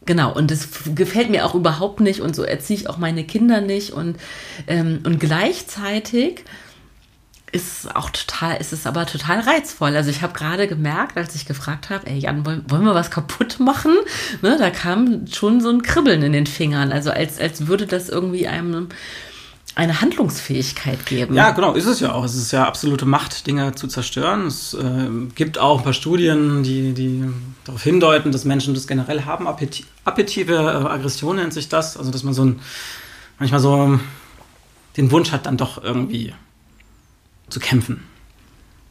Genau, 0.04 0.34
und 0.34 0.50
das 0.50 0.68
gefällt 0.96 1.30
mir 1.30 1.46
auch 1.46 1.54
überhaupt 1.54 2.00
nicht 2.00 2.22
und 2.22 2.36
so 2.36 2.42
erziehe 2.42 2.80
ich 2.80 2.90
auch 2.90 2.98
meine 2.98 3.24
Kinder 3.24 3.62
nicht 3.62 3.92
und, 3.92 4.18
ähm, 4.66 5.02
und 5.04 5.20
gleichzeitig 5.20 6.44
ist 7.52 7.96
auch 7.96 8.10
total, 8.10 8.58
ist 8.58 8.72
es 8.72 8.86
aber 8.86 9.06
total 9.06 9.42
reizvoll. 9.42 9.96
Also 9.96 10.10
ich 10.10 10.22
habe 10.22 10.34
gerade 10.34 10.68
gemerkt, 10.68 11.18
als 11.18 11.36
ich 11.36 11.46
gefragt 11.46 11.90
habe, 11.90 12.08
ey 12.08 12.18
Jan, 12.18 12.46
wollen, 12.46 12.64
wollen 12.70 12.84
wir 12.84 12.96
was 12.96 13.12
kaputt 13.12 13.60
machen? 13.60 13.94
Ne, 14.42 14.58
da 14.58 14.70
kam 14.70 15.28
schon 15.28 15.62
so 15.62 15.70
ein 15.70 15.82
Kribbeln 15.82 16.22
in 16.22 16.32
den 16.32 16.48
Fingern. 16.48 16.92
Also 16.92 17.12
als, 17.12 17.40
als 17.40 17.68
würde 17.68 17.88
das 17.88 18.10
irgendwie 18.10 18.48
einem 18.48 18.90
eine 19.74 20.02
Handlungsfähigkeit 20.02 21.06
geben. 21.06 21.34
Ja, 21.34 21.52
genau, 21.52 21.74
ist 21.74 21.86
es 21.86 22.02
ja 22.02 22.12
auch. 22.12 22.26
Es 22.26 22.36
ist 22.36 22.52
ja 22.52 22.66
absolute 22.66 23.06
Macht, 23.06 23.48
Dinge 23.48 23.74
zu 23.74 23.88
zerstören. 23.88 24.48
Es 24.48 24.74
äh, 24.74 25.10
gibt 25.34 25.58
auch 25.58 25.80
ein 25.80 25.84
paar 25.84 25.94
Studien, 25.94 26.62
die, 26.62 26.94
die 26.94 27.24
darauf 27.64 27.82
hindeuten, 27.82 28.34
dass 28.34 28.44
Menschen 28.44 28.74
das 28.74 28.86
generell 28.86 29.24
haben. 29.24 29.48
Appeti 29.48 29.86
appetitive 30.04 30.54
äh, 30.54 30.90
Aggression 30.90 31.38
nennt 31.38 31.54
sich 31.54 31.70
das. 31.70 31.96
Also, 31.96 32.12
dass 32.12 32.24
man 32.24 32.34
so 32.34 32.44
ein, 32.44 32.60
manchmal 33.40 33.62
so 33.62 33.98
den 34.98 35.10
Wunsch 35.12 35.32
hat, 35.32 35.46
dann 35.46 35.56
doch 35.56 35.82
irgendwie 35.82 36.34
zu 37.52 37.60
kämpfen. 37.60 38.04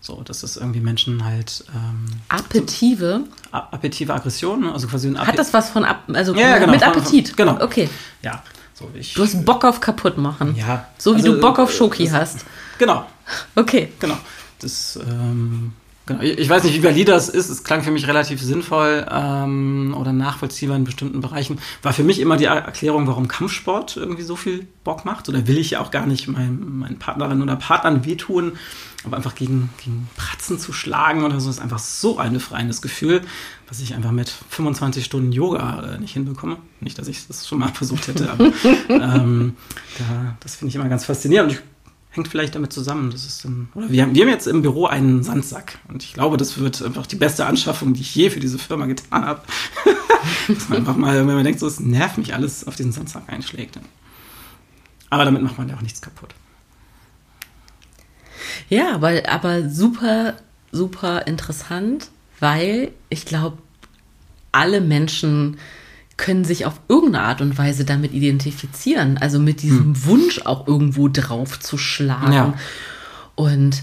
So, 0.02 0.22
dass 0.22 0.40
das 0.40 0.56
irgendwie 0.56 0.80
Menschen 0.80 1.24
halt. 1.24 1.64
Ähm, 1.74 2.06
Appetive? 2.30 3.24
So, 3.52 3.58
appetive 3.72 4.14
Aggression, 4.14 4.66
also 4.66 4.88
quasi 4.88 5.08
ein 5.08 5.16
Appe 5.16 5.28
Hat 5.28 5.38
das 5.38 5.52
was 5.52 5.70
von 5.70 5.84
Ab 5.84 6.04
also 6.12 6.34
ja, 6.34 6.58
genau, 6.58 6.72
mit 6.72 6.82
Appetit? 6.82 7.28
Von, 7.28 7.36
genau. 7.36 7.62
Okay. 7.62 7.88
Ja. 8.22 8.42
So, 8.72 8.90
ich, 8.94 9.12
du 9.12 9.22
hast 9.22 9.44
Bock 9.44 9.64
auf 9.64 9.80
kaputt 9.80 10.16
machen. 10.16 10.56
Ja. 10.56 10.88
So 10.96 11.12
wie 11.12 11.16
also, 11.16 11.34
du 11.34 11.40
Bock 11.40 11.58
auf 11.58 11.70
Schoki 11.70 12.04
das, 12.04 12.14
hast. 12.14 12.46
Genau. 12.78 13.06
Okay. 13.54 13.92
Genau. 14.00 14.16
Das, 14.60 14.98
ähm, 15.06 15.74
genau. 16.18 16.22
Ich, 16.22 16.48
weiß 16.48 16.64
nicht, 16.64 16.74
wie 16.74 16.84
valid 16.84 17.08
das 17.08 17.28
ist. 17.28 17.48
Es 17.48 17.64
klang 17.64 17.82
für 17.82 17.90
mich 17.90 18.06
relativ 18.06 18.40
sinnvoll 18.42 19.06
ähm, 19.10 19.94
oder 19.98 20.12
nachvollziehbar 20.12 20.76
in 20.76 20.84
bestimmten 20.84 21.20
Bereichen. 21.20 21.58
War 21.82 21.92
für 21.92 22.04
mich 22.04 22.20
immer 22.20 22.36
die 22.36 22.44
Erklärung, 22.44 23.06
warum 23.06 23.28
Kampfsport 23.28 23.96
irgendwie 23.96 24.22
so 24.22 24.36
viel 24.36 24.66
Bock 24.84 25.04
macht. 25.04 25.28
Oder 25.28 25.46
will 25.46 25.58
ich 25.58 25.70
ja 25.70 25.80
auch 25.80 25.90
gar 25.90 26.06
nicht 26.06 26.28
meinen, 26.28 26.78
meinen 26.78 26.98
Partnerinnen 26.98 27.42
oder 27.42 27.56
Partnern 27.56 28.04
wehtun. 28.04 28.52
Aber 29.04 29.16
einfach 29.16 29.34
gegen, 29.34 29.70
gegen 29.82 30.08
Pratzen 30.16 30.58
zu 30.58 30.72
schlagen 30.72 31.24
oder 31.24 31.40
so 31.40 31.48
ist 31.48 31.60
einfach 31.60 31.78
so 31.78 32.18
ein 32.18 32.34
befreiendes 32.34 32.82
Gefühl, 32.82 33.22
was 33.66 33.80
ich 33.80 33.94
einfach 33.94 34.10
mit 34.10 34.28
25 34.50 35.04
Stunden 35.04 35.32
Yoga 35.32 35.94
äh, 35.94 35.98
nicht 35.98 36.12
hinbekomme. 36.12 36.58
Nicht, 36.80 36.98
dass 36.98 37.08
ich 37.08 37.26
das 37.26 37.48
schon 37.48 37.60
mal 37.60 37.68
versucht 37.72 38.08
hätte, 38.08 38.30
aber 38.30 38.52
ähm, 38.88 39.56
da, 39.98 40.36
das 40.40 40.56
finde 40.56 40.70
ich 40.70 40.74
immer 40.74 40.88
ganz 40.88 41.06
faszinierend. 41.06 41.52
Ich 41.52 41.60
hängt 42.10 42.28
vielleicht 42.28 42.54
damit 42.54 42.72
zusammen. 42.72 43.10
Das 43.10 43.24
ist 43.24 43.44
dann, 43.44 43.68
oder 43.74 43.90
wir 43.90 44.02
haben, 44.02 44.14
wir 44.14 44.22
haben 44.22 44.30
jetzt 44.30 44.46
im 44.46 44.62
Büro 44.62 44.86
einen 44.86 45.22
Sandsack 45.22 45.78
und 45.88 46.02
ich 46.02 46.12
glaube, 46.12 46.36
das 46.36 46.58
wird 46.58 46.82
einfach 46.82 47.06
die 47.06 47.16
beste 47.16 47.46
Anschaffung, 47.46 47.94
die 47.94 48.00
ich 48.00 48.14
je 48.14 48.30
für 48.30 48.40
diese 48.40 48.58
Firma 48.58 48.86
getan 48.86 49.24
habe. 49.24 49.42
Dass 50.48 50.68
man 50.68 50.78
einfach 50.78 50.96
mal, 50.96 51.16
wenn 51.16 51.34
man 51.34 51.44
denkt, 51.44 51.60
so, 51.60 51.66
es 51.66 51.80
nervt 51.80 52.18
mich 52.18 52.34
alles, 52.34 52.66
auf 52.66 52.76
diesen 52.76 52.92
Sandsack 52.92 53.22
einschlägt. 53.28 53.78
Aber 55.08 55.24
damit 55.24 55.42
macht 55.42 55.58
man 55.58 55.68
ja 55.68 55.76
auch 55.76 55.82
nichts 55.82 56.02
kaputt. 56.02 56.34
Ja, 58.68 58.94
aber, 58.94 59.22
aber 59.28 59.68
super, 59.68 60.34
super 60.72 61.26
interessant, 61.26 62.10
weil 62.38 62.92
ich 63.08 63.24
glaube, 63.24 63.58
alle 64.52 64.80
Menschen 64.80 65.58
können 66.20 66.44
sich 66.44 66.66
auf 66.66 66.80
irgendeine 66.86 67.24
Art 67.24 67.40
und 67.40 67.56
Weise 67.56 67.86
damit 67.86 68.12
identifizieren. 68.12 69.16
Also 69.16 69.38
mit 69.38 69.62
diesem 69.62 69.94
hm. 69.94 70.04
Wunsch 70.04 70.42
auch 70.44 70.68
irgendwo 70.68 71.08
drauf 71.08 71.58
zu 71.58 71.78
schlagen. 71.78 72.32
Ja. 72.34 72.54
Und 73.36 73.82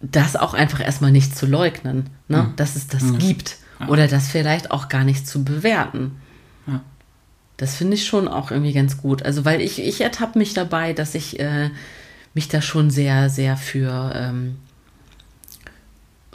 das 0.00 0.36
auch 0.36 0.54
einfach 0.54 0.80
erstmal 0.80 1.12
nicht 1.12 1.36
zu 1.36 1.44
leugnen, 1.44 2.08
ne? 2.28 2.44
Hm. 2.44 2.56
dass 2.56 2.76
es 2.76 2.88
das 2.88 3.02
hm. 3.02 3.18
gibt. 3.18 3.58
Ja. 3.78 3.88
Oder 3.88 4.08
das 4.08 4.28
vielleicht 4.28 4.70
auch 4.70 4.88
gar 4.88 5.04
nicht 5.04 5.28
zu 5.28 5.44
bewerten. 5.44 6.12
Ja. 6.66 6.80
Das 7.58 7.76
finde 7.76 7.94
ich 7.94 8.06
schon 8.06 8.26
auch 8.26 8.50
irgendwie 8.50 8.72
ganz 8.72 8.96
gut. 8.96 9.22
Also, 9.22 9.44
weil 9.44 9.60
ich, 9.60 9.80
ich 9.80 10.00
ertappe 10.00 10.38
mich 10.38 10.54
dabei, 10.54 10.94
dass 10.94 11.14
ich 11.14 11.40
äh, 11.40 11.70
mich 12.32 12.48
da 12.48 12.62
schon 12.62 12.88
sehr, 12.90 13.28
sehr 13.28 13.58
für 13.58 14.12
ähm, 14.14 14.56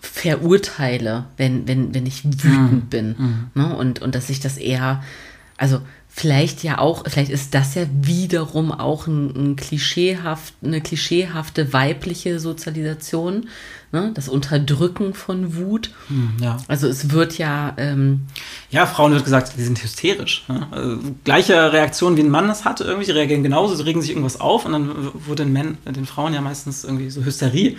verurteile, 0.01 1.25
wenn, 1.37 1.67
wenn, 1.67 1.93
wenn 1.93 2.05
ich 2.05 2.23
wütend 2.25 2.71
mhm. 2.71 2.89
bin. 2.89 3.15
Mhm. 3.17 3.47
Ne? 3.53 3.75
Und, 3.75 4.01
und 4.01 4.15
dass 4.15 4.29
ich 4.29 4.39
das 4.39 4.57
eher, 4.57 5.03
also 5.57 5.81
vielleicht 6.19 6.63
ja 6.63 6.79
auch, 6.79 7.03
vielleicht 7.07 7.31
ist 7.31 7.53
das 7.53 7.75
ja 7.75 7.83
wiederum 7.91 8.71
auch 8.71 9.07
ein, 9.07 9.29
ein 9.35 9.55
klischeehaft, 9.55 10.53
eine 10.63 10.81
klischeehafte 10.81 11.71
weibliche 11.71 12.39
Sozialisation, 12.39 13.47
ne? 13.91 14.11
das 14.15 14.27
Unterdrücken 14.27 15.13
von 15.13 15.55
Wut. 15.55 15.91
Hm, 16.07 16.33
ja. 16.41 16.57
Also 16.67 16.87
es 16.87 17.11
wird 17.11 17.37
ja. 17.37 17.73
Ähm, 17.77 18.21
ja, 18.69 18.85
Frauen 18.85 19.13
wird 19.13 19.23
gesagt, 19.23 19.53
die 19.57 19.63
sind 19.63 19.81
hysterisch. 19.81 20.45
Ne? 20.49 20.67
Also, 20.71 20.97
gleiche 21.23 21.71
Reaktion 21.71 22.17
wie 22.17 22.21
ein 22.21 22.29
Mann 22.29 22.47
das 22.47 22.65
hat, 22.65 22.81
irgendwie, 22.81 23.11
reagieren 23.11 23.43
genauso, 23.43 23.75
sie 23.75 23.85
regen 23.85 24.01
sich 24.01 24.11
irgendwas 24.11 24.41
auf 24.41 24.65
und 24.65 24.73
dann 24.73 25.11
wurde 25.25 25.43
den, 25.43 25.53
Männern, 25.53 25.77
den 25.85 26.05
Frauen 26.05 26.33
ja 26.33 26.41
meistens 26.41 26.83
irgendwie 26.83 27.09
so 27.09 27.23
Hysterie 27.23 27.77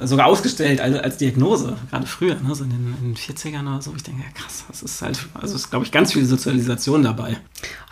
sogar 0.00 0.26
ausgestellt 0.26 0.80
als, 0.80 0.98
als 0.98 1.16
Diagnose, 1.16 1.76
gerade 1.90 2.06
früher, 2.06 2.34
ne, 2.34 2.54
so 2.54 2.64
in 2.64 2.70
den, 2.70 2.94
in 3.00 3.14
den 3.14 3.16
40ern 3.16 3.62
oder 3.62 3.82
so. 3.82 3.92
Ich 3.96 4.02
denke, 4.02 4.22
ja 4.22 4.28
krass, 4.40 4.64
das 4.68 4.82
ist 4.82 5.02
halt, 5.02 5.18
also 5.34 5.54
ist, 5.54 5.70
glaube 5.70 5.84
ich, 5.84 5.92
ganz 5.92 6.12
viel 6.12 6.24
Sozialisation 6.24 7.02
dabei. 7.02 7.38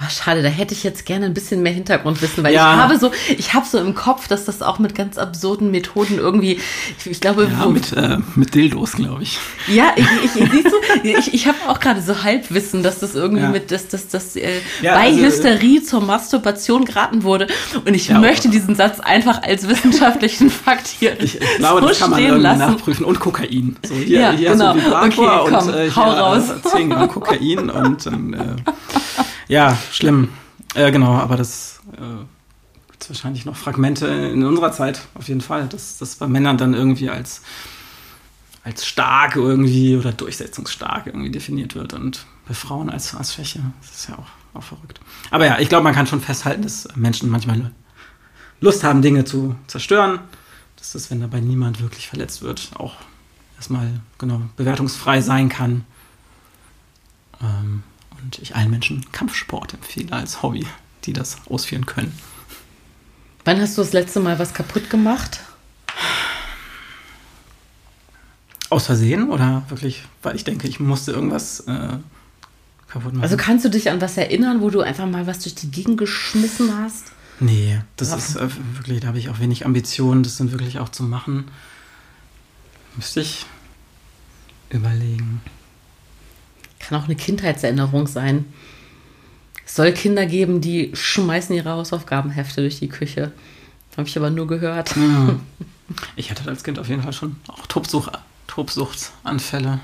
Oh, 0.00 0.10
schade, 0.10 0.42
da 0.42 0.48
hätte 0.48 0.74
ich 0.74 0.82
jetzt 0.82 1.06
gerne 1.06 1.26
ein 1.26 1.34
bisschen 1.34 1.62
mehr 1.62 1.72
Hintergrundwissen, 1.72 2.44
weil 2.44 2.52
ja. 2.52 2.74
ich 2.74 2.80
habe 2.80 2.98
so, 2.98 3.10
ich 3.38 3.54
habe 3.54 3.66
so 3.66 3.78
im 3.78 3.94
Kopf, 3.94 4.28
dass 4.28 4.44
das 4.44 4.60
auch 4.60 4.78
mit 4.78 4.94
ganz 4.94 5.16
absurden 5.16 5.70
Methoden 5.70 6.18
irgendwie, 6.18 6.60
ich, 6.98 7.06
ich 7.06 7.20
glaube, 7.20 7.48
ja, 7.50 7.66
mit, 7.66 7.92
äh, 7.92 8.18
mit 8.34 8.54
Dildos, 8.54 8.92
glaube 8.92 9.22
ich. 9.22 9.38
Ja, 9.68 9.92
ich, 9.96 10.06
ich, 10.24 10.32
siehst 10.32 10.66
du, 10.66 11.08
ich, 11.08 11.32
ich 11.32 11.46
habe 11.46 11.56
auch 11.68 11.80
gerade 11.80 12.02
so 12.02 12.22
Halbwissen, 12.22 12.82
dass 12.82 12.98
das 12.98 13.14
irgendwie 13.14 13.44
ja. 13.44 13.50
mit, 13.50 13.70
dass 13.70 13.88
das, 13.88 14.08
das 14.08 14.36
äh, 14.36 14.60
ja, 14.82 14.94
bei 14.94 15.06
also, 15.06 15.20
Hysterie 15.20 15.82
zur 15.82 16.02
Masturbation 16.02 16.84
geraten 16.84 17.22
wurde. 17.22 17.46
Und 17.84 17.94
ich 17.94 18.10
möchte 18.10 18.50
diesen 18.50 18.74
Satz 18.74 19.00
einfach 19.00 19.42
als 19.42 19.68
wissenschaftlichen 19.68 20.50
Fakt 20.64 20.86
hier. 20.86 21.18
Ich, 21.20 21.38
glaube, 21.58 21.80
so 21.80 21.93
kann 21.98 22.10
man 22.10 22.20
irgendwie 22.20 22.42
lassen. 22.42 22.58
nachprüfen. 22.58 23.04
Und 23.04 23.20
Kokain. 23.20 23.76
So, 23.86 23.94
hier, 23.94 24.20
ja, 24.20 24.30
hier 24.32 24.52
genau. 24.52 24.74
so 24.74 24.96
okay, 24.96 25.12
komm, 25.16 25.54
und 25.54 25.74
äh, 25.74 25.90
hier, 25.90 25.96
hau 25.96 26.10
raus. 26.10 26.44
10 26.62 26.90
Gramm 26.90 27.08
Kokain 27.08 27.70
und 27.70 28.06
dann, 28.06 28.32
äh, 28.34 28.56
ja, 29.48 29.76
schlimm. 29.92 30.28
Äh, 30.74 30.90
genau, 30.90 31.12
aber 31.12 31.36
das 31.36 31.80
äh, 31.92 32.24
gibt 32.90 33.08
wahrscheinlich 33.08 33.44
noch 33.44 33.56
Fragmente 33.56 34.06
in 34.06 34.44
unserer 34.44 34.72
Zeit, 34.72 35.02
auf 35.14 35.28
jeden 35.28 35.40
Fall, 35.40 35.66
dass 35.66 35.98
das 35.98 36.16
bei 36.16 36.26
Männern 36.26 36.58
dann 36.58 36.74
irgendwie 36.74 37.10
als, 37.10 37.42
als 38.64 38.86
stark 38.86 39.36
irgendwie 39.36 39.96
oder 39.96 40.12
durchsetzungsstark 40.12 41.06
irgendwie 41.06 41.30
definiert 41.30 41.74
wird 41.74 41.92
und 41.92 42.26
bei 42.48 42.54
Frauen 42.54 42.90
als, 42.90 43.14
als 43.14 43.34
Schwäche. 43.34 43.60
Das 43.82 43.94
ist 44.00 44.08
ja 44.08 44.16
auch, 44.16 44.58
auch 44.58 44.62
verrückt. 44.62 45.00
Aber 45.30 45.46
ja, 45.46 45.58
ich 45.58 45.68
glaube, 45.68 45.84
man 45.84 45.94
kann 45.94 46.06
schon 46.06 46.20
festhalten, 46.20 46.62
dass 46.62 46.88
Menschen 46.94 47.30
manchmal 47.30 47.70
Lust 48.60 48.84
haben, 48.84 49.02
Dinge 49.02 49.24
zu 49.24 49.54
zerstören 49.66 50.20
dass 50.84 50.92
das, 50.92 51.10
wenn 51.10 51.22
dabei 51.22 51.40
niemand 51.40 51.80
wirklich 51.80 52.08
verletzt 52.08 52.42
wird, 52.42 52.72
auch 52.74 52.96
erstmal 53.56 54.02
genau 54.18 54.42
bewertungsfrei 54.56 55.22
sein 55.22 55.48
kann. 55.48 55.86
Ähm, 57.40 57.82
und 58.22 58.38
ich 58.40 58.54
allen 58.54 58.70
Menschen 58.70 59.10
Kampfsport 59.10 59.72
empfehle 59.72 60.12
als 60.12 60.42
Hobby, 60.42 60.66
die 61.04 61.14
das 61.14 61.38
ausführen 61.48 61.86
können. 61.86 62.12
Wann 63.46 63.62
hast 63.62 63.78
du 63.78 63.82
das 63.82 63.94
letzte 63.94 64.20
Mal 64.20 64.38
was 64.38 64.52
kaputt 64.52 64.90
gemacht? 64.90 65.40
Aus 68.68 68.84
Versehen 68.84 69.30
oder 69.30 69.62
wirklich, 69.68 70.04
weil 70.22 70.36
ich 70.36 70.44
denke, 70.44 70.68
ich 70.68 70.80
musste 70.80 71.12
irgendwas 71.12 71.60
äh, 71.60 71.96
kaputt 72.88 73.14
machen? 73.14 73.22
Also 73.22 73.38
kannst 73.38 73.64
du 73.64 73.70
dich 73.70 73.88
an 73.88 74.02
was 74.02 74.18
erinnern, 74.18 74.60
wo 74.60 74.68
du 74.68 74.82
einfach 74.82 75.06
mal 75.06 75.26
was 75.26 75.38
durch 75.38 75.54
die 75.54 75.70
Gegend 75.70 75.96
geschmissen 75.96 76.76
hast? 76.76 77.13
Nee, 77.40 77.80
das 77.96 78.10
ja. 78.10 78.16
ist 78.16 78.36
äh, 78.36 78.48
wirklich, 78.74 79.00
da 79.00 79.08
habe 79.08 79.18
ich 79.18 79.28
auch 79.28 79.40
wenig 79.40 79.66
Ambitionen, 79.66 80.22
das 80.22 80.36
dann 80.36 80.52
wirklich 80.52 80.78
auch 80.78 80.88
zu 80.88 81.02
machen. 81.02 81.48
Müsste 82.96 83.20
ich 83.20 83.46
überlegen. 84.70 85.40
Kann 86.78 87.00
auch 87.00 87.04
eine 87.04 87.16
Kindheitserinnerung 87.16 88.06
sein. 88.06 88.44
Es 89.66 89.74
soll 89.74 89.92
Kinder 89.92 90.26
geben, 90.26 90.60
die 90.60 90.92
schmeißen 90.94 91.54
ihre 91.54 91.70
Hausaufgabenhefte 91.70 92.60
durch 92.60 92.78
die 92.78 92.88
Küche. 92.88 93.32
Habe 93.96 94.08
ich 94.08 94.16
aber 94.16 94.30
nur 94.30 94.46
gehört. 94.46 94.94
Ja. 94.96 95.36
Ich 96.16 96.30
hatte 96.30 96.48
als 96.48 96.64
Kind 96.64 96.78
auf 96.78 96.88
jeden 96.88 97.02
Fall 97.02 97.12
schon 97.12 97.36
auch 97.46 97.66
Tobsuch, 97.66 98.08
Tobsuchtsanfälle 98.46 99.80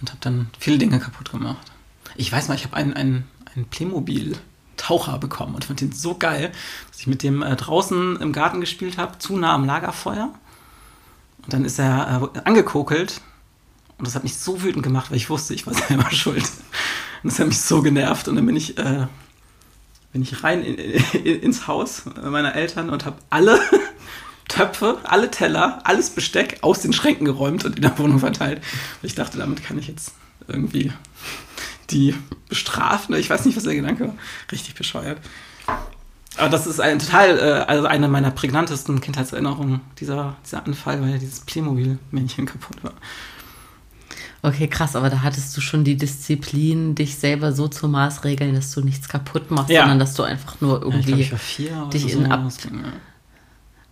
und 0.00 0.08
habe 0.08 0.18
dann 0.22 0.48
viele 0.58 0.78
Dinge 0.78 0.98
kaputt 0.98 1.30
gemacht. 1.30 1.70
Ich 2.16 2.32
weiß 2.32 2.48
mal, 2.48 2.54
ich 2.54 2.64
habe 2.64 2.74
einen, 2.74 2.94
einen, 2.94 3.24
einen 3.54 3.66
Playmobil 3.66 4.38
Taucher 4.78 5.18
bekommen 5.18 5.54
und 5.54 5.64
fand 5.64 5.80
den 5.80 5.92
so 5.92 6.14
geil, 6.16 6.52
dass 6.90 7.00
ich 7.00 7.06
mit 7.06 7.22
dem 7.22 7.42
äh, 7.42 7.54
draußen 7.56 8.16
im 8.16 8.32
Garten 8.32 8.60
gespielt 8.60 8.96
habe, 8.96 9.18
zu 9.18 9.36
nah 9.36 9.54
am 9.54 9.64
Lagerfeuer. 9.64 10.32
Und 11.44 11.52
dann 11.52 11.64
ist 11.64 11.78
er 11.78 12.30
äh, 12.34 12.40
angekokelt 12.44 13.20
und 13.98 14.06
das 14.06 14.14
hat 14.14 14.22
mich 14.22 14.36
so 14.38 14.62
wütend 14.62 14.82
gemacht, 14.82 15.10
weil 15.10 15.16
ich 15.16 15.28
wusste, 15.28 15.54
ich 15.54 15.66
war 15.66 15.74
selber 15.88 16.10
schuld. 16.10 16.44
Und 17.22 17.32
das 17.32 17.38
hat 17.38 17.48
mich 17.48 17.60
so 17.60 17.82
genervt 17.82 18.28
und 18.28 18.36
dann 18.36 18.46
bin 18.46 18.56
ich, 18.56 18.78
äh, 18.78 19.06
bin 20.12 20.22
ich 20.22 20.42
rein 20.42 20.62
in, 20.62 20.76
in, 20.76 21.40
ins 21.40 21.66
Haus 21.66 22.04
meiner 22.22 22.54
Eltern 22.54 22.90
und 22.90 23.04
habe 23.04 23.16
alle 23.28 23.60
Töpfe, 24.48 24.98
alle 25.04 25.30
Teller, 25.30 25.80
alles 25.84 26.10
Besteck 26.10 26.58
aus 26.62 26.80
den 26.80 26.92
Schränken 26.92 27.26
geräumt 27.26 27.64
und 27.64 27.76
in 27.76 27.82
der 27.82 27.98
Wohnung 27.98 28.20
verteilt. 28.20 28.62
Ich 29.02 29.14
dachte, 29.14 29.36
damit 29.36 29.62
kann 29.62 29.78
ich 29.78 29.88
jetzt 29.88 30.12
irgendwie 30.46 30.92
die 31.90 32.14
bestrafen. 32.48 33.14
Ich 33.16 33.30
weiß 33.30 33.44
nicht, 33.44 33.56
was 33.56 33.64
der 33.64 33.74
Gedanke 33.74 34.08
war. 34.08 34.14
Richtig 34.52 34.74
bescheuert. 34.74 35.18
Aber 36.36 36.48
das 36.48 36.66
ist 36.66 36.80
ein 36.80 36.98
total, 36.98 37.38
äh, 37.38 37.64
also 37.66 37.86
eine 37.86 38.08
meiner 38.08 38.30
prägnantesten 38.30 39.00
Kindheitserinnerungen, 39.00 39.80
dieser, 39.98 40.36
dieser 40.44 40.64
Anfall, 40.64 41.00
weil 41.02 41.10
ja 41.10 41.18
dieses 41.18 41.40
Playmobil-Männchen 41.40 42.46
kaputt 42.46 42.82
war. 42.84 42.92
Okay, 44.40 44.68
krass, 44.68 44.94
aber 44.94 45.10
da 45.10 45.22
hattest 45.22 45.56
du 45.56 45.60
schon 45.60 45.82
die 45.82 45.96
Disziplin, 45.96 46.94
dich 46.94 47.16
selber 47.16 47.52
so 47.52 47.66
zu 47.66 47.88
maßregeln, 47.88 48.54
dass 48.54 48.70
du 48.70 48.82
nichts 48.82 49.08
kaputt 49.08 49.50
machst, 49.50 49.70
ja. 49.70 49.80
sondern 49.80 49.98
dass 49.98 50.14
du 50.14 50.22
einfach 50.22 50.60
nur 50.60 50.80
irgendwie 50.80 51.22
ja, 51.22 51.28
glaub, 51.28 51.90
dich 51.90 52.12
so 52.12 52.20
in 52.20 52.30
ab 52.30 52.48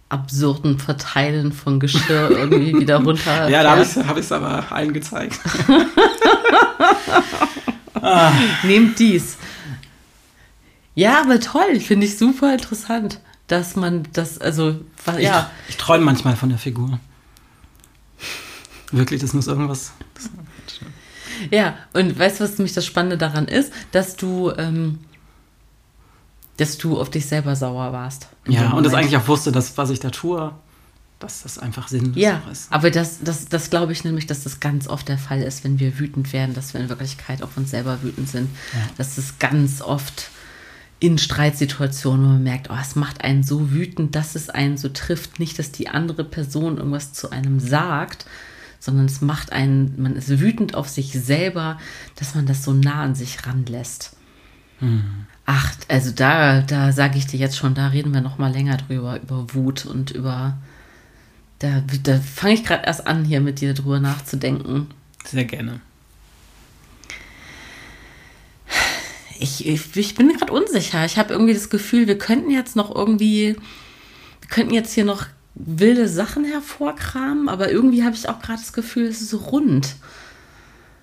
absurden 0.09 0.79
Verteilen 0.79 1.51
von 1.51 1.81
Geschirr 1.81 2.31
irgendwie 2.39 2.79
wieder 2.79 3.03
runter. 3.03 3.49
ja, 3.49 3.65
da 3.65 3.71
habe 3.73 3.83
ich 3.83 3.97
es 3.97 4.31
hab 4.31 4.45
aber 4.45 4.71
allen 4.71 4.93
gezeigt. 4.93 5.41
Ah. 8.03 8.33
Nehmt 8.63 8.99
dies. 8.99 9.37
Ja, 10.95 11.21
aber 11.21 11.41
toll, 11.41 11.81
finde 11.81 12.07
ich 12.07 12.17
super 12.17 12.55
interessant, 12.55 13.21
dass 13.49 13.77
man 13.77 14.09
das, 14.13 14.39
also, 14.39 14.81
ja. 15.19 15.51
Ich, 15.65 15.71
ich 15.75 15.77
träume 15.77 16.05
manchmal 16.05 16.37
von 16.37 16.49
der 16.49 16.59
Figur. 16.59 16.99
Wirklich, 18.93 19.21
das 19.21 19.35
muss 19.35 19.47
irgendwas. 19.47 19.93
Das, 20.15 20.31
ja, 21.51 21.77
und 21.93 22.19
weißt 22.19 22.41
du, 22.41 22.45
was 22.45 22.59
nämlich 22.59 22.73
das 22.73 22.87
Spannende 22.87 23.19
daran 23.19 23.47
ist? 23.47 23.73
Dass 23.93 24.17
du, 24.17 24.53
ähm, 24.57 25.01
dass 26.57 26.79
du 26.79 26.99
auf 26.99 27.11
dich 27.11 27.27
selber 27.27 27.57
sauer 27.57 27.93
warst. 27.93 28.29
Ja, 28.47 28.73
und 28.73 28.85
das 28.85 28.95
eigentlich 28.95 29.17
auch 29.17 29.29
wusste, 29.29 29.53
dass 29.53 29.77
was 29.77 29.91
ich 29.91 30.01
da 30.01 30.11
tue, 30.11 30.53
dass 31.19 31.43
das 31.43 31.59
einfach 31.59 31.89
sinnlos 31.89 32.17
ja, 32.17 32.43
ist. 32.51 32.71
Aber 32.71 32.91
das, 32.91 33.21
das, 33.23 33.47
das 33.47 33.71
glaube 33.71 33.93
ich 33.93 34.05
nämlich, 34.05 34.27
dass 34.27 34.43
das 34.43 34.61
ganz 34.61 34.87
oft 34.87 35.09
der 35.09 35.19
Fall 35.19 35.43
ist, 35.43 35.65
wenn 35.65 35.79
wir 35.79 35.99
wütend 35.99 36.33
werden, 36.33 36.55
dass 36.55 36.75
wir 36.75 36.81
in 36.81 36.89
Wirklichkeit 36.89 37.43
auf 37.43 37.57
uns 37.57 37.71
selber 37.71 38.03
wütend 38.03 38.29
sind. 38.29 38.51
Ja. 38.75 38.81
Dass 38.99 39.17
es 39.17 39.39
ganz 39.39 39.81
oft 39.81 40.31
in 40.99 41.19
Streitsituationen, 41.19 42.25
wo 42.25 42.29
man 42.33 42.43
merkt, 42.43 42.71
oh, 42.71 42.77
es 42.81 42.97
macht 42.97 43.23
einen 43.23 43.43
so 43.43 43.71
wütend, 43.71 44.15
dass 44.15 44.35
es 44.35 44.51
einen 44.51 44.77
so 44.77 44.89
trifft. 44.89 45.39
Nicht, 45.39 45.59
dass 45.59 45.73
die 45.73 45.89
andere 45.89 46.25
Person 46.25 46.79
irgendwas 46.79 47.13
zu 47.13 47.31
einem 47.31 47.61
sagt, 47.61 48.27
sondern 48.79 49.07
es 49.07 49.21
macht 49.21 49.53
einen, 49.53 50.01
man 50.01 50.17
ist 50.17 50.29
wütend 50.39 50.75
auf 50.75 50.89
sich 50.89 51.13
selber, 51.13 51.79
dass 52.17 52.35
man 52.35 52.47
das 52.47 52.63
so 52.63 52.73
nah 52.73 53.03
an 53.03 53.15
sich 53.15 53.47
ranlässt. 53.47 54.17
Hm. 54.79 55.27
Ach, 55.45 55.73
also 55.89 56.11
da, 56.11 56.61
da 56.61 56.93
sage 56.93 57.19
ich 57.19 57.27
dir 57.27 57.39
jetzt 57.39 57.57
schon, 57.57 57.75
da 57.75 57.89
reden 57.89 58.13
wir 58.13 58.21
noch 58.21 58.39
mal 58.39 58.53
länger 58.53 58.77
drüber, 58.77 59.21
über 59.21 59.47
Wut 59.55 59.87
und 59.87 60.11
über, 60.11 60.59
da, 61.59 61.83
da 62.03 62.19
fange 62.19 62.55
ich 62.55 62.65
gerade 62.65 62.87
erst 62.87 63.07
an, 63.07 63.25
hier 63.25 63.41
mit 63.41 63.61
dir 63.61 63.75
drüber 63.75 64.01
nachzudenken. 64.01 64.89
Sehr 65.25 65.45
gerne. 65.45 65.81
Ich, 69.39 69.67
ich, 69.67 69.97
ich 69.97 70.15
bin 70.15 70.37
gerade 70.37 70.53
unsicher. 70.53 71.05
Ich 71.05 71.19
habe 71.19 71.33
irgendwie 71.33 71.55
das 71.55 71.69
Gefühl, 71.69 72.07
wir 72.07 72.19
könnten 72.19 72.51
jetzt 72.51 72.77
noch 72.77 72.95
irgendwie, 72.95 73.57
wir 74.41 74.49
könnten 74.49 74.75
jetzt 74.75 74.93
hier 74.93 75.05
noch 75.05 75.27
wilde 75.55 76.09
Sachen 76.09 76.45
hervorkramen, 76.45 77.49
aber 77.49 77.71
irgendwie 77.71 78.05
habe 78.05 78.15
ich 78.15 78.29
auch 78.29 78.41
gerade 78.41 78.61
das 78.61 78.73
Gefühl, 78.73 79.07
es 79.07 79.21
ist 79.21 79.31
so 79.31 79.39
rund, 79.39 79.97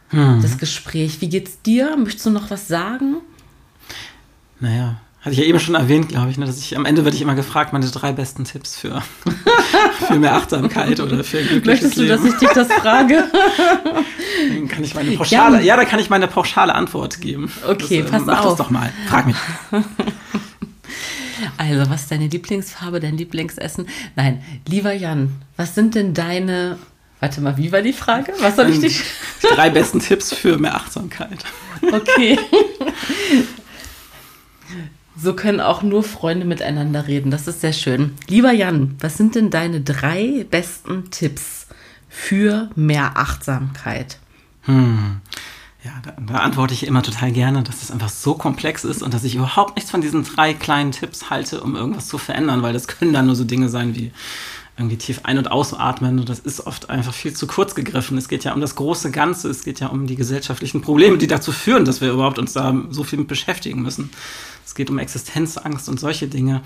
hm. 0.09 0.41
das 0.41 0.57
Gespräch. 0.57 1.21
Wie 1.21 1.29
geht's 1.29 1.61
dir? 1.61 1.97
Möchtest 1.97 2.25
du 2.27 2.29
noch 2.29 2.49
was 2.51 2.67
sagen? 2.67 3.17
Naja, 4.59 5.01
hatte 5.21 5.31
ich 5.31 5.39
ja 5.39 5.45
eben 5.45 5.59
schon 5.59 5.75
erwähnt, 5.75 6.09
glaube 6.09 6.29
ich, 6.29 6.37
ne, 6.37 6.45
dass 6.45 6.59
ich 6.59 6.77
am 6.77 6.85
Ende 6.85 7.03
werde 7.03 7.15
ich 7.15 7.21
immer 7.21 7.35
gefragt, 7.35 7.73
meine 7.73 7.89
drei 7.89 8.11
besten 8.11 8.43
Tipps 8.43 8.77
für, 8.77 9.01
für 10.07 10.15
mehr 10.15 10.35
Achtsamkeit 10.35 10.99
oder 10.99 11.23
für 11.23 11.37
glückliches 11.41 11.65
Möchtest 11.65 11.97
du, 11.97 12.01
Leben. 12.03 12.23
dass 12.23 12.33
ich 12.33 12.39
dich 12.39 12.49
das 12.49 12.67
frage? 12.73 13.23
Dann 14.49 14.67
kann 14.67 14.83
ich 14.83 14.93
meine 14.95 15.11
pauschale, 15.11 15.57
ja, 15.59 15.63
ja 15.63 15.75
da 15.77 15.85
kann 15.85 15.99
ich 15.99 16.09
meine 16.09 16.27
pauschale 16.27 16.73
Antwort 16.75 17.21
geben. 17.21 17.51
Okay, 17.67 18.01
das, 18.01 18.11
pass 18.11 18.25
mach 18.25 18.39
auf. 18.41 18.45
das 18.51 18.57
doch 18.57 18.69
mal. 18.71 18.91
Frag 19.07 19.27
mich. 19.27 19.35
Also, 21.57 21.89
was 21.89 22.03
ist 22.03 22.11
deine 22.11 22.27
Lieblingsfarbe, 22.27 22.99
dein 22.99 23.17
Lieblingsessen? 23.17 23.87
Nein, 24.15 24.41
lieber 24.67 24.93
Jan, 24.93 25.31
was 25.57 25.75
sind 25.75 25.93
denn 25.95 26.13
deine. 26.13 26.77
Warte 27.19 27.41
mal, 27.41 27.57
wie 27.57 27.71
war 27.71 27.81
die 27.81 27.91
Frage? 27.93 28.33
Was 28.39 28.55
soll 28.55 28.69
ich 28.69 28.75
Ähm, 28.75 28.81
dich. 28.81 29.01
Die 29.41 29.47
drei 29.55 29.69
besten 29.69 29.99
Tipps 29.99 30.33
für 30.33 30.57
mehr 30.57 30.75
Achtsamkeit. 30.75 31.39
Okay. 31.81 32.37
So 35.15 35.35
können 35.35 35.59
auch 35.59 35.83
nur 35.83 36.03
Freunde 36.03 36.45
miteinander 36.45 37.07
reden. 37.07 37.29
Das 37.31 37.47
ist 37.47 37.61
sehr 37.61 37.73
schön. 37.73 38.13
Lieber 38.27 38.51
Jan, 38.51 38.95
was 38.99 39.17
sind 39.17 39.35
denn 39.35 39.49
deine 39.49 39.81
drei 39.81 40.45
besten 40.49 41.11
Tipps 41.11 41.67
für 42.09 42.69
mehr 42.75 43.17
Achtsamkeit? 43.17 44.17
Hm. 44.63 45.21
Ja, 45.83 45.91
da, 46.01 46.15
da 46.19 46.39
antworte 46.39 46.73
ich 46.73 46.87
immer 46.87 47.03
total 47.03 47.31
gerne, 47.31 47.61
dass 47.61 47.81
das 47.81 47.91
einfach 47.91 48.09
so 48.09 48.35
komplex 48.35 48.85
ist 48.85 49.03
und 49.03 49.13
dass 49.13 49.25
ich 49.25 49.35
überhaupt 49.35 49.75
nichts 49.75 49.91
von 49.91 49.99
diesen 49.99 50.23
drei 50.23 50.53
kleinen 50.53 50.93
Tipps 50.93 51.29
halte, 51.29 51.61
um 51.61 51.75
irgendwas 51.75 52.07
zu 52.07 52.17
verändern, 52.17 52.61
weil 52.61 52.71
das 52.71 52.87
können 52.87 53.11
dann 53.11 53.25
nur 53.25 53.35
so 53.35 53.43
Dinge 53.43 53.67
sein 53.67 53.93
wie 53.93 54.13
irgendwie 54.77 54.97
tief 54.97 55.21
ein- 55.23 55.37
und 55.37 55.51
ausatmen 55.51 56.19
und 56.19 56.29
das 56.29 56.39
ist 56.39 56.65
oft 56.65 56.89
einfach 56.89 57.13
viel 57.13 57.33
zu 57.33 57.45
kurz 57.45 57.75
gegriffen. 57.75 58.17
Es 58.17 58.27
geht 58.27 58.43
ja 58.43 58.53
um 58.53 58.61
das 58.61 58.75
große 58.75 59.11
Ganze, 59.11 59.49
es 59.49 59.63
geht 59.63 59.79
ja 59.79 59.87
um 59.87 60.07
die 60.07 60.15
gesellschaftlichen 60.15 60.81
Probleme, 60.81 61.17
die 61.17 61.27
dazu 61.27 61.51
führen, 61.51 61.85
dass 61.85 62.01
wir 62.01 62.11
überhaupt 62.11 62.39
uns 62.39 62.53
da 62.53 62.75
so 62.89 63.03
viel 63.03 63.19
mit 63.19 63.27
beschäftigen 63.27 63.81
müssen. 63.81 64.09
Es 64.65 64.73
geht 64.73 64.89
um 64.89 64.97
Existenzangst 64.97 65.89
und 65.89 65.99
solche 65.99 66.27
Dinge. 66.27 66.61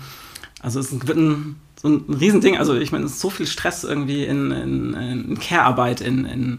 Also 0.60 0.80
es 0.80 0.90
wird 1.06 1.18
ein, 1.18 1.56
so 1.80 1.88
ein 1.88 2.04
Riesending, 2.08 2.56
also 2.56 2.74
ich 2.74 2.92
meine, 2.92 3.04
es 3.04 3.12
ist 3.12 3.20
so 3.20 3.30
viel 3.30 3.46
Stress 3.46 3.84
irgendwie 3.84 4.24
in, 4.24 4.50
in, 4.52 4.94
in 4.94 5.38
Care-Arbeit, 5.38 6.00
in, 6.00 6.24
in 6.24 6.58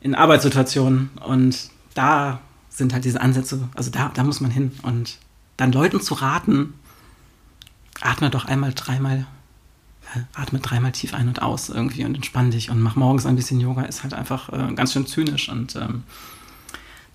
in 0.00 0.14
Arbeitssituationen. 0.14 1.10
Und 1.24 1.70
da 1.94 2.40
sind 2.68 2.92
halt 2.92 3.04
diese 3.04 3.20
Ansätze, 3.20 3.68
also 3.74 3.90
da, 3.90 4.10
da 4.14 4.24
muss 4.24 4.40
man 4.40 4.50
hin. 4.50 4.72
Und 4.82 5.18
dann 5.56 5.72
Leuten 5.72 6.00
zu 6.00 6.14
raten, 6.14 6.74
atme 8.00 8.30
doch 8.30 8.44
einmal, 8.44 8.72
dreimal, 8.74 9.26
atme 10.34 10.58
dreimal 10.60 10.92
tief 10.92 11.14
ein 11.14 11.28
und 11.28 11.42
aus 11.42 11.68
irgendwie 11.68 12.04
und 12.04 12.14
entspann 12.14 12.50
dich 12.50 12.70
und 12.70 12.80
mach 12.80 12.96
morgens 12.96 13.26
ein 13.26 13.36
bisschen 13.36 13.60
Yoga, 13.60 13.82
ist 13.82 14.02
halt 14.02 14.14
einfach 14.14 14.52
äh, 14.52 14.74
ganz 14.74 14.92
schön 14.92 15.06
zynisch. 15.06 15.48
Und 15.48 15.76
ähm, 15.76 16.04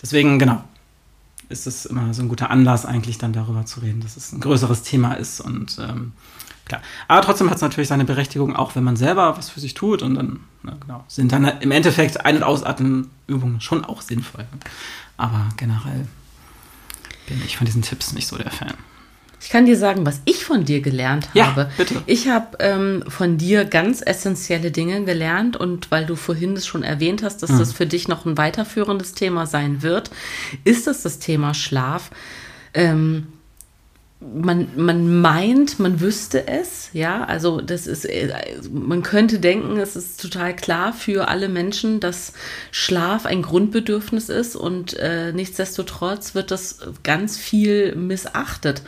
deswegen, 0.01 0.39
genau, 0.39 0.63
ist 1.49 1.67
es 1.67 1.85
immer 1.85 2.13
so 2.13 2.21
ein 2.21 2.29
guter 2.29 2.49
Anlass, 2.49 2.85
eigentlich 2.85 3.17
dann 3.17 3.33
darüber 3.33 3.65
zu 3.65 3.79
reden, 3.79 4.01
dass 4.01 4.17
es 4.17 4.31
ein 4.31 4.41
größeres 4.41 4.83
Thema 4.83 5.13
ist 5.13 5.41
und 5.41 5.77
ähm, 5.79 6.13
klar. 6.65 6.81
Aber 7.07 7.21
trotzdem 7.21 7.49
hat 7.49 7.57
es 7.57 7.61
natürlich 7.61 7.87
seine 7.87 8.05
Berechtigung, 8.05 8.55
auch 8.55 8.75
wenn 8.75 8.83
man 8.83 8.95
selber 8.95 9.37
was 9.37 9.49
für 9.49 9.59
sich 9.59 9.73
tut 9.73 10.01
und 10.01 10.15
dann, 10.15 10.39
na, 10.63 10.75
genau, 10.79 11.03
sind 11.07 11.31
dann 11.31 11.45
im 11.45 11.71
Endeffekt 11.71 12.25
Ein- 12.25 12.37
und 12.37 12.43
Ausatmenübungen 12.43 13.61
schon 13.61 13.85
auch 13.85 14.01
sinnvoll. 14.01 14.45
Aber 15.17 15.49
generell 15.57 16.07
bin 17.27 17.41
ich 17.45 17.57
von 17.57 17.65
diesen 17.65 17.81
Tipps 17.81 18.13
nicht 18.13 18.27
so 18.27 18.37
der 18.37 18.51
Fan. 18.51 18.73
Ich 19.43 19.49
kann 19.49 19.65
dir 19.65 19.75
sagen, 19.77 20.05
was 20.05 20.21
ich 20.23 20.45
von 20.45 20.63
dir 20.63 20.79
gelernt 20.79 21.27
Ja, 21.33 21.47
habe. 21.47 21.69
bitte. 21.75 22.01
Ich 22.05 22.29
habe 22.29 22.57
ähm, 22.59 23.03
von 23.09 23.37
dir 23.37 23.65
ganz 23.65 24.01
essentielle 24.03 24.71
Dinge 24.71 25.03
gelernt 25.03 25.57
und 25.57 25.91
weil 25.91 26.05
du 26.05 26.15
vorhin 26.15 26.55
das 26.55 26.65
schon 26.65 26.81
erwähnt 26.81 27.23
hast, 27.23 27.43
dass 27.43 27.51
Mhm. 27.51 27.59
das 27.59 27.73
für 27.73 27.85
dich 27.85 28.07
noch 28.07 28.25
ein 28.25 28.37
weiterführendes 28.37 29.13
Thema 29.13 29.45
sein 29.45 29.81
wird, 29.81 30.11
ist 30.63 30.87
das 30.87 31.01
das 31.01 31.19
Thema 31.19 31.53
Schlaf. 31.53 32.09
Ähm, 32.73 33.27
man, 34.21 34.69
man 34.77 35.19
meint, 35.19 35.77
man 35.79 35.99
wüsste 35.99 36.47
es, 36.47 36.89
ja, 36.93 37.25
also 37.25 37.59
das 37.59 37.87
ist, 37.87 38.05
äh, 38.05 38.31
man 38.71 39.03
könnte 39.03 39.39
denken, 39.39 39.77
es 39.77 39.97
ist 39.97 40.21
total 40.21 40.55
klar 40.55 40.93
für 40.93 41.27
alle 41.27 41.49
Menschen, 41.49 41.99
dass 41.99 42.31
Schlaf 42.71 43.25
ein 43.25 43.41
Grundbedürfnis 43.41 44.29
ist 44.29 44.55
und 44.55 44.93
äh, 44.93 45.33
nichtsdestotrotz 45.33 46.33
wird 46.35 46.51
das 46.51 46.77
ganz 47.03 47.37
viel 47.37 47.95
missachtet 47.97 48.83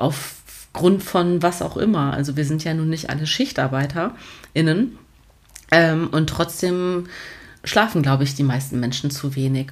aufgrund 0.00 1.02
von 1.02 1.42
was 1.42 1.62
auch 1.62 1.76
immer. 1.76 2.12
Also 2.12 2.36
wir 2.36 2.44
sind 2.44 2.64
ja 2.64 2.74
nun 2.74 2.88
nicht 2.88 3.10
alle 3.10 3.26
SchichtarbeiterInnen 3.26 4.98
ähm, 5.70 6.08
und 6.10 6.30
trotzdem 6.30 7.06
schlafen, 7.64 8.02
glaube 8.02 8.24
ich, 8.24 8.34
die 8.34 8.42
meisten 8.42 8.80
Menschen 8.80 9.10
zu 9.10 9.36
wenig. 9.36 9.68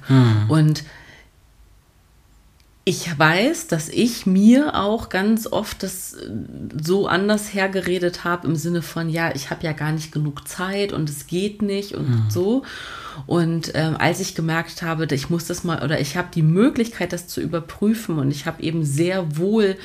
Und 0.47 0.83
ich 2.89 3.19
weiß, 3.19 3.67
dass 3.67 3.87
ich 3.87 4.25
mir 4.25 4.73
auch 4.73 5.09
ganz 5.09 5.45
oft 5.45 5.83
das 5.83 6.13
äh, 6.13 6.27
so 6.81 7.07
anders 7.07 7.53
hergeredet 7.53 8.23
habe 8.23 8.47
im 8.47 8.55
Sinne 8.55 8.81
von, 8.81 9.09
ja, 9.09 9.35
ich 9.35 9.51
habe 9.51 9.63
ja 9.63 9.73
gar 9.73 9.91
nicht 9.91 10.11
genug 10.11 10.47
Zeit 10.47 10.91
und 10.91 11.07
es 11.07 11.27
geht 11.27 11.61
nicht 11.61 11.93
und 11.93 12.31
so. 12.31 12.63
Und 13.27 13.73
ähm, 13.75 13.95
als 13.99 14.19
ich 14.21 14.33
gemerkt 14.33 14.81
habe, 14.81 15.07
ich 15.11 15.29
muss 15.29 15.45
das 15.45 15.63
mal 15.63 15.83
oder 15.83 15.99
ich 15.99 16.17
habe 16.17 16.29
die 16.33 16.41
Möglichkeit, 16.41 17.13
das 17.13 17.27
zu 17.27 17.41
überprüfen 17.41 18.17
und 18.17 18.31
ich 18.31 18.47
habe 18.47 18.63
eben 18.63 18.83
sehr 18.83 19.37
wohl 19.37 19.77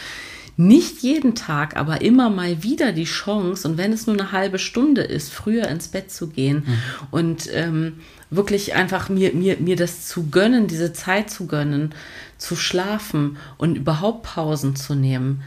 nicht 0.57 1.03
jeden 1.03 1.35
Tag, 1.35 1.77
aber 1.77 2.01
immer 2.03 2.31
mal 2.31 2.63
wieder 2.63 2.93
die 2.93 3.05
Chance, 3.05 3.67
und 3.67 3.79
wenn 3.79 3.93
es 3.93 4.07
nur 4.07 4.19
eine 4.19 4.33
halbe 4.33 4.59
Stunde 4.59 5.03
ist, 5.03 5.33
früher 5.33 5.69
ins 5.69 5.89
Bett 5.89 6.11
zu 6.13 6.29
gehen 6.29 6.67
und 7.11 7.49
ähm, 7.53 8.01
wirklich 8.31 8.75
einfach 8.75 9.09
mir, 9.09 9.33
mir, 9.33 9.57
mir 9.59 9.77
das 9.77 10.07
zu 10.07 10.31
gönnen, 10.31 10.67
diese 10.67 10.93
Zeit 10.93 11.31
zu 11.31 11.47
gönnen, 11.47 11.95
zu 12.39 12.57
schlafen 12.57 13.37
und 13.59 13.77
überhaupt 13.77 14.23
Pausen 14.23 14.77
zu 14.77 14.95
nehmen, 14.95 15.43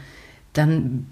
dann 0.52 1.06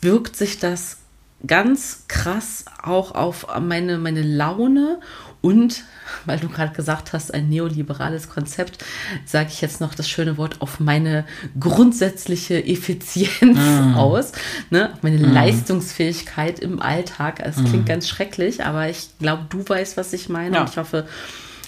wirkt 0.00 0.36
sich 0.36 0.58
das 0.58 0.98
ganz 1.46 2.04
krass 2.08 2.64
auch 2.82 3.14
auf 3.14 3.46
meine, 3.60 3.98
meine 3.98 4.22
Laune 4.22 5.00
und, 5.40 5.84
weil 6.24 6.38
du 6.38 6.48
gerade 6.48 6.72
gesagt 6.74 7.12
hast, 7.12 7.32
ein 7.32 7.48
neoliberales 7.48 8.28
Konzept, 8.28 8.84
sage 9.24 9.48
ich 9.52 9.60
jetzt 9.60 9.80
noch 9.80 9.94
das 9.94 10.08
schöne 10.08 10.36
Wort, 10.36 10.60
auf 10.60 10.80
meine 10.80 11.24
grundsätzliche 11.58 12.64
Effizienz 12.64 13.58
aus, 13.96 14.32
ne? 14.70 14.92
auf 14.92 15.02
meine 15.02 15.18
Leistungsfähigkeit 15.18 16.58
im 16.58 16.80
Alltag. 16.80 17.40
Es 17.40 17.56
klingt 17.56 17.86
ganz 17.86 18.08
schrecklich, 18.08 18.64
aber 18.64 18.88
ich 18.88 19.08
glaube, 19.18 19.44
du 19.48 19.68
weißt, 19.68 19.96
was 19.96 20.12
ich 20.12 20.28
meine 20.28 20.56
Ja. 20.56 20.60
und 20.62 20.70
ich 20.70 20.76
hoffe, 20.76 21.06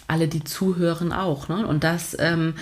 alle, 0.06 0.26
die 0.28 0.42
zuhören, 0.42 1.12
auch. 1.12 1.48
Ne? 1.48 1.66
Und 1.66 1.84
dass 1.84 2.16
ähm, 2.18 2.54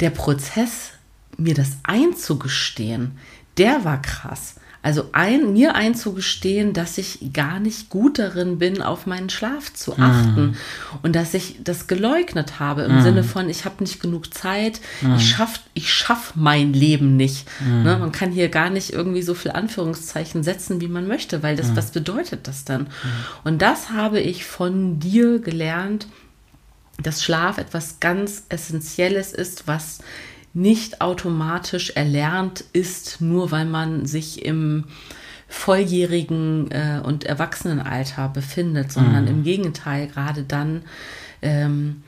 der 0.00 0.10
Prozess, 0.10 0.90
mir 1.36 1.54
das 1.54 1.78
einzugestehen, 1.82 3.18
der 3.58 3.84
war 3.84 4.00
krass. 4.00 4.54
Also 4.84 5.08
ein, 5.12 5.54
mir 5.54 5.74
einzugestehen, 5.74 6.74
dass 6.74 6.98
ich 6.98 7.32
gar 7.32 7.58
nicht 7.58 7.88
gut 7.88 8.18
darin 8.18 8.58
bin, 8.58 8.82
auf 8.82 9.06
meinen 9.06 9.30
Schlaf 9.30 9.72
zu 9.72 9.98
achten. 9.98 10.58
Und 11.02 11.16
dass 11.16 11.32
ich 11.32 11.56
das 11.64 11.86
geleugnet 11.86 12.60
habe 12.60 12.82
im 12.82 13.00
Sinne 13.00 13.24
von, 13.24 13.48
ich 13.48 13.64
habe 13.64 13.82
nicht 13.82 13.98
genug 13.98 14.34
Zeit, 14.34 14.82
ich 15.16 15.30
schaff, 15.30 15.60
ich 15.72 15.90
schaff 15.90 16.34
mein 16.34 16.74
Leben 16.74 17.16
nicht. 17.16 17.48
Ne? 17.66 17.96
Man 17.98 18.12
kann 18.12 18.30
hier 18.30 18.50
gar 18.50 18.68
nicht 18.68 18.92
irgendwie 18.92 19.22
so 19.22 19.32
viel 19.32 19.52
Anführungszeichen 19.52 20.42
setzen, 20.42 20.82
wie 20.82 20.88
man 20.88 21.08
möchte, 21.08 21.42
weil 21.42 21.56
das, 21.56 21.74
was 21.74 21.90
bedeutet 21.90 22.46
das 22.46 22.66
dann? 22.66 22.88
Und 23.42 23.62
das 23.62 23.88
habe 23.88 24.20
ich 24.20 24.44
von 24.44 25.00
dir 25.00 25.38
gelernt, 25.38 26.08
dass 27.02 27.24
Schlaf 27.24 27.56
etwas 27.56 28.00
ganz 28.00 28.44
Essentielles 28.50 29.32
ist, 29.32 29.66
was 29.66 30.00
nicht 30.54 31.00
automatisch 31.00 31.90
erlernt 31.90 32.64
ist, 32.72 33.20
nur 33.20 33.50
weil 33.50 33.66
man 33.66 34.06
sich 34.06 34.44
im 34.44 34.84
volljährigen 35.48 36.70
äh, 36.70 37.00
und 37.04 37.24
Erwachsenenalter 37.24 38.28
befindet, 38.28 38.90
sondern 38.92 39.26
im 39.26 39.42
Gegenteil, 39.44 40.08
gerade 40.08 40.42
dann 40.42 40.82
ähm, 41.42 42.02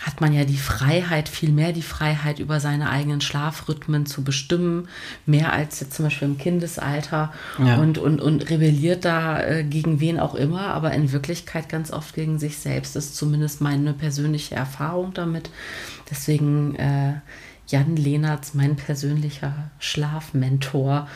hat 0.00 0.20
man 0.20 0.32
ja 0.32 0.44
die 0.44 0.56
Freiheit, 0.58 1.28
viel 1.28 1.52
mehr 1.52 1.72
die 1.72 1.82
Freiheit, 1.82 2.40
über 2.40 2.58
seine 2.58 2.90
eigenen 2.90 3.20
Schlafrhythmen 3.20 4.04
zu 4.04 4.24
bestimmen, 4.24 4.88
mehr 5.26 5.52
als 5.52 5.78
jetzt 5.80 5.94
zum 5.94 6.06
Beispiel 6.06 6.28
im 6.28 6.38
Kindesalter 6.38 7.32
Ja. 7.58 7.76
und, 7.76 7.98
und, 7.98 8.20
und 8.20 8.50
rebelliert 8.50 9.04
da 9.04 9.40
äh, 9.40 9.62
gegen 9.64 10.00
wen 10.00 10.18
auch 10.18 10.34
immer, 10.34 10.74
aber 10.74 10.92
in 10.92 11.12
Wirklichkeit 11.12 11.68
ganz 11.68 11.92
oft 11.92 12.14
gegen 12.14 12.38
sich 12.40 12.58
selbst. 12.58 12.96
Das 12.96 13.06
ist 13.06 13.16
zumindest 13.16 13.60
meine 13.60 13.92
persönliche 13.92 14.56
Erfahrung 14.56 15.14
damit. 15.14 15.50
Deswegen, 16.10 16.74
äh, 16.76 17.14
Jan 17.72 17.96
Lehnertz, 17.96 18.52
mein 18.54 18.76
persönlicher 18.76 19.70
Schlafmentor, 19.78 21.08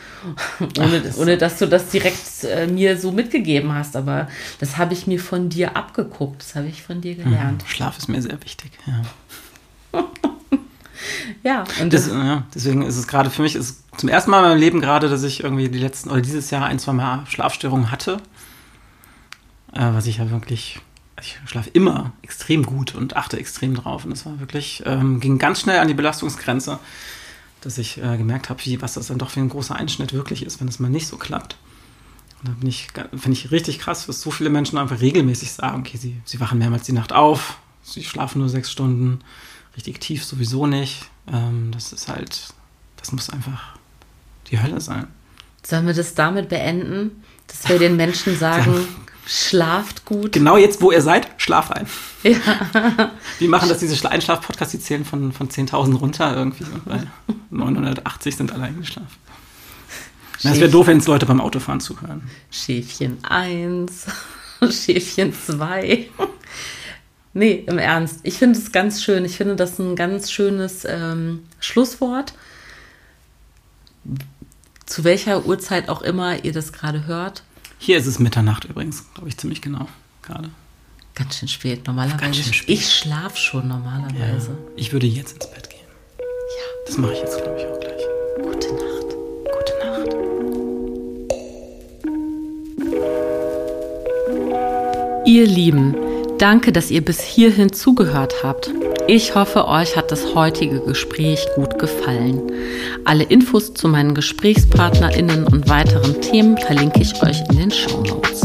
ohne, 0.77 1.03
Ach, 1.07 1.17
ohne 1.17 1.37
dass 1.37 1.59
du 1.59 1.67
das 1.67 1.89
direkt 1.89 2.43
äh, 2.43 2.65
mir 2.65 2.97
so 2.97 3.11
mitgegeben 3.11 3.73
hast. 3.73 3.95
Aber 3.95 4.27
das 4.59 4.77
habe 4.77 4.93
ich 4.93 5.05
mir 5.05 5.19
von 5.19 5.49
dir 5.49 5.77
abgeguckt, 5.77 6.41
das 6.41 6.55
habe 6.55 6.67
ich 6.67 6.81
von 6.81 6.99
dir 6.99 7.15
gelernt. 7.15 7.63
Mhm. 7.63 7.67
Schlaf 7.67 7.97
ist 7.97 8.09
mir 8.09 8.21
sehr 8.21 8.41
wichtig, 8.43 8.71
ja. 8.87 10.01
ja, 11.43 11.63
und 11.79 11.93
das, 11.93 12.07
ja, 12.07 12.43
deswegen 12.53 12.81
ist 12.81 12.97
es 12.97 13.07
gerade 13.07 13.29
für 13.29 13.43
mich 13.43 13.55
ist 13.55 13.83
zum 13.97 14.09
ersten 14.09 14.31
Mal 14.31 14.39
in 14.39 14.49
meinem 14.49 14.59
Leben 14.59 14.81
gerade, 14.81 15.09
dass 15.09 15.23
ich 15.23 15.43
irgendwie 15.43 15.69
die 15.69 15.79
letzten 15.79 16.09
oder 16.09 16.21
dieses 16.21 16.49
Jahr 16.49 16.65
ein, 16.65 16.79
zwei 16.79 16.93
Mal 16.93 17.23
Schlafstörungen 17.27 17.91
hatte. 17.91 18.17
Äh, 19.73 19.93
was 19.93 20.07
ich 20.07 20.17
ja 20.17 20.29
wirklich 20.31 20.79
ich 21.21 21.39
schlafe 21.45 21.69
immer 21.71 22.13
extrem 22.21 22.63
gut 22.63 22.93
und 22.95 23.15
achte 23.15 23.37
extrem 23.37 23.75
drauf. 23.75 24.03
Und 24.03 24.11
das 24.11 24.25
war 24.25 24.39
wirklich, 24.39 24.83
ähm, 24.85 25.19
ging 25.19 25.39
ganz 25.39 25.61
schnell 25.61 25.79
an 25.79 25.87
die 25.87 25.93
Belastungsgrenze, 25.93 26.79
dass 27.61 27.77
ich 27.77 27.97
äh, 27.97 28.17
gemerkt 28.17 28.49
habe, 28.49 28.63
wie, 28.65 28.81
was 28.81 28.93
das 28.93 29.07
dann 29.07 29.17
doch 29.17 29.31
für 29.31 29.39
ein 29.39 29.49
großer 29.49 29.75
Einschnitt 29.75 30.13
wirklich 30.13 30.45
ist, 30.45 30.59
wenn 30.59 30.67
es 30.67 30.79
mal 30.79 30.89
nicht 30.89 31.07
so 31.07 31.17
klappt. 31.17 31.57
Und 32.39 32.49
da 32.49 32.53
bin 32.53 32.69
ich, 32.69 32.87
finde 32.93 33.31
ich 33.31 33.51
richtig 33.51 33.79
krass, 33.79 34.05
dass 34.05 34.21
so 34.21 34.29
viele 34.29 34.51
Menschen 34.51 34.77
einfach 34.77 35.01
regelmäßig 35.01 35.51
sagen, 35.51 35.79
okay, 35.79 35.97
sie, 35.97 36.21
sie 36.23 36.39
wachen 36.39 36.59
mehrmals 36.59 36.83
die 36.83 36.91
Nacht 36.91 37.13
auf, 37.13 37.57
sie 37.81 38.03
schlafen 38.03 38.39
nur 38.39 38.49
sechs 38.49 38.71
Stunden, 38.71 39.21
richtig 39.75 39.99
tief 39.99 40.23
sowieso 40.23 40.67
nicht. 40.67 41.09
Ähm, 41.31 41.71
das 41.71 41.93
ist 41.93 42.07
halt, 42.07 42.53
das 42.97 43.11
muss 43.11 43.31
einfach 43.31 43.77
die 44.51 44.61
Hölle 44.61 44.81
sein. 44.81 45.07
Sollen 45.63 45.87
wir 45.87 45.95
das 45.95 46.13
damit 46.13 46.49
beenden, 46.49 47.23
dass 47.47 47.67
wir 47.67 47.79
den 47.79 47.95
Menschen 47.95 48.37
sagen, 48.39 48.87
Schlaft 49.29 50.05
gut. 50.05 50.31
Genau 50.31 50.55
jetzt, 50.55 50.81
wo 50.81 50.89
ihr 50.89 51.01
seid, 51.01 51.27
schlaf 51.35 51.69
ein. 51.71 51.85
Ja. 52.23 53.11
Die 53.41 53.49
machen 53.49 53.67
das, 53.67 53.79
diese 53.79 54.09
Einschlaf-Podcasts, 54.09 54.71
die 54.71 54.79
zählen 54.79 55.03
von, 55.03 55.33
von 55.33 55.49
10.000 55.49 55.97
runter 55.97 56.33
irgendwie, 56.33 56.65
weil 56.85 57.07
980 57.49 58.37
sind 58.37 58.53
alle 58.53 58.63
eingeschlafen. 58.63 59.09
Es 60.43 60.59
wäre 60.59 60.69
doof, 60.69 60.85
wenn 60.85 60.99
es 60.99 61.07
Leute 61.07 61.25
beim 61.25 61.41
Autofahren 61.41 61.79
zuhören. 61.79 62.29
Schäfchen 62.51 63.17
1, 63.23 64.05
Schäfchen 64.69 65.33
2. 65.33 66.09
Nee, 67.33 67.63
im 67.67 67.79
Ernst. 67.79 68.19
Ich 68.23 68.35
finde 68.35 68.57
es 68.57 68.71
ganz 68.71 69.03
schön. 69.03 69.25
Ich 69.25 69.35
finde 69.35 69.55
das 69.55 69.79
ein 69.79 69.95
ganz 69.95 70.31
schönes 70.31 70.85
ähm, 70.85 71.43
Schlusswort. 71.59 72.33
Zu 74.85 75.03
welcher 75.03 75.45
Uhrzeit 75.45 75.89
auch 75.89 76.03
immer 76.03 76.45
ihr 76.45 76.53
das 76.53 76.71
gerade 76.71 77.07
hört. 77.07 77.43
Hier 77.79 77.97
ist 77.97 78.05
es 78.07 78.19
Mitternacht 78.19 78.65
übrigens, 78.65 79.05
glaube 79.13 79.29
ich, 79.29 79.37
ziemlich 79.37 79.61
genau 79.61 79.87
gerade. 80.21 80.49
Ganz 81.15 81.37
schön 81.37 81.47
spät, 81.47 81.87
normalerweise. 81.87 82.21
Ganz 82.21 82.37
schön 82.37 82.53
spät. 82.53 82.69
Ich 82.69 82.93
schlafe 82.93 83.37
schon 83.37 83.67
normalerweise. 83.67 84.49
Ja, 84.49 84.57
ich 84.75 84.93
würde 84.93 85.07
jetzt 85.07 85.33
ins 85.33 85.49
Bett 85.49 85.69
gehen. 85.69 85.79
Ja. 86.19 86.25
Das 86.85 86.97
mache 86.97 87.13
ich 87.13 87.19
jetzt, 87.19 87.41
glaube 87.41 87.57
ich, 87.59 87.65
auch 87.65 87.79
gleich. 87.79 88.01
Gute 88.43 88.73
Nacht. 88.73 89.15
Gute 89.57 89.73
Nacht. 89.83 90.09
Ihr 95.25 95.45
Lieben, 95.45 95.95
danke, 96.37 96.71
dass 96.71 96.91
ihr 96.91 97.03
bis 97.03 97.21
hierhin 97.21 97.73
zugehört 97.73 98.43
habt. 98.43 98.71
Ich 99.09 99.35
hoffe, 99.35 99.69
euch 99.69 99.95
hat 99.95 100.11
das 100.11 100.35
heutige 100.35 100.81
Gespräch 100.81 101.47
gut 101.55 101.79
gefallen. 101.79 102.51
Alle 103.05 103.23
Infos 103.23 103.73
zu 103.73 103.87
meinen 103.87 104.13
GesprächspartnerInnen 104.13 105.45
und 105.45 105.69
weiteren 105.69 106.19
Themen 106.21 106.57
verlinke 106.57 107.01
ich 107.01 107.13
euch 107.23 107.41
in 107.49 107.57
den 107.57 107.71
Show 107.71 108.01
Notes. 108.01 108.41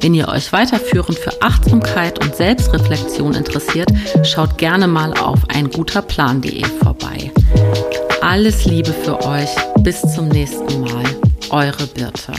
Wenn 0.00 0.14
ihr 0.14 0.28
euch 0.28 0.52
weiterführend 0.52 1.16
für 1.16 1.40
Achtsamkeit 1.40 2.18
und 2.24 2.34
Selbstreflexion 2.34 3.34
interessiert, 3.34 3.88
schaut 4.24 4.58
gerne 4.58 4.88
mal 4.88 5.14
auf 5.14 5.38
einguterplan.de 5.48 6.64
vorbei. 6.82 7.30
Alles 8.20 8.64
Liebe 8.64 8.92
für 8.92 9.24
euch. 9.24 9.50
Bis 9.80 10.00
zum 10.12 10.26
nächsten 10.26 10.80
Mal. 10.80 11.04
Eure 11.50 11.86
Birte. 11.86 12.32